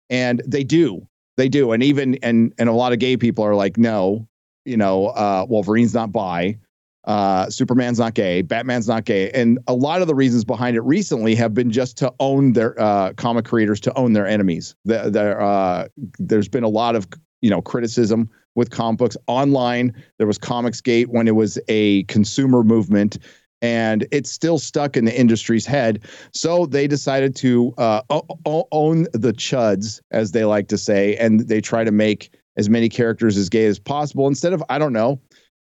and 0.09 0.43
they 0.47 0.65
do. 0.65 1.07
They 1.37 1.49
do. 1.49 1.73
And 1.73 1.83
even 1.83 2.17
and 2.17 2.55
and 2.59 2.69
a 2.69 2.73
lot 2.73 2.93
of 2.93 2.99
gay 2.99 3.17
people 3.17 3.45
are 3.45 3.55
like, 3.55 3.77
no, 3.77 4.27
you 4.65 4.77
know, 4.77 5.09
uh, 5.09 5.47
Wolverine's 5.49 5.95
not 5.95 6.11
bi 6.13 6.59
uh, 7.05 7.49
Superman's 7.49 7.99
not 7.99 8.15
gay, 8.15 8.43
Batman's 8.43 8.89
not 8.89 9.05
gay, 9.05 9.31
and 9.31 9.59
a 9.67 9.75
lot 9.75 10.03
of 10.03 10.09
the 10.09 10.15
reasons 10.15 10.45
behind 10.45 10.77
it 10.77 10.83
recently 10.83 11.35
have 11.35 11.55
been 11.55 11.71
just 11.71 11.97
to 11.99 12.13
own 12.21 12.53
their 12.53 12.79
uh, 12.81 13.13
comic 13.15 13.45
creators 13.45 13.81
to 13.81 13.95
own 13.97 14.13
their 14.13 14.27
enemies. 14.27 14.75
The, 14.85 15.09
there, 15.11 15.41
uh, 15.41 15.89
there's 16.19 16.49
been 16.49 16.65
a 16.65 16.69
lot 16.69 16.97
of 16.97 17.09
you 17.41 17.51
know 17.51 17.63
criticism 17.63 18.29
with 18.55 18.71
comic 18.71 18.99
books 18.99 19.17
online. 19.27 19.95
There 20.19 20.27
was 20.27 20.39
Comicsgate 20.39 21.07
when 21.07 21.29
it 21.29 21.37
was 21.37 21.59
a 21.69 22.03
consumer 22.05 22.65
movement, 22.65 23.19
and 23.63 24.07
it's 24.11 24.31
still 24.31 24.59
stuck 24.59 24.97
in 24.97 25.05
the 25.05 25.19
industry's 25.19 25.65
head. 25.65 26.05
So 26.33 26.67
they 26.67 26.87
decided 26.87 27.37
to 27.37 27.73
uh, 27.79 28.03
own 28.45 29.05
the 29.13 29.33
chuds, 29.33 30.01
as 30.11 30.33
they 30.33 30.45
like 30.45 30.69
to 30.69 30.79
say, 30.79 31.17
and 31.17 31.41
they 31.41 31.61
try 31.61 31.85
to 31.85 31.93
make 31.93 32.37
as 32.57 32.69
many 32.69 32.89
characters 32.89 33.37
as 33.37 33.49
gay 33.49 33.67
as 33.67 33.79
possible 33.79 34.27
instead 34.27 34.53
of 34.53 34.63
I 34.69 34.79
don't 34.79 34.93
know 34.93 35.21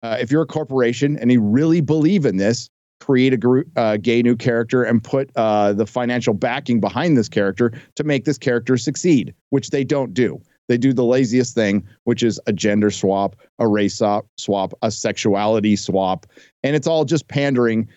uh, 0.02 0.16
if 0.20 0.30
you're 0.30 0.42
a 0.42 0.46
corporation 0.46 1.18
and 1.18 1.30
you 1.30 1.40
really 1.40 1.80
believe 1.80 2.24
in 2.24 2.36
this, 2.36 2.70
create 3.00 3.32
a 3.32 3.64
uh, 3.76 3.96
gay 3.96 4.22
new 4.22 4.36
character 4.36 4.82
and 4.82 5.02
put 5.02 5.30
uh, 5.36 5.72
the 5.72 5.86
financial 5.86 6.34
backing 6.34 6.80
behind 6.80 7.16
this 7.16 7.28
character 7.28 7.72
to 7.96 8.04
make 8.04 8.24
this 8.24 8.38
character 8.38 8.76
succeed, 8.76 9.34
which 9.48 9.70
they 9.70 9.84
don't 9.84 10.14
do. 10.14 10.40
They 10.68 10.78
do 10.78 10.92
the 10.92 11.04
laziest 11.04 11.54
thing, 11.54 11.84
which 12.04 12.22
is 12.22 12.38
a 12.46 12.52
gender 12.52 12.90
swap, 12.90 13.34
a 13.58 13.66
race 13.66 14.00
swap, 14.36 14.72
a 14.82 14.90
sexuality 14.90 15.74
swap, 15.74 16.26
and 16.62 16.76
it's 16.76 16.86
all 16.86 17.04
just 17.04 17.26
pandering 17.26 17.88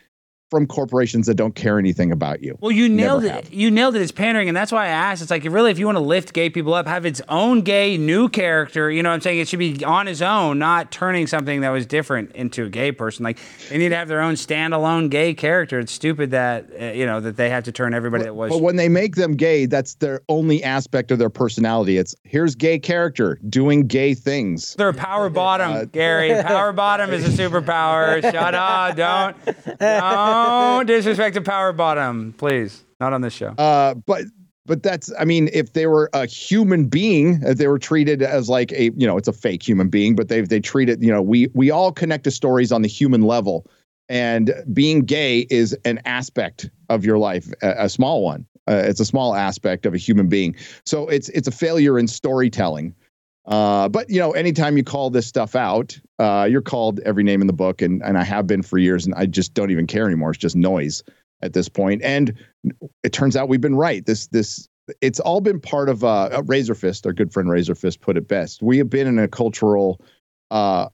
from 0.53 0.67
corporations 0.67 1.25
that 1.25 1.33
don't 1.33 1.55
care 1.55 1.79
anything 1.79 2.11
about 2.11 2.43
you. 2.43 2.55
Well, 2.61 2.71
you 2.71 2.87
nailed 2.87 3.23
Never 3.23 3.39
it. 3.39 3.45
have. 3.45 3.53
You 3.53 3.71
nailed 3.71 3.95
it. 3.95 4.03
It's 4.03 4.11
pandering, 4.11 4.47
and 4.47 4.55
that's 4.55 4.71
why 4.71 4.85
I 4.85 4.89
asked. 4.89 5.23
It's 5.23 5.31
like 5.31 5.43
really, 5.45 5.71
if 5.71 5.79
you 5.79 5.87
want 5.87 5.95
to 5.95 6.03
lift 6.03 6.31
gay 6.31 6.51
people 6.51 6.75
up, 6.75 6.85
have 6.85 7.07
its 7.07 7.21
own 7.27 7.61
gay 7.61 7.97
new 7.97 8.29
character. 8.29 8.91
You 8.91 9.01
know, 9.01 9.09
what 9.09 9.15
I'm 9.15 9.21
saying 9.21 9.39
it 9.39 9.47
should 9.47 9.57
be 9.57 9.83
on 9.83 10.05
his 10.05 10.21
own, 10.21 10.59
not 10.59 10.91
turning 10.91 11.25
something 11.25 11.61
that 11.61 11.69
was 11.71 11.87
different 11.87 12.33
into 12.33 12.65
a 12.65 12.69
gay 12.69 12.91
person. 12.91 13.23
Like 13.23 13.39
they 13.69 13.79
need 13.79 13.89
to 13.89 13.95
have 13.95 14.07
their 14.07 14.21
own 14.21 14.35
standalone 14.35 15.09
gay 15.09 15.33
character. 15.33 15.79
It's 15.79 15.91
stupid 15.91 16.29
that 16.31 16.69
uh, 16.79 16.85
you 16.91 17.07
know 17.07 17.19
that 17.19 17.35
they 17.35 17.49
have 17.49 17.63
to 17.63 17.71
turn 17.71 17.95
everybody 17.95 18.25
that 18.25 18.35
was. 18.35 18.51
But 18.51 18.61
when 18.61 18.75
they 18.75 18.89
make 18.89 19.15
them 19.15 19.35
gay, 19.35 19.65
that's 19.65 19.95
their 19.95 20.21
only 20.29 20.63
aspect 20.63 21.09
of 21.09 21.17
their 21.17 21.31
personality. 21.31 21.97
It's 21.97 22.15
here's 22.23 22.53
gay 22.53 22.77
character 22.77 23.39
doing 23.49 23.87
gay 23.87 24.13
things. 24.13 24.75
They're 24.75 24.89
a 24.89 24.93
power 24.93 25.31
bottom, 25.31 25.87
Gary. 25.87 26.29
Power 26.43 26.73
bottom 26.73 27.11
is 27.11 27.25
a 27.27 27.43
superpower. 27.43 28.21
Shut 28.21 28.53
up. 28.53 28.95
Don't 28.95 29.23
don't 29.45 29.45
disrespect 30.85 31.35
the 31.35 31.41
power 31.41 31.73
bottom, 31.73 32.33
please. 32.37 32.83
Not 32.99 33.13
on 33.13 33.21
this 33.21 33.33
show. 33.33 33.49
Uh, 33.57 33.93
but 33.93 34.25
but 34.65 34.83
that's 34.83 35.11
I 35.19 35.25
mean, 35.25 35.49
if 35.53 35.73
they 35.73 35.87
were 35.87 36.09
a 36.13 36.25
human 36.25 36.87
being, 36.87 37.41
if 37.43 37.57
they 37.57 37.67
were 37.67 37.79
treated 37.79 38.21
as 38.21 38.49
like 38.49 38.71
a 38.71 38.91
you 38.95 39.05
know, 39.07 39.17
it's 39.17 39.27
a 39.27 39.33
fake 39.33 39.67
human 39.67 39.89
being, 39.89 40.15
but 40.15 40.29
they 40.29 40.41
they 40.41 40.59
treat 40.59 40.89
it, 40.89 41.01
you 41.01 41.11
know, 41.11 41.21
we 41.21 41.47
we 41.53 41.71
all 41.71 41.91
connect 41.91 42.23
to 42.25 42.31
stories 42.31 42.71
on 42.71 42.81
the 42.81 42.87
human 42.87 43.21
level, 43.21 43.65
and 44.09 44.53
being 44.71 45.01
gay 45.01 45.47
is 45.49 45.77
an 45.85 45.99
aspect 46.05 46.69
of 46.89 47.03
your 47.03 47.17
life, 47.17 47.51
a, 47.61 47.85
a 47.85 47.89
small 47.89 48.23
one. 48.23 48.45
Uh, 48.69 48.75
it's 48.85 49.01
a 49.01 49.05
small 49.05 49.35
aspect 49.35 49.85
of 49.85 49.93
a 49.93 49.97
human 49.97 50.27
being. 50.27 50.55
So 50.85 51.07
it's 51.09 51.29
it's 51.29 51.47
a 51.47 51.51
failure 51.51 51.99
in 51.99 52.07
storytelling. 52.07 52.95
Uh, 53.45 53.89
but 53.89 54.09
you 54.09 54.19
know, 54.19 54.31
anytime 54.31 54.77
you 54.77 54.83
call 54.83 55.09
this 55.09 55.27
stuff 55.27 55.55
out, 55.55 55.99
uh, 56.19 56.47
you're 56.49 56.61
called 56.61 56.99
every 57.01 57.23
name 57.23 57.41
in 57.41 57.47
the 57.47 57.53
book, 57.53 57.81
and 57.81 58.01
and 58.03 58.17
I 58.17 58.23
have 58.23 58.47
been 58.47 58.61
for 58.61 58.77
years, 58.77 59.05
and 59.05 59.13
I 59.15 59.25
just 59.25 59.53
don't 59.53 59.71
even 59.71 59.87
care 59.87 60.05
anymore. 60.05 60.31
It's 60.31 60.39
just 60.39 60.55
noise 60.55 61.03
at 61.41 61.53
this 61.53 61.67
point. 61.67 62.01
And 62.03 62.33
it 63.03 63.11
turns 63.11 63.35
out 63.35 63.49
we've 63.49 63.61
been 63.61 63.75
right. 63.75 64.05
This 64.05 64.27
this 64.27 64.69
it's 65.01 65.19
all 65.19 65.41
been 65.41 65.59
part 65.59 65.89
of 65.89 66.03
uh, 66.03 66.41
Razor 66.45 66.75
Fist. 66.75 67.05
Our 67.05 67.13
good 67.13 67.31
friend 67.33 67.49
Razor 67.49 67.75
Fist 67.75 68.01
put 68.01 68.17
it 68.17 68.27
best. 68.27 68.61
We 68.61 68.77
have 68.77 68.89
been 68.89 69.07
in 69.07 69.19
a 69.19 69.27
cultural 69.27 70.01
uh, 70.51 70.87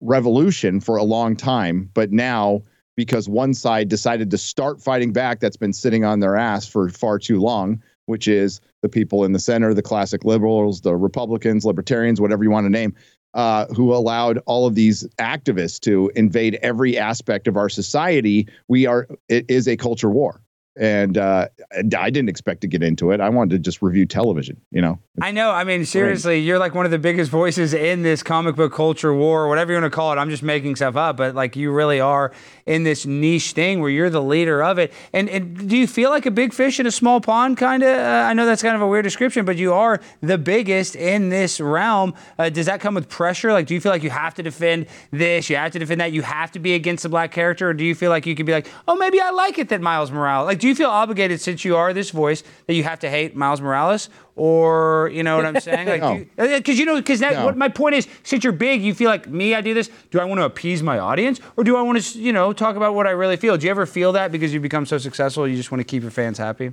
revolution 0.00 0.80
for 0.80 0.96
a 0.96 1.04
long 1.04 1.36
time, 1.36 1.88
but 1.94 2.10
now 2.10 2.62
because 2.96 3.28
one 3.28 3.54
side 3.54 3.88
decided 3.88 4.30
to 4.30 4.38
start 4.38 4.82
fighting 4.82 5.12
back, 5.12 5.40
that's 5.40 5.56
been 5.56 5.72
sitting 5.72 6.04
on 6.04 6.20
their 6.20 6.36
ass 6.36 6.66
for 6.66 6.88
far 6.88 7.18
too 7.18 7.40
long. 7.40 7.82
Which 8.12 8.28
is 8.28 8.60
the 8.82 8.90
people 8.90 9.24
in 9.24 9.32
the 9.32 9.38
center, 9.38 9.72
the 9.72 9.80
classic 9.80 10.22
liberals, 10.22 10.82
the 10.82 10.94
Republicans, 10.94 11.64
libertarians, 11.64 12.20
whatever 12.20 12.44
you 12.44 12.50
want 12.50 12.66
to 12.66 12.70
name, 12.70 12.94
uh, 13.32 13.64
who 13.74 13.94
allowed 13.94 14.38
all 14.44 14.66
of 14.66 14.74
these 14.74 15.08
activists 15.18 15.80
to 15.80 16.12
invade 16.14 16.58
every 16.60 16.98
aspect 16.98 17.48
of 17.48 17.56
our 17.56 17.70
society. 17.70 18.46
We 18.68 18.84
are 18.84 19.08
it 19.30 19.46
is 19.48 19.66
a 19.66 19.78
culture 19.78 20.10
war, 20.10 20.42
and 20.76 21.18
uh, 21.18 21.48
I 21.96 22.10
didn't 22.10 22.28
expect 22.28 22.62
to 22.62 22.66
get 22.66 22.82
into 22.82 23.10
it. 23.10 23.20
I 23.20 23.28
wanted 23.28 23.50
to 23.50 23.58
just 23.58 23.82
review 23.82 24.06
television. 24.06 24.60
You 24.70 24.80
know, 24.80 24.98
I 25.20 25.30
know. 25.30 25.50
I 25.50 25.64
mean, 25.64 25.84
seriously, 25.84 26.38
you're 26.38 26.58
like 26.58 26.74
one 26.74 26.84
of 26.86 26.90
the 26.90 26.98
biggest 26.98 27.30
voices 27.30 27.74
in 27.74 28.02
this 28.02 28.22
comic 28.22 28.56
book 28.56 28.72
culture 28.72 29.12
war, 29.12 29.48
whatever 29.48 29.72
you 29.72 29.80
want 29.80 29.92
to 29.92 29.94
call 29.94 30.12
it. 30.12 30.16
I'm 30.16 30.30
just 30.30 30.42
making 30.42 30.76
stuff 30.76 30.96
up, 30.96 31.16
but 31.16 31.34
like 31.34 31.56
you 31.56 31.72
really 31.72 32.00
are 32.00 32.32
in 32.64 32.84
this 32.84 33.04
niche 33.04 33.52
thing 33.52 33.80
where 33.80 33.90
you're 33.90 34.08
the 34.08 34.22
leader 34.22 34.62
of 34.62 34.78
it. 34.78 34.92
And, 35.12 35.28
and 35.28 35.68
do 35.68 35.76
you 35.76 35.86
feel 35.86 36.10
like 36.10 36.24
a 36.24 36.30
big 36.30 36.54
fish 36.54 36.80
in 36.80 36.86
a 36.86 36.90
small 36.90 37.20
pond, 37.20 37.58
kind 37.58 37.82
of? 37.82 37.94
Uh, 37.94 38.26
I 38.26 38.32
know 38.32 38.46
that's 38.46 38.62
kind 38.62 38.74
of 38.74 38.80
a 38.80 38.86
weird 38.86 39.04
description, 39.04 39.44
but 39.44 39.56
you 39.56 39.74
are 39.74 40.00
the 40.22 40.38
biggest 40.38 40.96
in 40.96 41.28
this 41.28 41.60
realm. 41.60 42.14
Uh, 42.38 42.48
does 42.48 42.66
that 42.66 42.80
come 42.80 42.94
with 42.94 43.08
pressure? 43.08 43.52
Like, 43.52 43.66
do 43.66 43.74
you 43.74 43.80
feel 43.80 43.92
like 43.92 44.02
you 44.02 44.10
have 44.10 44.34
to 44.34 44.42
defend 44.42 44.86
this? 45.10 45.50
You 45.50 45.56
have 45.56 45.72
to 45.72 45.78
defend 45.78 46.00
that? 46.00 46.12
You 46.12 46.22
have 46.22 46.50
to 46.52 46.58
be 46.58 46.74
against 46.74 47.02
the 47.02 47.08
black 47.10 47.32
character? 47.32 47.68
Or 47.68 47.74
do 47.74 47.84
you 47.84 47.94
feel 47.94 48.10
like 48.10 48.24
you 48.24 48.34
could 48.34 48.46
be 48.46 48.52
like, 48.52 48.68
oh, 48.88 48.96
maybe 48.96 49.20
I 49.20 49.30
like 49.30 49.58
it 49.58 49.68
that 49.68 49.82
Miles 49.82 50.10
Morales? 50.10 50.46
Like, 50.46 50.61
do 50.62 50.68
you 50.68 50.76
feel 50.76 50.90
obligated 50.90 51.40
since 51.40 51.64
you 51.64 51.74
are 51.76 51.92
this 51.92 52.10
voice 52.10 52.44
that 52.68 52.74
you 52.74 52.84
have 52.84 53.00
to 53.00 53.10
hate 53.10 53.34
Miles 53.34 53.60
Morales? 53.60 54.08
Or 54.36 55.10
you 55.12 55.24
know 55.24 55.34
what 55.34 55.44
I'm 55.44 55.58
saying? 55.58 55.88
Like, 55.88 56.00
No. 56.38 56.56
because 56.58 56.76
uh, 56.76 56.78
you 56.78 56.86
know, 56.86 56.94
because 56.94 57.18
that. 57.18 57.32
No. 57.32 57.46
What 57.46 57.56
my 57.56 57.68
point 57.68 57.96
is, 57.96 58.06
since 58.22 58.44
you're 58.44 58.52
big, 58.52 58.80
you 58.80 58.94
feel 58.94 59.10
like 59.10 59.26
me. 59.26 59.56
I 59.56 59.60
do 59.60 59.74
this. 59.74 59.90
Do 60.12 60.20
I 60.20 60.24
want 60.24 60.38
to 60.38 60.44
appease 60.44 60.80
my 60.80 61.00
audience, 61.00 61.40
or 61.56 61.64
do 61.64 61.76
I 61.76 61.82
want 61.82 62.00
to, 62.00 62.18
you 62.20 62.32
know, 62.32 62.52
talk 62.52 62.76
about 62.76 62.94
what 62.94 63.08
I 63.08 63.10
really 63.10 63.36
feel? 63.36 63.56
Do 63.56 63.66
you 63.66 63.72
ever 63.72 63.86
feel 63.86 64.12
that 64.12 64.30
because 64.30 64.54
you 64.54 64.60
become 64.60 64.86
so 64.86 64.98
successful, 64.98 65.48
you 65.48 65.56
just 65.56 65.72
want 65.72 65.80
to 65.80 65.84
keep 65.84 66.02
your 66.02 66.12
fans 66.12 66.38
happy? 66.38 66.72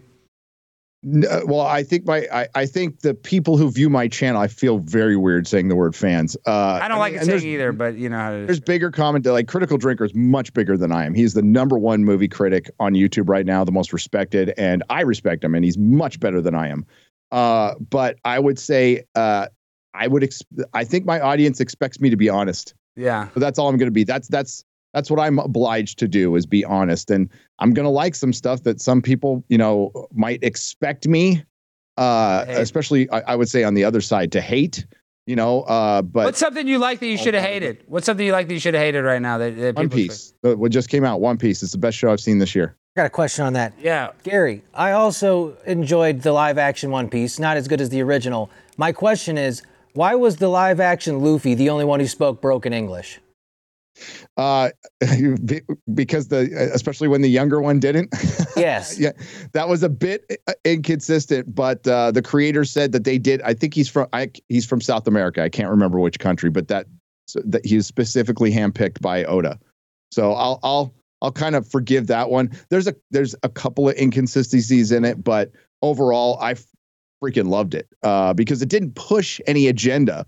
Uh, 1.05 1.41
well, 1.45 1.61
I 1.61 1.83
think 1.83 2.05
my 2.05 2.27
I, 2.31 2.47
I 2.55 2.65
think 2.65 2.99
the 3.01 3.13
people 3.13 3.55
who 3.55 3.71
view 3.71 3.89
my 3.89 4.09
channel, 4.09 4.41
I 4.41 4.47
feel 4.47 4.79
very 4.79 5.15
weird 5.15 5.47
saying 5.47 5.69
the 5.69 5.75
word 5.75 5.95
fans. 5.95 6.35
Uh, 6.45 6.79
I 6.81 6.89
don't 6.89 6.99
like 6.99 7.13
mean, 7.13 7.21
it 7.21 7.25
saying 7.25 7.43
either, 7.43 7.71
but 7.71 7.95
you 7.95 8.09
know. 8.09 8.45
There's 8.45 8.59
bigger 8.59 8.91
comment 8.91 9.25
like 9.25 9.47
Critical 9.47 9.77
Drinker 9.77 10.03
is 10.03 10.13
much 10.13 10.53
bigger 10.53 10.75
than 10.75 10.91
I 10.91 11.05
am. 11.05 11.13
He's 11.13 11.33
the 11.33 11.41
number 11.41 11.77
one 11.77 12.03
movie 12.03 12.27
critic 12.27 12.69
on 12.81 12.95
YouTube 12.95 13.29
right 13.29 13.45
now, 13.45 13.63
the 13.63 13.71
most 13.71 13.93
respected, 13.93 14.53
and 14.57 14.83
I 14.89 15.01
respect 15.01 15.41
him, 15.41 15.55
and 15.55 15.63
he's 15.63 15.77
much 15.77 16.19
better 16.19 16.41
than 16.41 16.53
I 16.53 16.67
am. 16.67 16.85
Uh, 17.31 17.75
but 17.89 18.17
I 18.25 18.39
would 18.39 18.59
say, 18.59 19.05
uh, 19.15 19.47
I 19.93 20.07
would, 20.07 20.23
ex- 20.23 20.43
I 20.73 20.83
think 20.83 21.05
my 21.05 21.21
audience 21.21 21.61
expects 21.61 22.01
me 22.01 22.09
to 22.09 22.17
be 22.17 22.27
honest. 22.27 22.73
Yeah. 22.97 23.29
So 23.33 23.39
that's 23.39 23.57
all 23.57 23.69
I'm 23.69 23.77
going 23.77 23.87
to 23.87 23.91
be. 23.91 24.03
That's 24.03 24.27
that's 24.27 24.65
that's 24.93 25.09
what 25.09 25.19
I'm 25.19 25.39
obliged 25.39 25.97
to 25.99 26.09
do 26.09 26.35
is 26.35 26.45
be 26.45 26.65
honest, 26.65 27.09
and 27.09 27.29
I'm 27.60 27.74
going 27.74 27.86
to 27.86 27.91
like 27.91 28.16
some 28.16 28.34
stuff 28.34 28.64
that 28.64 28.82
some 28.82 29.01
people, 29.01 29.43
you 29.49 29.57
know, 29.57 30.07
might 30.14 30.43
expect 30.43 31.07
me, 31.07 31.43
uh, 31.97 32.45
Hate. 32.45 32.57
especially 32.57 33.10
I, 33.12 33.22
I 33.28 33.36
would 33.36 33.49
say 33.49 33.64
on 33.64 33.74
the 33.74 33.84
other 33.84 34.01
side 34.01 34.32
to 34.34 34.41
hate. 34.41 34.86
You 35.26 35.36
know, 35.36 35.62
uh, 35.64 36.01
but 36.01 36.26
What's 36.26 36.39
something 36.39 36.68
you 36.68 36.80
like 36.80 36.99
that 37.01 37.05
you 37.05 37.16
should 37.18 37.36
have 37.36 37.43
hated? 37.43 37.84
What's 37.86 38.07
something 38.07 38.26
you 38.26 38.32
like 38.32 38.47
that 38.47 38.53
you 38.55 38.60
should 38.60 38.74
have 38.74 38.82
hated 38.82 39.03
right 39.03 39.22
now? 39.22 39.38
That, 39.38 39.55
that 39.57 39.76
One 39.76 39.88
Piece, 39.88 40.34
uh, 40.43 40.55
what 40.55 40.72
just 40.72 40.89
came 40.89 41.05
out, 41.05 41.22
One 41.22 41.38
Piece, 41.38 41.62
is 41.62 41.72
the 41.72 41.78
best 41.78 41.99
show 41.99 42.12
I've 42.12 42.20
seen 42.20 42.39
this 42.39 42.55
year. 42.55 42.76
I 42.95 43.01
got 43.01 43.05
a 43.05 43.10
question 43.12 43.45
on 43.45 43.53
that. 43.53 43.74
Yeah. 43.80 44.10
Gary, 44.24 44.64
I 44.74 44.93
also 44.93 45.55
enjoyed 45.68 46.24
the 46.24 46.32
live 46.32 46.57
action 46.57 46.89
One 46.89 47.10
Piece, 47.10 47.38
not 47.38 47.57
as 47.57 47.68
good 47.68 47.80
as 47.80 47.89
the 47.89 48.01
original. 48.01 48.49
My 48.76 48.91
question 48.91 49.38
is, 49.38 49.62
why 49.93 50.16
was 50.16 50.38
the 50.38 50.47
live 50.47 50.80
action 50.80 51.20
Luffy 51.20 51.53
the 51.53 51.70
only 51.70 51.86
one 51.86 51.99
who 51.99 52.07
spoke 52.07 52.41
broken 52.41 52.74
English? 52.74 53.20
Uh, 54.37 54.69
because 55.93 56.27
the 56.27 56.69
especially 56.73 57.07
when 57.07 57.21
the 57.21 57.29
younger 57.29 57.61
one 57.61 57.79
didn't. 57.79 58.13
Yes. 58.55 58.99
yeah, 58.99 59.11
that 59.53 59.69
was 59.69 59.83
a 59.83 59.89
bit 59.89 60.25
uh, 60.45 60.53
inconsistent. 60.65 61.55
But 61.55 61.87
uh, 61.87 62.11
the 62.11 62.21
creator 62.21 62.65
said 62.65 62.91
that 62.91 63.05
they 63.05 63.17
did. 63.17 63.41
I 63.43 63.53
think 63.53 63.73
he's 63.73 63.87
from. 63.87 64.07
I, 64.11 64.31
he's 64.49 64.65
from 64.65 64.81
South 64.81 65.07
America. 65.07 65.41
I 65.41 65.47
can't 65.47 65.69
remember 65.69 65.97
which 65.97 66.19
country, 66.19 66.49
but 66.49 66.67
that 66.67 66.85
so 67.29 67.41
that 67.45 67.65
he 67.65 67.77
was 67.77 67.87
specifically 67.87 68.51
handpicked 68.51 68.99
by 68.99 69.23
Oda. 69.23 69.57
So 70.11 70.33
I'll 70.33 70.59
I'll 70.61 70.93
I'll 71.21 71.31
kind 71.31 71.55
of 71.55 71.69
forgive 71.69 72.07
that 72.07 72.29
one. 72.29 72.51
There's 72.69 72.87
a 72.87 72.95
there's 73.11 73.35
a 73.43 73.49
couple 73.49 73.87
of 73.87 73.95
inconsistencies 73.97 74.91
in 74.91 75.05
it, 75.05 75.23
but 75.23 75.51
overall 75.81 76.37
I 76.41 76.55
freaking 77.23 77.47
loved 77.47 77.75
it 77.75 77.87
uh, 78.03 78.33
because 78.33 78.61
it 78.61 78.69
didn't 78.69 78.95
push 78.95 79.39
any 79.47 79.67
agenda. 79.67 80.25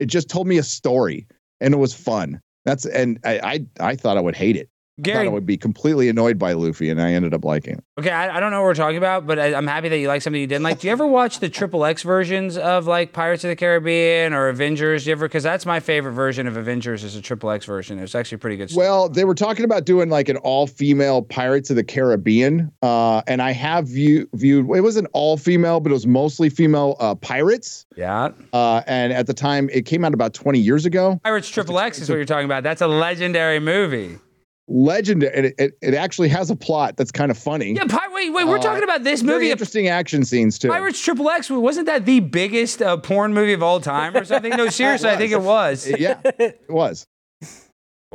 It 0.00 0.06
just 0.06 0.28
told 0.28 0.46
me 0.46 0.58
a 0.58 0.62
story, 0.62 1.26
and 1.60 1.74
it 1.74 1.78
was 1.78 1.94
fun. 1.94 2.40
That's 2.64 2.86
and 2.86 3.18
I 3.24 3.66
I, 3.80 3.90
I 3.90 3.96
thought 3.96 4.16
I 4.16 4.20
would 4.20 4.36
hate 4.36 4.56
it. 4.56 4.68
I 4.96 5.02
Gary, 5.02 5.24
thought 5.24 5.30
I 5.30 5.34
would 5.34 5.46
be 5.46 5.56
completely 5.56 6.08
annoyed 6.08 6.38
by 6.38 6.52
Luffy, 6.52 6.88
and 6.88 7.02
I 7.02 7.12
ended 7.14 7.34
up 7.34 7.44
liking 7.44 7.74
it. 7.74 7.84
Okay, 7.98 8.10
I, 8.10 8.36
I 8.36 8.40
don't 8.40 8.52
know 8.52 8.60
what 8.60 8.66
we're 8.66 8.74
talking 8.74 8.96
about, 8.96 9.26
but 9.26 9.40
I, 9.40 9.52
I'm 9.52 9.66
happy 9.66 9.88
that 9.88 9.98
you 9.98 10.06
like 10.06 10.22
something 10.22 10.40
you 10.40 10.46
didn't 10.46 10.62
like. 10.62 10.78
Do 10.78 10.86
you 10.86 10.92
ever 10.92 11.06
watch 11.06 11.40
the 11.40 11.48
Triple 11.48 11.84
X 11.84 12.02
versions 12.02 12.56
of 12.56 12.86
like 12.86 13.12
Pirates 13.12 13.42
of 13.42 13.48
the 13.48 13.56
Caribbean 13.56 14.32
or 14.32 14.48
Avengers? 14.48 15.02
Do 15.04 15.10
you 15.10 15.16
ever? 15.16 15.26
Because 15.26 15.42
that's 15.42 15.66
my 15.66 15.80
favorite 15.80 16.12
version 16.12 16.46
of 16.46 16.56
Avengers 16.56 17.02
is 17.02 17.16
a 17.16 17.20
Triple 17.22 17.50
X 17.50 17.64
version. 17.64 17.98
It's 17.98 18.14
actually 18.14 18.38
pretty 18.38 18.56
good. 18.56 18.70
stuff. 18.70 18.78
Well, 18.78 19.08
they 19.08 19.24
were 19.24 19.34
talking 19.34 19.64
about 19.64 19.84
doing 19.84 20.10
like 20.10 20.28
an 20.28 20.36
all-female 20.38 21.22
Pirates 21.22 21.70
of 21.70 21.76
the 21.76 21.84
Caribbean, 21.84 22.70
uh, 22.82 23.22
and 23.26 23.42
I 23.42 23.50
have 23.50 23.88
view, 23.88 24.28
viewed. 24.34 24.70
It 24.76 24.80
wasn't 24.80 25.08
all 25.12 25.36
female, 25.36 25.80
but 25.80 25.90
it 25.90 25.94
was 25.94 26.06
mostly 26.06 26.48
female 26.48 26.96
uh, 27.00 27.16
pirates. 27.16 27.84
yeah, 27.96 28.30
Uh, 28.52 28.82
and 28.86 29.12
at 29.12 29.26
the 29.26 29.34
time, 29.34 29.68
it 29.72 29.86
came 29.86 30.04
out 30.04 30.14
about 30.14 30.34
20 30.34 30.60
years 30.60 30.86
ago. 30.86 31.20
Pirates 31.24 31.48
Triple 31.48 31.80
X 31.80 32.00
is 32.00 32.08
what 32.08 32.14
you're 32.14 32.24
talking 32.24 32.44
about. 32.44 32.62
That's 32.62 32.80
a 32.80 32.86
legendary 32.86 33.58
movie. 33.58 34.18
Legendary. 34.66 35.34
And 35.36 35.46
it, 35.46 35.54
it, 35.58 35.72
it 35.82 35.94
actually 35.94 36.28
has 36.30 36.50
a 36.50 36.56
plot 36.56 36.96
that's 36.96 37.12
kind 37.12 37.30
of 37.30 37.36
funny. 37.38 37.72
Yeah, 37.74 37.84
Pi- 37.84 38.08
wait, 38.12 38.30
wait, 38.30 38.46
we're 38.46 38.58
Uh, 38.58 38.62
talking 38.62 38.82
about 38.82 39.04
this 39.04 39.20
Very 39.20 39.38
movie. 39.40 39.50
interesting 39.50 39.88
action 39.88 40.24
scenes 40.24 40.58
too. 40.58 40.68
Pirates 40.68 41.00
Triple 41.00 41.28
X 41.28 41.50
wasn't 41.50 41.86
that 41.86 42.06
the 42.06 42.20
biggest 42.20 42.80
uh, 42.80 42.96
porn 42.96 43.34
movie 43.34 43.52
of 43.52 43.62
all 43.62 43.80
time 43.80 44.16
or 44.16 44.24
something? 44.24 44.50
No, 44.56 44.68
seriously, 44.70 45.10
I 45.10 45.16
think 45.16 45.32
it 45.32 45.40
was. 45.42 45.86
yeah, 45.98 46.20
it 46.24 46.64
was. 46.68 47.06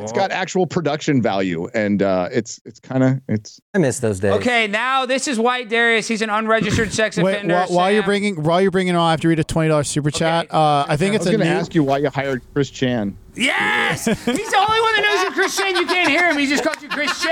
It's 0.01 0.11
got 0.11 0.31
actual 0.31 0.65
production 0.65 1.21
value, 1.21 1.67
and 1.73 2.01
uh, 2.01 2.29
it's 2.31 2.59
it's 2.65 2.79
kind 2.79 3.03
of 3.03 3.21
it's 3.27 3.59
I 3.73 3.77
miss 3.79 3.99
those 3.99 4.19
days. 4.19 4.33
Okay, 4.33 4.67
now 4.67 5.05
this 5.05 5.27
is 5.27 5.37
White 5.39 5.69
Darius. 5.69 6.07
He's 6.07 6.21
an 6.21 6.29
unregistered 6.29 6.91
sex 6.93 7.17
Wait, 7.17 7.35
offender. 7.35 7.53
while, 7.55 7.67
while 7.67 7.91
you're 7.91 8.01
Sam. 8.03 8.07
bringing 8.07 8.43
while 8.43 8.61
you're 8.61 8.71
bringing 8.71 8.93
it 8.95 8.97
on, 8.97 9.07
I 9.07 9.11
have 9.11 9.21
to 9.21 9.27
read 9.27 9.39
a 9.39 9.43
twenty 9.43 9.69
dollars 9.69 9.87
super 9.89 10.11
chat. 10.11 10.53
Uh, 10.53 10.85
I 10.87 10.95
think 10.97 11.13
I 11.13 11.15
it's 11.17 11.25
was 11.25 11.33
a 11.33 11.37
going 11.37 11.47
to 11.47 11.53
new. 11.53 11.59
ask 11.59 11.75
you 11.75 11.83
why 11.83 11.97
you 11.99 12.09
hired 12.09 12.41
Chris 12.53 12.69
Chan. 12.69 13.17
Yes! 13.35 14.05
He's 14.05 14.15
the 14.25 14.57
only 14.57 14.81
one 14.81 14.95
that 14.95 15.01
knows 15.05 15.23
you're 15.23 15.31
Christian. 15.33 15.75
You 15.75 15.85
can't 15.85 16.09
hear 16.09 16.29
him. 16.29 16.37
He 16.37 16.47
just 16.47 16.63
called 16.63 16.81
you 16.81 16.89
Christian. 16.89 17.31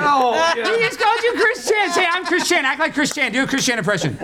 Oh, 0.00 0.52
He 0.54 0.62
just 0.84 0.98
called 0.98 1.20
you 1.22 1.32
Christian. 1.40 1.90
Say, 1.92 2.06
I'm 2.06 2.24
Christian. 2.26 2.64
Act 2.64 2.78
like 2.80 2.92
Christian. 2.94 3.32
Do 3.32 3.42
a 3.44 3.46
Christian 3.46 3.78
impression. 3.78 4.18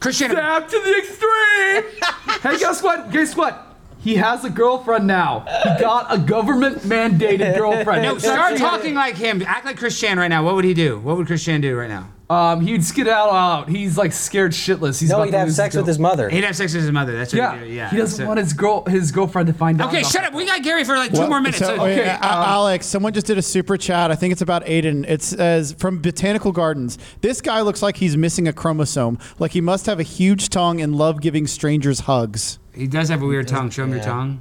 Christian. 0.00 0.30
Stab 0.30 0.68
to 0.68 0.78
the 0.78 0.96
extreme. 0.98 2.02
hey, 2.52 2.58
guess 2.58 2.82
what? 2.82 3.10
Guess 3.10 3.34
what? 3.36 3.67
He 4.00 4.16
has 4.16 4.44
a 4.44 4.50
girlfriend 4.50 5.06
now. 5.06 5.40
He 5.64 5.80
got 5.80 6.06
a 6.12 6.18
government 6.18 6.78
mandated 6.78 7.56
girlfriend. 7.58 8.02
No, 8.02 8.18
start 8.18 8.56
talking 8.56 8.94
like 8.94 9.16
him. 9.16 9.42
Act 9.42 9.64
like 9.66 9.76
Christian 9.76 10.18
right 10.18 10.28
now. 10.28 10.44
What 10.44 10.54
would 10.54 10.64
he 10.64 10.74
do? 10.74 10.98
What 11.00 11.16
would 11.16 11.26
Christian 11.26 11.60
do 11.60 11.76
right 11.76 11.88
now? 11.90 12.08
Um, 12.30 12.60
he'd 12.60 12.84
skedaddle 12.84 13.32
out. 13.32 13.68
He's 13.70 13.96
like 13.96 14.12
scared 14.12 14.52
shitless. 14.52 15.00
He's 15.00 15.08
No, 15.08 15.16
about 15.16 15.24
he'd 15.26 15.30
to 15.32 15.38
have 15.38 15.46
lose 15.48 15.56
sex 15.56 15.74
with 15.74 15.86
his 15.86 15.98
mother. 15.98 16.28
He'd 16.28 16.44
have 16.44 16.54
sex 16.56 16.74
with 16.74 16.82
his 16.82 16.92
mother. 16.92 17.16
That's 17.16 17.32
what 17.32 17.38
Yeah, 17.38 17.58
he'd 17.58 17.64
do. 17.64 17.72
Yeah. 17.72 17.88
he 17.90 17.96
doesn't 17.96 18.18
So- 18.18 18.26
want 18.26 18.38
his 18.38 18.52
girl 18.52 18.84
his 18.86 19.10
girlfriend 19.12 19.46
to 19.46 19.54
find 19.54 19.80
out. 19.80 19.88
Okay, 19.88 20.00
about 20.00 20.12
shut 20.12 20.24
up. 20.24 20.34
We 20.34 20.44
got 20.44 20.62
Gary 20.62 20.84
for 20.84 20.96
like 20.96 21.10
two 21.14 21.26
more 21.26 21.40
minutes. 21.40 21.58
so, 21.58 21.76
So- 21.76 21.82
wait, 21.82 22.00
Okay, 22.00 22.08
A- 22.10 22.14
um, 22.16 22.20
Alex, 22.22 22.84
someone 22.86 23.14
just 23.14 23.26
did 23.26 23.38
a 23.38 23.42
super 23.42 23.78
chat. 23.78 24.10
I 24.10 24.14
think 24.14 24.32
it's 24.32 24.42
about 24.42 24.64
Aiden. 24.66 25.08
It 25.08 25.22
says 25.22 25.74
from 25.78 26.00
Botanical 26.02 26.52
Gardens. 26.52 26.98
This 27.22 27.40
guy 27.40 27.62
looks 27.62 27.80
like 27.82 27.96
he's 27.96 28.16
missing 28.16 28.46
a 28.46 28.52
chromosome. 28.52 29.18
Like 29.38 29.52
he 29.52 29.62
must 29.62 29.86
have 29.86 29.98
a 29.98 30.02
huge 30.04 30.50
tongue 30.50 30.82
and 30.82 30.94
love 30.96 31.22
giving 31.22 31.46
strangers 31.46 32.00
hugs. 32.00 32.58
He 32.74 32.86
does 32.86 33.08
have 33.08 33.22
a 33.22 33.26
weird 33.26 33.48
tongue. 33.48 33.70
Show 33.70 33.84
him 33.84 33.92
your 33.92 34.02
tongue. 34.04 34.40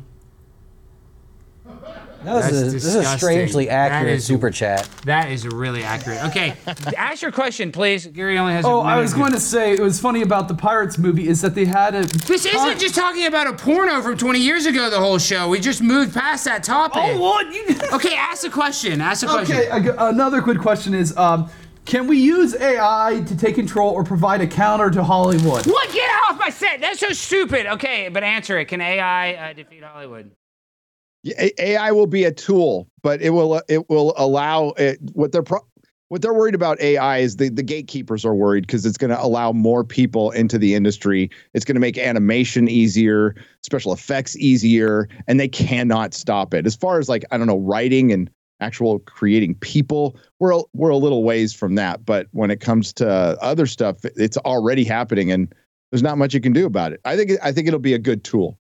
No, 2.28 2.36
this, 2.36 2.46
That's 2.46 2.56
is, 2.58 2.74
this 2.74 2.84
is 2.86 2.96
a 2.96 2.98
disgusting. 3.00 3.20
strangely 3.30 3.66
That 3.68 3.92
accurate 3.94 4.16
is- 4.16 4.26
super 4.26 4.50
chat. 4.52 4.90
That 5.06 5.32
is 5.32 5.48
really 5.48 5.84
accurate. 5.84 6.22
Okay, 6.26 6.56
ask 6.98 7.22
your 7.22 7.32
question, 7.32 7.72
please. 7.72 8.06
Gary 8.06 8.38
only 8.38 8.52
has. 8.54 8.66
a 8.66 8.68
Oh, 8.68 8.82
I 8.82 8.90
minute 8.92 9.02
was 9.04 9.14
going 9.14 9.32
to 9.32 9.40
say 9.40 9.72
it 9.74 9.80
was 9.80 10.00
funny 10.02 10.22
about 10.24 10.50
the 10.50 10.54
Pirates 10.54 10.98
movie 10.98 11.30
is 11.30 11.40
that 11.42 11.56
they 11.56 11.64
had 11.64 11.96
a. 11.96 12.04
This 12.04 12.46
isn't 12.46 12.80
just 12.80 12.96
talking 12.96 13.26
about 13.26 13.48
a 13.48 13.54
porno 13.54 14.02
from 14.02 14.18
20 14.18 14.40
years 14.40 14.66
ago. 14.66 14.90
The 14.90 15.00
whole 15.00 15.18
show. 15.20 15.48
We 15.48 15.60
just 15.62 15.82
moved 15.82 16.14
past 16.14 16.44
that 16.46 16.64
topic. 16.64 17.02
Oh, 17.06 17.18
what? 17.22 17.54
You... 17.54 17.66
Okay, 17.94 18.16
ask 18.16 18.46
a 18.46 18.50
question. 18.50 19.00
Ask 19.00 19.24
a 19.24 19.28
question. 19.28 19.56
Okay, 19.56 19.70
I 19.70 19.80
g- 19.80 19.90
another 19.98 20.42
good 20.42 20.60
question 20.60 20.94
is 20.94 21.16
um, 21.16 21.50
can 21.86 22.06
we 22.08 22.18
use 22.18 22.54
AI 22.56 23.24
to 23.26 23.38
take 23.38 23.56
control 23.56 23.92
or 23.94 24.04
provide 24.04 24.42
a 24.42 24.48
counter 24.48 24.90
to 24.92 25.04
Hollywood? 25.04 25.66
What? 25.66 25.94
Get 25.94 26.10
off 26.30 26.38
my 26.38 26.50
set. 26.50 26.82
That's 26.82 27.00
so 27.00 27.10
stupid. 27.14 27.66
Okay, 27.68 28.10
but 28.10 28.24
answer 28.24 28.60
it. 28.60 28.66
Can 28.66 28.82
AI 28.82 29.34
uh, 29.36 29.54
defeat 29.54 29.84
Hollywood? 29.84 30.32
AI 31.26 31.92
will 31.92 32.08
be 32.08 32.24
a 32.24 32.32
tool, 32.32 32.88
but 33.02 33.22
it 33.22 33.32
will 33.32 33.62
it 33.68 33.90
will 33.90 34.14
allow 34.18 34.70
it, 34.78 35.00
what 35.14 35.32
they're 35.32 35.44
pro- 35.44 35.66
what 36.10 36.22
they're 36.22 36.34
worried 36.34 36.56
about 36.56 36.80
AI 36.80 37.18
is 37.18 37.36
the 37.38 37.50
the 37.50 37.64
gatekeepers 37.64 38.24
are 38.24 38.36
worried 38.36 38.66
because 38.66 38.86
it's 38.86 38.98
going 38.98 39.10
to 39.10 39.22
allow 39.22 39.52
more 39.52 39.84
people 39.84 40.32
into 40.32 40.58
the 40.58 40.76
industry. 40.76 41.30
It's 41.54 41.66
going 41.66 41.76
to 41.76 41.82
make 41.82 41.98
animation 41.98 42.68
easier, 42.70 43.36
special 43.64 43.92
effects 43.94 44.36
easier, 44.38 45.10
and 45.28 45.40
they 45.40 45.48
cannot 45.50 46.14
stop 46.14 46.54
it. 46.54 46.66
As 46.66 46.76
far 46.76 47.00
as 47.00 47.10
like 47.10 47.26
I 47.32 47.38
don't 47.38 47.48
know, 47.48 47.60
writing 47.60 48.12
and 48.12 48.30
actual 48.60 49.00
creating 49.00 49.56
people, 49.56 50.18
we're 50.40 50.54
a- 50.58 50.64
we're 50.74 50.90
a 50.90 50.98
little 50.98 51.24
ways 51.24 51.54
from 51.54 51.76
that. 51.76 52.06
But 52.06 52.28
when 52.32 52.52
it 52.52 52.60
comes 52.60 52.94
to 52.94 53.08
other 53.42 53.66
stuff, 53.66 53.98
it's 54.04 54.38
already 54.38 54.84
happening, 54.84 55.32
and 55.32 55.54
there's 55.92 56.04
not 56.04 56.18
much 56.18 56.34
you 56.34 56.42
can 56.42 56.54
do 56.54 56.66
about 56.66 56.94
it. 56.94 57.02
I 57.06 57.16
think 57.18 57.32
I 57.44 57.52
think 57.52 57.68
it'll 57.68 57.80
be 57.80 57.94
a 57.94 58.00
good 58.00 58.24
tool 58.24 58.58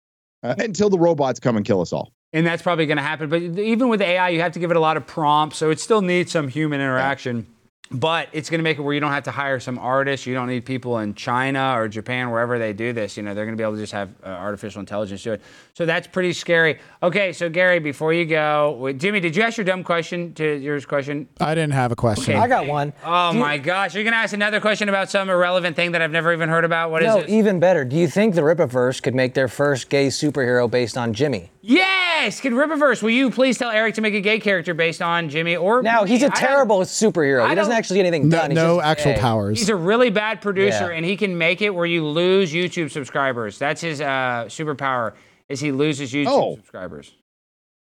uh, 0.44 0.54
until 0.58 0.90
the 0.90 0.98
robots 0.98 1.40
come 1.40 1.56
and 1.56 1.66
kill 1.66 1.80
us 1.80 1.92
all. 1.92 2.12
And 2.32 2.46
that's 2.46 2.62
probably 2.62 2.86
going 2.86 2.96
to 2.96 3.02
happen. 3.02 3.28
But 3.28 3.42
even 3.42 3.88
with 3.88 4.00
AI, 4.00 4.30
you 4.30 4.40
have 4.40 4.52
to 4.52 4.58
give 4.58 4.70
it 4.70 4.76
a 4.76 4.80
lot 4.80 4.96
of 4.96 5.06
prompts, 5.06 5.58
so 5.58 5.70
it 5.70 5.78
still 5.80 6.00
needs 6.00 6.32
some 6.32 6.48
human 6.48 6.80
interaction. 6.80 7.46
But 7.94 8.28
it's 8.32 8.48
going 8.48 8.58
to 8.60 8.62
make 8.62 8.78
it 8.78 8.80
where 8.80 8.94
you 8.94 9.00
don't 9.00 9.12
have 9.12 9.24
to 9.24 9.30
hire 9.30 9.60
some 9.60 9.78
artists. 9.78 10.24
You 10.26 10.32
don't 10.32 10.48
need 10.48 10.64
people 10.64 10.96
in 11.00 11.12
China 11.14 11.74
or 11.76 11.88
Japan, 11.88 12.30
wherever 12.30 12.58
they 12.58 12.72
do 12.72 12.94
this. 12.94 13.18
You 13.18 13.22
know, 13.22 13.34
they're 13.34 13.44
going 13.44 13.54
to 13.54 13.60
be 13.60 13.64
able 13.64 13.74
to 13.74 13.80
just 13.82 13.92
have 13.92 14.08
uh, 14.24 14.28
artificial 14.28 14.80
intelligence 14.80 15.22
do 15.22 15.32
it. 15.34 15.42
So 15.74 15.84
that's 15.84 16.06
pretty 16.06 16.32
scary. 16.32 16.78
Okay, 17.02 17.34
so 17.34 17.50
Gary, 17.50 17.80
before 17.80 18.14
you 18.14 18.24
go, 18.24 18.78
wait, 18.80 18.96
Jimmy, 18.98 19.20
did 19.20 19.36
you 19.36 19.42
ask 19.42 19.58
your 19.58 19.66
dumb 19.66 19.84
question 19.84 20.32
to 20.34 20.54
yours 20.56 20.86
question? 20.86 21.28
I 21.38 21.54
didn't 21.54 21.74
have 21.74 21.92
a 21.92 21.96
question. 21.96 22.32
Okay. 22.32 22.42
I 22.42 22.48
got 22.48 22.66
one. 22.66 22.94
Oh 23.04 23.34
my 23.34 23.58
gosh, 23.58 23.94
you're 23.94 24.04
going 24.04 24.14
to 24.14 24.18
ask 24.18 24.32
another 24.32 24.58
question 24.62 24.88
about 24.88 25.10
some 25.10 25.28
irrelevant 25.28 25.76
thing 25.76 25.92
that 25.92 26.00
I've 26.00 26.10
never 26.10 26.32
even 26.32 26.48
heard 26.48 26.64
about. 26.64 26.90
What 26.92 27.02
is 27.02 27.08
No, 27.08 27.18
it? 27.18 27.28
even 27.28 27.60
better. 27.60 27.84
Do 27.84 27.96
you 27.96 28.08
think 28.08 28.34
the 28.34 28.40
Rippaverse 28.40 29.02
could 29.02 29.14
make 29.14 29.34
their 29.34 29.48
first 29.48 29.90
gay 29.90 30.06
superhero 30.06 30.70
based 30.70 30.96
on 30.96 31.12
Jimmy? 31.12 31.50
Yes, 31.64 32.40
Can 32.40 32.54
Rippaverse, 32.54 33.02
will 33.02 33.10
you 33.10 33.30
please 33.30 33.56
tell 33.56 33.70
Eric 33.70 33.94
to 33.94 34.00
make 34.00 34.14
a 34.14 34.20
gay 34.20 34.40
character 34.40 34.74
based 34.74 35.00
on 35.00 35.28
Jimmy 35.28 35.56
or 35.56 35.80
Now 35.82 36.04
he's 36.04 36.20
me? 36.20 36.26
a 36.26 36.28
I 36.28 36.30
don't- 36.30 36.40
terrible 36.40 36.80
superhero. 36.80 37.44
I 37.44 37.50
He 37.50 37.54
doesn't 37.54 37.72
actually 37.72 37.98
get 38.00 38.06
anything 38.06 38.28
no 38.28 38.36
done. 38.38 38.50
He's 38.50 38.56
no 38.56 38.76
just 38.78 38.86
actual 38.88 39.12
gay. 39.14 39.20
powers. 39.20 39.58
He's 39.60 39.68
a 39.68 39.76
really 39.76 40.10
bad 40.10 40.40
producer, 40.40 40.90
Yeah. 40.90 40.96
and 40.96 41.06
he 41.06 41.16
can 41.16 41.38
make 41.38 41.62
it 41.62 41.70
where 41.70 41.86
you 41.86 42.04
lose 42.04 42.52
YouTube 42.52 42.90
subscribers. 42.90 43.58
That's 43.58 43.80
his 43.80 44.00
uh, 44.00 44.46
superpower. 44.48 45.12
Is 45.48 45.60
he 45.60 45.70
loses 45.70 46.12
YouTube 46.12 46.26
Oh. 46.28 46.56
subscribers? 46.56 47.12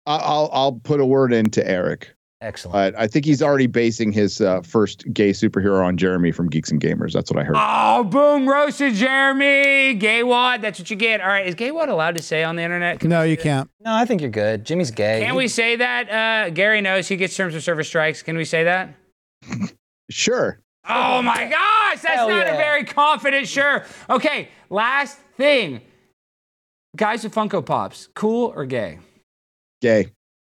I- 0.04 0.16
I'll 0.16 0.50
I'll 0.52 0.72
put 0.72 0.98
a 0.98 1.06
word 1.06 1.32
into 1.32 1.64
Eric. 1.66 2.14
Excellent. 2.42 2.72
But 2.72 2.98
I 2.98 3.06
think 3.06 3.26
he's 3.26 3.42
already 3.42 3.66
basing 3.66 4.12
his 4.12 4.40
uh, 4.40 4.62
first 4.62 5.04
gay 5.12 5.30
superhero 5.30 5.84
on 5.84 5.98
Jeremy 5.98 6.32
from 6.32 6.48
Geeks 6.48 6.70
and 6.70 6.80
Gamers. 6.80 7.12
That's 7.12 7.30
what 7.30 7.38
I 7.38 7.44
heard. 7.44 7.56
Oh, 7.58 8.02
boom, 8.02 8.48
roasted 8.48 8.94
Jeremy. 8.94 9.92
Gay 9.94 10.22
wad, 10.22 10.62
that's 10.62 10.78
what 10.78 10.88
you 10.88 10.96
get. 10.96 11.20
All 11.20 11.28
right, 11.28 11.46
is 11.46 11.54
gay 11.54 11.70
wad 11.70 11.90
allowed 11.90 12.16
to 12.16 12.22
say 12.22 12.42
on 12.42 12.56
the 12.56 12.62
internet? 12.62 13.00
Can, 13.00 13.10
no, 13.10 13.22
you 13.22 13.36
can't. 13.36 13.68
no, 13.80 13.92
I 13.92 14.06
think 14.06 14.22
you're 14.22 14.30
good. 14.30 14.64
Jimmy's 14.64 14.90
gay. 14.90 15.20
can 15.22 15.34
we 15.34 15.48
say 15.48 15.76
that? 15.76 16.10
Uh, 16.10 16.50
Gary 16.50 16.80
knows 16.80 17.08
he 17.08 17.16
gets 17.16 17.36
terms 17.36 17.54
of 17.54 17.62
service 17.62 17.88
strikes. 17.88 18.22
Can 18.22 18.36
we 18.36 18.44
say 18.44 18.64
that? 18.64 18.94
Sure. 20.10 20.60
Oh 20.88 21.22
my 21.22 21.44
gosh, 21.44 22.02
that's 22.02 22.16
Hell 22.16 22.28
not 22.28 22.48
a 22.48 22.56
very 22.56 22.82
confident 22.84 23.46
sure. 23.46 23.84
Okay, 24.08 24.48
last 24.68 25.18
thing. 25.36 25.82
Guys 26.96 27.22
with 27.22 27.32
Funko 27.32 27.64
Pops, 27.64 28.08
cool 28.14 28.52
or 28.56 28.66
gay? 28.66 28.98
Gay. 29.80 30.10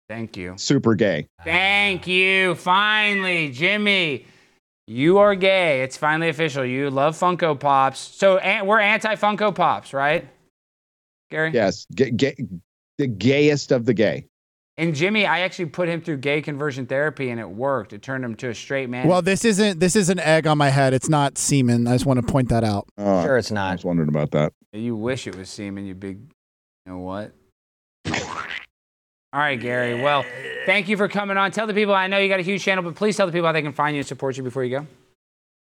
Thank 0.09 0.37
you. 0.37 0.55
Super 0.57 0.95
gay. 0.95 1.27
Thank 1.45 2.07
you. 2.07 2.55
Finally, 2.57 3.51
Jimmy, 3.53 4.27
you 4.87 5.19
are 5.19 5.35
gay. 5.35 5.83
It's 5.83 5.97
finally 5.97 6.29
official. 6.29 6.65
You 6.65 6.91
love 6.91 7.17
Funko 7.17 7.59
Pops. 7.59 7.99
So 7.99 8.37
an- 8.39 8.67
we're 8.67 8.81
anti 8.81 9.15
Funko 9.17 9.55
Pops, 9.55 9.95
right? 9.95 10.29
Gary? 11.31 11.53
Yes. 11.53 11.87
Ga- 11.95 12.11
ga- 12.11 12.37
the 12.99 13.07
gayest 13.07 13.73
of 13.73 13.87
the 13.87 13.95
gay. 13.95 14.27
And 14.77 14.95
Jimmy, 14.95 15.25
I 15.25 15.41
actually 15.41 15.67
put 15.67 15.89
him 15.89 16.01
through 16.03 16.17
gay 16.19 16.43
conversion 16.43 16.87
therapy 16.87 17.31
and 17.31 17.39
it 17.41 17.49
worked. 17.49 17.93
It 17.93 18.03
turned 18.03 18.25
him 18.25 18.35
to 18.37 18.49
a 18.51 18.55
straight 18.55 18.91
man. 18.91 19.07
Well, 19.07 19.23
this 19.23 19.45
isn't 19.45 19.79
this 19.79 19.95
is 19.97 20.11
an 20.11 20.19
egg 20.19 20.47
on 20.49 20.59
my 20.59 20.69
head. 20.69 20.93
It's 20.93 21.09
not 21.09 21.39
semen. 21.39 21.87
I 21.87 21.93
just 21.93 22.07
want 22.07 22.21
to 22.21 22.27
point 22.31 22.49
that 22.49 22.65
out. 22.65 22.89
Uh, 22.99 23.23
Sure, 23.23 23.39
it's 23.39 23.53
not. 23.53 23.71
I 23.71 23.73
was 23.75 23.85
wondering 23.85 24.09
about 24.09 24.33
that. 24.33 24.53
you 24.73 24.97
wish 24.97 25.27
it 25.29 25.37
was 25.37 25.49
semen, 25.49 25.87
you 25.87 25.95
big, 25.95 26.19
you 26.87 26.93
know 26.93 26.99
what? 26.99 27.33
All 29.35 29.41
right, 29.41 29.61
Gary. 29.61 30.01
Well, 30.01 30.25
thank 30.65 30.89
you 30.89 30.97
for 30.97 31.09
coming 31.09 31.37
on. 31.37 31.51
Tell 31.51 31.67
the 31.67 31.75
people 31.75 31.93
I 31.93 32.07
know 32.07 32.19
you 32.19 32.29
got 32.29 32.39
a 32.39 32.45
huge 32.45 32.63
channel, 32.63 32.85
but 32.85 32.95
please 32.95 33.17
tell 33.17 33.27
the 33.27 33.33
people 33.33 33.47
how 33.47 33.53
they 33.53 33.63
can 33.63 33.73
find 33.73 33.97
you 33.97 33.99
and 33.99 34.07
support 34.07 34.37
you 34.37 34.45
before 34.45 34.63
you 34.63 34.79
go. 34.79 34.87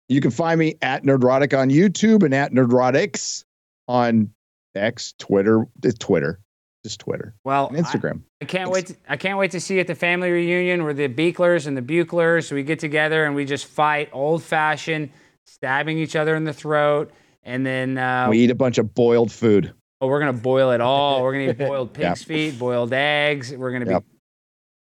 You 0.08 0.20
can 0.20 0.30
find 0.30 0.60
me 0.60 0.76
at 0.80 1.02
Nerdrotic 1.02 1.58
on 1.58 1.68
YouTube 1.68 2.22
and 2.22 2.32
at 2.32 2.52
Nerdrotics 2.52 3.42
on 3.88 4.30
X, 4.76 5.12
Twitter, 5.18 5.66
Twitter, 5.98 6.38
just 6.84 7.00
Twitter, 7.00 7.34
Well, 7.42 7.70
Instagram. 7.70 8.22
I, 8.40 8.44
I 8.44 8.46
can't 8.46 8.70
wait. 8.70 8.86
To, 8.86 8.96
I 9.08 9.16
can't 9.16 9.38
wait 9.38 9.50
to 9.50 9.60
see 9.60 9.74
you 9.74 9.80
at 9.80 9.88
the 9.88 9.96
family 9.96 10.30
reunion 10.30 10.84
where 10.84 10.94
the 10.94 11.08
Beeklers 11.08 11.66
and 11.66 11.76
the 11.76 11.82
Bucklers 11.82 12.52
we 12.52 12.62
get 12.62 12.78
together 12.78 13.24
and 13.24 13.34
we 13.34 13.44
just 13.44 13.66
fight 13.66 14.08
old 14.12 14.44
fashioned, 14.44 15.10
stabbing 15.46 15.98
each 15.98 16.14
other 16.14 16.36
in 16.36 16.44
the 16.44 16.52
throat, 16.52 17.10
and 17.42 17.66
then 17.66 17.98
uh, 17.98 18.28
we 18.30 18.38
eat 18.38 18.50
a 18.52 18.54
bunch 18.54 18.78
of 18.78 18.94
boiled 18.94 19.32
food. 19.32 19.74
Oh, 20.00 20.06
we're 20.06 20.20
gonna 20.20 20.32
boil 20.32 20.70
it 20.72 20.80
all. 20.80 21.22
We're 21.22 21.32
gonna 21.32 21.50
eat 21.50 21.58
boiled 21.68 21.92
pig's 21.92 22.20
Yep. 22.20 22.28
feet, 22.28 22.58
boiled 22.58 22.92
eggs. 22.92 23.52
We're 23.52 23.72
gonna 23.72 23.90
Yep. 23.90 24.02
be 24.02 24.08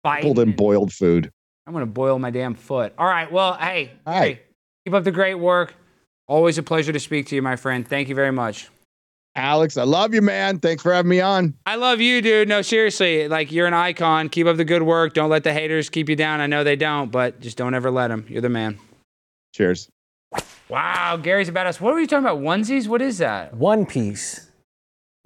fighting. 0.04 0.22
Pickled 0.24 0.40
and 0.40 0.48
and- 0.50 0.58
boiled 0.58 0.94
food. 0.94 1.32
I'm 1.66 1.74
gonna 1.74 1.86
boil 1.86 2.18
my 2.20 2.32
damn 2.32 2.54
foot. 2.56 2.94
All 2.98 3.08
right. 3.08 3.30
Well, 3.32 3.54
hey, 3.56 3.92
All 4.06 4.14
hey, 4.14 4.42
keep 4.86 4.94
up 4.94 5.04
the 5.04 5.12
great 5.12 5.36
work. 5.36 5.76
Always 6.28 6.58
a 6.58 6.64
pleasure 6.64 6.94
to 6.94 7.00
speak 7.00 7.28
to 7.28 7.36
you, 7.36 7.42
my 7.42 7.56
friend. 7.58 7.88
Thank 7.88 8.08
you 8.10 8.16
very 8.16 8.32
much. 8.32 8.70
Alex, 9.36 9.78
I 9.78 9.84
love 9.84 10.14
you, 10.16 10.22
man. 10.22 10.60
Thanks 10.60 10.82
for 10.82 10.92
having 10.92 11.10
me 11.10 11.22
on. 11.22 11.54
I 11.66 11.76
love 11.76 12.02
you, 12.02 12.22
dude. 12.22 12.48
No, 12.50 12.62
seriously. 12.64 13.28
Like, 13.28 13.52
you're 13.52 13.68
an 13.68 13.74
icon. 13.74 14.30
Keep 14.30 14.48
up 14.48 14.58
the 14.58 14.66
good 14.66 14.82
work. 14.82 15.14
Don't 15.14 15.30
let 15.30 15.44
the 15.44 15.54
haters 15.54 15.90
keep 15.92 16.10
you 16.10 16.16
down. 16.16 16.42
I 16.42 16.48
know 16.48 16.64
they 16.64 16.76
don't, 16.76 17.12
but 17.12 17.40
just 17.40 17.56
don't 17.56 17.76
ever 17.76 17.92
let 17.92 18.08
them. 18.08 18.26
You're 18.30 18.42
the 18.42 18.50
man. 18.50 18.80
Cheers. 19.54 19.90
Wow, 20.70 21.18
Gary's 21.18 21.50
about 21.50 21.68
us. 21.68 21.80
What 21.80 21.94
were 21.94 22.00
you 22.00 22.08
talking 22.08 22.26
about? 22.26 22.40
Onesies? 22.40 22.88
What 22.88 23.02
is 23.02 23.20
that? 23.20 23.54
One 23.54 23.86
Piece. 23.86 24.47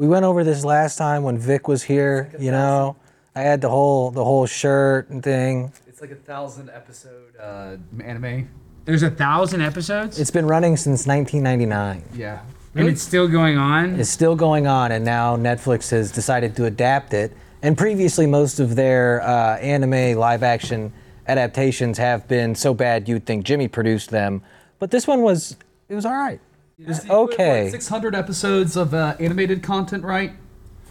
We 0.02 0.08
went 0.08 0.26
over 0.26 0.44
this 0.44 0.66
last 0.66 0.96
time 0.98 1.22
when 1.22 1.38
Vic 1.38 1.68
was 1.68 1.84
here. 1.84 2.32
You 2.40 2.50
know, 2.50 2.96
I 3.36 3.42
had 3.42 3.62
the 3.62 3.70
whole 3.70 4.10
the 4.10 4.24
whole 4.24 4.48
shirt 4.48 5.12
and 5.12 5.22
thing. 5.22 5.72
It's 5.86 6.02
like 6.02 6.10
a 6.10 6.16
thousand 6.16 6.72
episode 6.72 7.36
uh, 7.40 7.76
anime. 8.04 8.50
There's 8.86 9.04
a 9.04 9.12
thousand 9.12 9.62
episodes? 9.62 10.20
It's 10.20 10.32
been 10.32 10.48
running 10.48 10.76
since 10.76 11.06
1999. 11.06 12.04
Yeah. 12.16 12.42
and 12.74 12.88
it's 12.88 13.04
still 13.04 13.28
going 13.28 13.60
on? 13.60 14.00
It's 14.00 14.10
still 14.10 14.36
going 14.36 14.66
on, 14.66 14.92
and 14.92 15.06
now 15.06 15.38
Netflix 15.38 15.92
has 15.92 16.12
decided 16.12 16.56
to 16.56 16.66
adapt 16.66 17.14
it. 17.14 17.38
And 17.62 17.78
previously, 17.78 18.26
most 18.26 18.60
of 18.60 18.76
their 18.76 19.22
uh, 19.22 19.58
anime 19.58 20.18
live 20.18 20.42
action 20.42 20.92
adaptations 21.28 22.00
have 22.00 22.28
been 22.28 22.56
so 22.56 22.74
bad 22.74 23.08
you'd 23.08 23.28
think 23.28 23.46
Jimmy 23.46 23.68
produced 23.68 24.10
them. 24.10 24.42
But 24.80 24.90
this 24.90 25.06
one 25.06 25.22
was 25.22 25.58
it 25.90 25.94
was 25.94 26.08
all 26.08 26.16
right. 26.18 26.40
It 26.82 26.88
was 26.88 27.08
okay 27.10 27.70
600 27.70 28.16
episodes 28.16 28.76
of 28.76 28.94
uh, 28.94 29.16
animated 29.20 29.62
content, 29.62 30.04
right? 30.04 30.34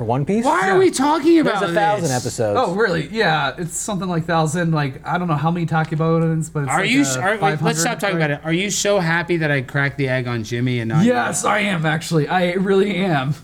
for 0.01 0.05
One 0.05 0.25
Piece. 0.25 0.47
Why 0.47 0.71
are 0.71 0.79
we 0.79 0.91
talking 0.91 1.41
about 1.41 1.61
There's 1.61 1.73
a 1.73 1.75
thousand 1.75 2.09
this? 2.09 2.25
episodes. 2.25 2.59
Oh, 2.63 2.75
really? 2.75 3.09
Yeah, 3.09 3.55
it's 3.59 3.77
something 3.77 4.09
like 4.09 4.25
thousand. 4.25 4.71
Like 4.73 5.07
I 5.07 5.19
don't 5.19 5.29
know 5.29 5.35
how 5.35 5.51
many 5.51 5.67
Takibodens, 5.67 6.51
but 6.51 6.63
it's 6.63 6.73
Are 6.73 6.81
like, 6.81 6.91
you? 6.91 7.03
uh, 7.03 7.19
Are, 7.21 7.31
wait, 7.33 7.41
500, 7.41 7.65
let's 7.65 7.81
stop 7.81 7.99
talking 7.99 8.17
right? 8.17 8.31
about 8.31 8.41
it. 8.41 8.47
Are 8.47 8.53
you 8.53 8.71
so 8.71 8.99
happy 9.01 9.37
that 9.39 9.51
I 9.51 9.61
cracked 9.61 9.99
the 9.99 10.09
egg 10.09 10.27
on 10.27 10.43
Jimmy 10.43 10.79
and 10.81 10.89
not 10.89 11.05
you? 11.05 11.13
Yes, 11.13 11.45
I 11.45 11.59
am 11.59 11.85
actually. 11.85 12.29
I 12.29 12.53
really 12.53 12.97
am. 12.97 13.35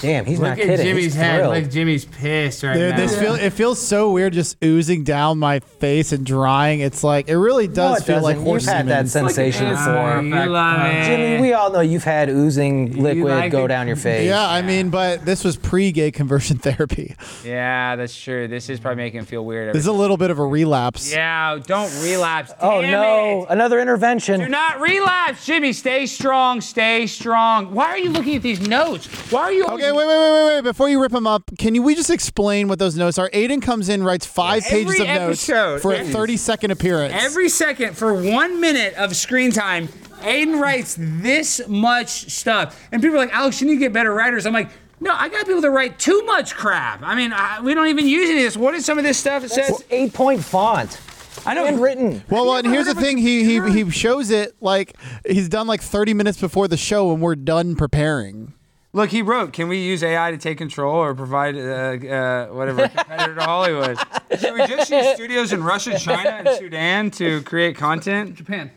Damn, 0.00 0.24
he's 0.24 0.38
Look 0.38 0.48
not 0.50 0.58
at 0.58 0.64
kidding. 0.64 0.86
Jimmy's 0.86 1.04
he's 1.04 1.14
head. 1.14 1.38
thrilled. 1.40 1.54
Look, 1.62 1.70
Jimmy's 1.70 2.04
pissed 2.04 2.62
right 2.62 2.74
Dude, 2.74 2.90
now. 2.90 2.96
this 2.96 3.18
feel 3.18 3.34
it 3.34 3.50
feels 3.50 3.80
so 3.80 4.12
weird 4.12 4.32
just 4.32 4.56
oozing 4.64 5.04
down 5.04 5.38
my 5.38 5.60
face 5.60 6.12
and 6.12 6.24
drying. 6.26 6.80
It's 6.80 7.02
like 7.04 7.28
it 7.28 7.36
really 7.38 7.68
No, 7.68 7.74
does 7.74 8.00
it 8.02 8.04
feel 8.04 8.22
like 8.22 8.34
doesn't. 8.36 8.46
horse 8.46 8.62
You've 8.66 8.72
had 8.74 8.86
that 8.88 9.08
semen. 9.08 9.28
sensation 9.30 9.66
Like 9.66 9.76
an 9.78 9.84
before. 9.94 10.22
You 10.22 10.34
effect. 10.34 10.50
love 10.50 10.86
it. 10.86 11.04
Jimmy, 11.06 11.40
we 11.42 11.52
all 11.52 11.72
know 11.72 11.80
you've 11.80 12.04
had 12.04 12.28
oozing 12.28 12.92
liquid 13.02 13.24
like 13.32 13.52
go 13.52 13.62
the- 13.62 13.68
down 13.68 13.86
your 13.86 13.96
face. 13.96 14.26
Yeah, 14.26 14.46
I 14.48 14.62
mean, 14.62 14.90
but 14.90 15.24
this 15.24 15.44
was 15.44 15.56
pre-gay 15.56 16.10
conversion 16.10 16.56
therapy. 16.58 17.14
Yeah, 17.44 17.96
that's 17.96 18.18
true. 18.20 18.48
This 18.48 18.68
is 18.70 18.80
probably 18.80 19.02
making 19.02 19.20
him 19.20 19.26
feel 19.26 19.44
weird. 19.44 19.74
This 19.74 19.80
is 19.82 19.86
a 19.86 19.92
little 19.92 20.16
bit 20.16 20.30
of 20.30 20.38
a 20.38 20.46
relapse. 20.46 21.12
Yeah, 21.12 21.58
don't 21.66 21.92
relapse. 22.02 22.52
Oh 22.60 22.82
Damn 22.82 22.90
no, 22.92 23.42
it. 23.44 23.46
another 23.50 23.80
intervention. 23.80 24.40
Do 24.40 24.48
not 24.48 24.80
relapse, 24.80 25.44
Jimmy. 25.46 25.72
Stay 25.72 26.06
strong. 26.06 26.60
Stay 26.60 27.06
strong. 27.06 27.72
Why 27.74 27.86
are 27.86 27.98
you 27.98 28.10
looking 28.10 28.36
at 28.36 28.42
these 28.42 28.60
notes? 28.66 29.06
Why 29.30 29.40
are 29.42 29.52
you? 29.52 29.64
Okay, 29.74 29.92
wait, 29.92 30.06
wait, 30.06 30.18
wait, 30.18 30.30
wait, 30.30 30.54
wait. 30.54 30.60
Before 30.62 30.88
you 30.88 31.00
rip 31.00 31.12
them 31.12 31.26
up, 31.26 31.50
can 31.58 31.74
you 31.74 31.82
we 31.82 31.94
just 31.94 32.10
explain 32.10 32.68
what 32.68 32.78
those 32.78 32.96
notes 32.96 33.18
are? 33.18 33.28
Aiden 33.30 33.60
comes 33.60 33.88
in, 33.88 34.02
writes 34.02 34.26
five 34.26 34.64
Every 34.66 34.84
pages 34.84 35.00
of 35.00 35.06
notes 35.06 35.82
for 35.82 35.92
a 35.94 36.04
30 36.04 36.36
second 36.36 36.70
appearance. 36.70 37.14
Every 37.16 37.48
second 37.48 37.96
for 37.96 38.14
one 38.14 38.60
minute 38.60 38.94
of 38.94 39.14
screen 39.16 39.50
time, 39.50 39.88
Aiden 40.20 40.60
writes 40.60 40.96
this 40.98 41.60
much 41.68 42.30
stuff, 42.30 42.80
and 42.92 43.02
people 43.02 43.16
are 43.16 43.20
like, 43.20 43.34
"Alex, 43.34 43.60
you 43.60 43.66
need 43.66 43.74
to 43.74 43.80
get 43.80 43.92
better 43.92 44.12
writers." 44.12 44.46
I'm 44.46 44.52
like. 44.52 44.70
No, 45.00 45.12
I 45.12 45.28
got 45.28 45.44
people 45.44 45.60
that 45.60 45.70
write 45.70 45.98
too 45.98 46.22
much 46.24 46.54
crap. 46.54 47.02
I 47.02 47.14
mean, 47.14 47.32
I, 47.32 47.60
we 47.60 47.74
don't 47.74 47.88
even 47.88 48.06
use 48.06 48.30
any 48.30 48.38
of 48.38 48.44
this. 48.44 48.56
What 48.56 48.74
is 48.74 48.86
some 48.86 48.96
of 48.96 49.04
this 49.04 49.18
stuff 49.18 49.42
that 49.42 49.50
says? 49.50 49.68
It's 49.68 49.84
eight 49.90 50.14
point 50.14 50.42
font. 50.42 50.98
I 51.44 51.52
know. 51.52 51.64
Handwritten. 51.64 52.22
well, 52.30 52.46
well, 52.46 52.56
and 52.56 52.66
here's 52.66 52.86
the 52.86 52.94
heard 52.94 52.98
of 52.98 53.02
a 53.02 53.06
thing: 53.06 53.18
he 53.18 53.44
he 53.44 53.84
he 53.84 53.90
shows 53.90 54.30
it 54.30 54.54
like 54.60 54.96
he's 55.28 55.48
done 55.48 55.66
like 55.66 55.82
30 55.82 56.14
minutes 56.14 56.40
before 56.40 56.68
the 56.68 56.76
show, 56.76 57.12
and 57.12 57.20
we're 57.20 57.34
done 57.34 57.76
preparing. 57.76 58.54
Look, 58.94 59.10
he 59.10 59.22
wrote, 59.22 59.52
"Can 59.52 59.66
we 59.68 59.78
use 59.78 60.02
AI 60.04 60.30
to 60.30 60.38
take 60.38 60.56
control 60.56 60.94
or 60.96 61.14
provide 61.14 61.56
uh, 61.56 61.60
uh, 61.60 62.46
whatever 62.46 62.88
competitor 62.88 63.34
to 63.34 63.42
Hollywood? 63.42 63.98
Should 64.38 64.54
we 64.54 64.66
just 64.68 64.88
use 64.90 65.14
studios 65.16 65.52
in 65.52 65.62
Russia, 65.64 65.98
China, 65.98 66.30
and 66.30 66.48
Sudan 66.56 67.10
to 67.12 67.42
create 67.42 67.76
content?" 67.76 68.36
Japan. 68.36 68.70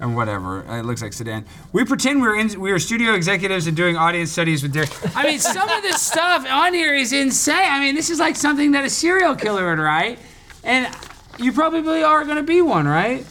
and 0.00 0.16
whatever. 0.16 0.66
Uh, 0.68 0.80
It 0.80 0.84
looks 0.86 1.02
like 1.02 1.12
Sudan. 1.12 1.44
We 1.72 1.84
pretend 1.84 2.20
we're 2.20 2.36
in, 2.36 2.60
we 2.60 2.72
are 2.72 2.80
studio 2.80 3.14
executives 3.14 3.68
and 3.68 3.76
doing 3.76 3.96
audience 3.96 4.32
studies 4.32 4.62
with 4.62 4.72
Derek. 4.72 4.90
I 5.16 5.22
mean, 5.24 5.38
some 5.38 5.68
of 5.68 5.82
this 5.82 6.02
stuff 6.02 6.44
on 6.50 6.74
here 6.74 6.94
is 6.94 7.12
insane. 7.12 7.68
I 7.70 7.78
mean, 7.78 7.94
this 7.94 8.10
is 8.10 8.18
like 8.18 8.34
something 8.34 8.72
that 8.72 8.84
a 8.84 8.90
serial 8.90 9.36
killer 9.36 9.68
would 9.70 9.78
write, 9.80 10.18
and 10.64 10.92
you 11.38 11.52
probably 11.52 12.02
are 12.02 12.24
going 12.24 12.38
to 12.38 12.42
be 12.42 12.60
one, 12.60 12.88
right? 12.88 13.24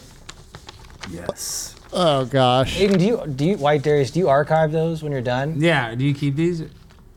Yes. 1.12 1.69
Oh 1.92 2.26
gosh. 2.26 2.78
Aiden, 2.78 3.00
do 3.00 3.06
you 3.06 3.24
do 3.28 3.46
you 3.46 3.58
White 3.58 3.82
Darius? 3.82 4.12
Do 4.12 4.20
you 4.20 4.30
archive 4.30 4.72
those 4.72 5.02
when 5.02 5.12
you're 5.12 5.22
done? 5.22 5.60
Yeah. 5.60 5.96
Do 5.96 6.06
you 6.06 6.14
keep 6.14 6.36
these? 6.36 6.62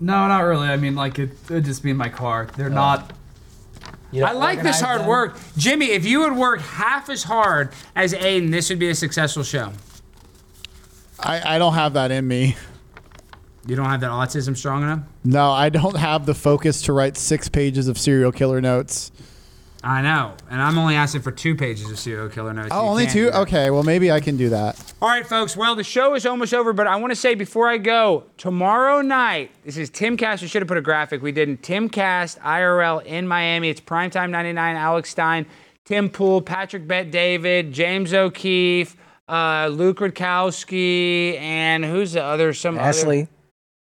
No, 0.01 0.27
not 0.27 0.41
really. 0.41 0.69
I 0.69 0.77
mean, 0.77 0.95
like 0.95 1.19
it 1.19 1.31
would 1.49 1.65
just 1.65 1.83
be 1.83 1.91
in 1.91 1.97
my 1.97 2.09
car. 2.09 2.49
They're 2.57 2.67
oh. 2.67 2.75
not. 2.75 3.13
You 4.11 4.21
don't 4.21 4.31
I 4.31 4.33
like 4.33 4.63
this 4.63 4.77
organize 4.77 4.81
hard 4.81 5.01
them? 5.01 5.09
work, 5.09 5.39
Jimmy. 5.57 5.87
If 5.87 6.05
you 6.05 6.21
would 6.21 6.35
work 6.35 6.61
half 6.61 7.09
as 7.09 7.23
hard 7.23 7.73
as 7.95 8.13
Aiden, 8.13 8.51
this 8.51 8.69
would 8.69 8.79
be 8.79 8.91
a 8.91 8.95
successful 8.95 9.43
show. 9.43 9.73
I, 11.19 11.55
I 11.55 11.59
don't 11.59 11.75
have 11.75 11.95
that 11.95 12.11
in 12.11 12.27
me. 12.27 12.57
You 13.67 13.77
don't 13.77 13.87
have 13.87 14.01
that 14.01 14.11
autism 14.11 14.57
strong 14.57 14.83
enough. 14.83 15.01
No, 15.25 15.51
I 15.51 15.69
don't 15.69 15.97
have 15.97 16.27
the 16.27 16.35
focus 16.35 16.83
to 16.83 16.93
write 16.93 17.17
six 17.17 17.49
pages 17.49 17.89
of 17.89 17.97
serial 17.97 18.33
killer 18.33 18.61
notes. 18.61 19.13
I 19.85 20.01
know, 20.01 20.35
and 20.49 20.63
I'm 20.63 20.79
only 20.79 20.95
asking 20.95 21.23
for 21.23 21.33
two 21.33 21.57
pages 21.57 21.91
of 21.91 21.99
serial 21.99 22.29
killer 22.29 22.53
notes. 22.53 22.69
Oh, 22.71 22.83
You 22.85 22.89
only 22.91 23.03
can't 23.05 23.15
do 23.15 23.25
two? 23.27 23.31
that. 23.33 23.41
Okay, 23.41 23.71
well 23.71 23.83
maybe 23.83 24.13
I 24.13 24.21
can 24.21 24.37
do 24.37 24.49
that. 24.51 24.95
All 25.03 25.09
right, 25.09 25.27
folks. 25.27 25.57
Well, 25.57 25.75
the 25.75 25.83
show 25.83 26.15
is 26.15 26.25
almost 26.25 26.55
over, 26.55 26.73
but 26.73 26.87
I 26.87 26.95
want 26.97 27.11
to 27.11 27.17
say 27.17 27.35
before 27.35 27.69
I 27.69 27.79
go, 27.79 28.25
tomorrow 28.37 29.01
night, 29.03 29.51
this 29.65 29.77
is 29.77 29.91
Timcast. 29.91 30.41
We 30.41 30.47
should 30.49 30.63
have 30.63 30.69
put 30.69 30.79
a 30.79 30.83
graphic. 30.83 31.21
We 31.21 31.33
did 31.33 31.49
in 31.49 31.59
Timcast 31.59 32.39
IRL 32.41 33.05
in 33.05 33.27
Miami. 33.27 33.71
It's 33.71 33.81
Primetime 33.81 34.31
99, 34.31 34.77
Alex 34.77 35.11
Stein, 35.11 35.47
Tim 35.85 36.09
Pool, 36.09 36.41
Patrick 36.43 36.87
Bet 36.87 37.11
David, 37.11 37.73
James 37.73 38.15
O'Keefe, 38.15 38.97
uh, 39.29 39.69
Luke 39.73 39.99
Rutkowski, 39.99 41.39
and 41.41 41.85
who's 41.85 42.13
the 42.13 42.23
other? 42.23 42.53
Some 42.53 42.77
other- 42.79 42.89
Ashley. 42.89 43.29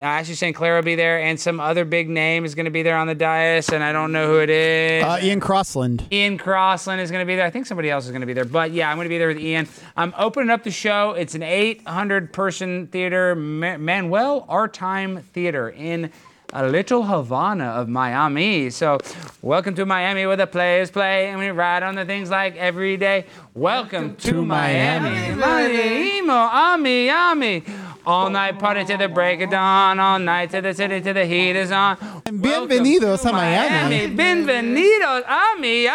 Uh, 0.00 0.04
Ashley 0.06 0.36
St. 0.36 0.54
Clair 0.54 0.76
will 0.76 0.82
be 0.84 0.94
there, 0.94 1.18
and 1.20 1.40
some 1.40 1.58
other 1.58 1.84
big 1.84 2.08
name 2.08 2.44
is 2.44 2.54
going 2.54 2.66
to 2.66 2.70
be 2.70 2.84
there 2.84 2.96
on 2.96 3.08
the 3.08 3.16
dais, 3.16 3.68
and 3.70 3.82
I 3.82 3.90
don't 3.90 4.12
know 4.12 4.28
who 4.28 4.38
it 4.38 4.48
is. 4.48 5.02
Uh, 5.02 5.18
Ian 5.20 5.40
Crossland. 5.40 6.06
Ian 6.12 6.38
Crossland 6.38 7.00
is 7.00 7.10
going 7.10 7.20
to 7.20 7.26
be 7.26 7.34
there. 7.34 7.44
I 7.44 7.50
think 7.50 7.66
somebody 7.66 7.90
else 7.90 8.04
is 8.04 8.12
going 8.12 8.20
to 8.20 8.26
be 8.28 8.32
there. 8.32 8.44
But 8.44 8.70
yeah, 8.70 8.90
I'm 8.90 8.96
going 8.96 9.06
to 9.06 9.08
be 9.08 9.18
there 9.18 9.26
with 9.26 9.40
Ian. 9.40 9.66
I'm 9.96 10.14
opening 10.16 10.50
up 10.50 10.62
the 10.62 10.70
show. 10.70 11.14
It's 11.14 11.34
an 11.34 11.42
800 11.42 12.32
person 12.32 12.86
theater, 12.86 13.34
Ma- 13.34 13.76
Manuel 13.76 14.46
Artime 14.48 15.24
Theater 15.24 15.68
in 15.70 16.12
a 16.52 16.68
little 16.68 17.02
Havana 17.02 17.64
of 17.64 17.88
Miami. 17.88 18.70
So, 18.70 18.98
welcome 19.42 19.74
to 19.74 19.84
Miami 19.84 20.24
where 20.26 20.36
the 20.36 20.46
players 20.46 20.92
play 20.92 21.26
and 21.26 21.40
we 21.40 21.48
ride 21.48 21.82
on 21.82 21.96
the 21.96 22.04
things 22.04 22.30
like 22.30 22.56
every 22.56 22.96
day. 22.96 23.26
Welcome, 23.52 24.14
to, 24.16 24.30
to 24.30 24.44
Miami. 24.44 25.34
Miami. 25.34 26.22
Miami, 26.22 26.30
Ami, 26.30 27.10
Ami. 27.10 27.64
All 28.08 28.30
night 28.30 28.58
party 28.58 28.86
to 28.86 28.96
the 28.96 29.06
break 29.06 29.42
of 29.42 29.50
dawn. 29.50 30.00
All 30.00 30.18
night 30.18 30.48
to 30.52 30.62
the 30.62 30.72
city 30.72 31.02
till 31.02 31.12
the 31.12 31.26
heat 31.26 31.54
is 31.56 31.70
on. 31.70 31.98
And 32.24 32.42
Welcome 32.42 32.70
bienvenidos 32.70 33.20
to 33.20 33.28
a 33.28 33.32
Miami. 33.32 34.08
Bienvenidos 34.16 35.24
a 35.26 35.60
Miami. 35.60 35.88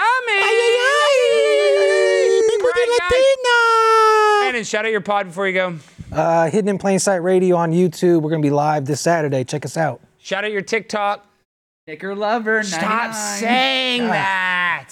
Big 2.47 2.59
Booty 2.61 2.81
Right. 2.85 2.99
Latina. 3.01 4.41
Brandon, 4.41 4.63
shout 4.63 4.85
out 4.85 4.91
your 4.91 5.01
pod 5.01 5.25
before 5.25 5.47
you 5.47 5.53
go. 5.53 5.75
Uh, 6.11 6.51
Hidden 6.51 6.69
in 6.69 6.77
Plain 6.77 6.99
Sight 6.99 7.15
Radio 7.23 7.55
on 7.55 7.71
YouTube. 7.71 8.21
We're 8.21 8.29
gonna 8.29 8.43
be 8.43 8.51
live 8.51 8.85
this 8.85 9.01
Saturday. 9.01 9.43
Check 9.43 9.65
us 9.65 9.75
out. 9.75 9.99
Shout 10.19 10.43
out 10.45 10.51
your 10.51 10.61
TikTok. 10.61 11.25
Kicker 11.87 12.13
lover. 12.15 12.61
Stop 12.61 13.15
saying 13.15 14.03
that. 14.03 14.89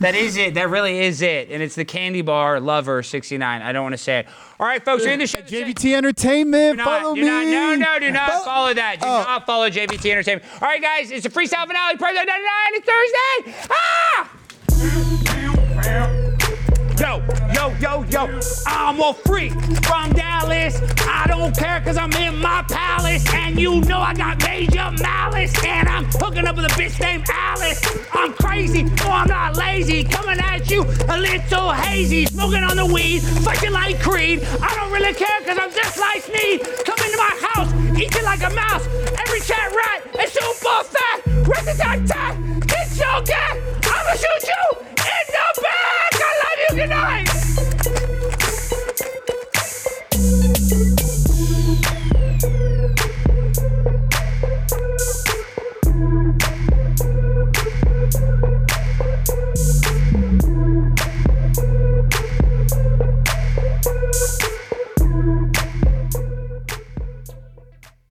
That 0.00 0.14
is 0.14 0.36
it. 0.36 0.54
That 0.54 0.70
really 0.70 1.00
is 1.00 1.22
it. 1.22 1.50
And 1.50 1.60
it's 1.62 1.74
the 1.74 1.84
Candy 1.84 2.22
Bar 2.22 2.60
Lover 2.60 3.02
69. 3.02 3.62
I 3.62 3.72
don't 3.72 3.82
want 3.82 3.94
to 3.94 3.98
say 3.98 4.20
it. 4.20 4.26
All 4.60 4.66
right, 4.66 4.84
folks, 4.84 5.02
we're 5.04 5.10
in 5.12 5.18
the 5.18 5.26
show. 5.26 5.40
JVT 5.40 5.96
Entertainment. 5.96 6.74
Do 6.78 6.84
not, 6.84 7.00
follow 7.02 7.14
do 7.16 7.20
me. 7.22 7.26
not, 7.26 7.46
no, 7.46 7.74
no, 7.74 7.98
do 7.98 8.10
not 8.12 8.30
Follow- 8.30 8.44
follow 8.44 8.74
that. 8.74 9.00
Do 9.00 9.06
Oh. 9.06 9.22
not 9.22 9.44
follow 9.46 9.68
JVT 9.68 10.10
Entertainment. 10.10 10.44
All 10.54 10.68
right, 10.68 10.80
guys, 10.80 11.10
it's 11.10 11.26
a 11.26 11.30
freestyle 11.30 11.66
finale. 11.66 11.96
President 11.96 12.28
99. 12.28 12.74
It's 12.74 12.86
Thursday. 12.86 13.68
Ah! 13.70 14.30
Yo, 16.98 17.20
yo, 17.58 17.74
yo, 17.80 18.04
yo, 18.04 18.40
I'm 18.66 19.00
a 19.00 19.12
freak 19.12 19.52
from 19.82 20.12
Dallas. 20.12 20.80
I 21.00 21.26
don't 21.26 21.56
care 21.56 21.80
cause 21.80 21.96
I'm 21.96 22.12
in 22.12 22.36
my 22.36 22.64
palace. 22.68 23.24
And 23.34 23.58
you 23.58 23.80
know 23.80 23.98
I 23.98 24.14
got 24.14 24.40
major 24.44 24.90
malice. 25.00 25.52
And 25.64 25.88
I'm 25.88 26.04
hooking 26.04 26.46
up 26.46 26.54
with 26.54 26.66
a 26.66 26.74
bitch 26.80 27.00
named 27.00 27.24
Alice. 27.28 27.80
I'm 28.12 28.32
crazy, 28.34 28.84
no, 28.84 29.06
I'm 29.10 29.26
not 29.26 29.56
lazy. 29.56 30.04
Coming 30.04 30.38
at 30.38 30.70
you 30.70 30.82
a 31.08 31.18
little 31.18 31.72
hazy. 31.72 32.26
Smoking 32.26 32.62
on 32.62 32.76
the 32.76 32.86
weed, 32.86 33.22
fucking 33.42 33.72
like 33.72 34.00
Creed. 34.00 34.44
I 34.62 34.74
don't 34.76 34.92
really 34.92 35.14
care 35.14 35.40
cause 35.44 35.58
I'm 35.60 35.72
just 35.72 35.98
like 35.98 36.22
Sneed. 36.22 36.62
Come 36.86 36.98
into 37.04 37.18
my 37.18 37.34
house, 37.42 37.72
eating 37.98 38.24
like 38.24 38.42
a 38.42 38.50
mouse. 38.54 38.86
Every 39.26 39.40
cat 39.40 39.72
rat 39.74 40.22
is 40.22 40.32
super 40.32 40.84
fat. 40.84 41.26
Rest 41.48 41.68
attack, 41.74 42.06
tat, 42.06 42.36
it's 42.68 42.96
so 42.96 43.10
good. 43.26 43.54
I'ma 43.82 44.14
shoot 44.14 44.44
you 44.46 44.78
in 44.78 45.24
the 45.34 45.62
back. 45.62 46.12
I 46.14 46.32
love 46.44 46.58
you, 46.70 46.76
good 46.76 46.90
night. 46.90 47.47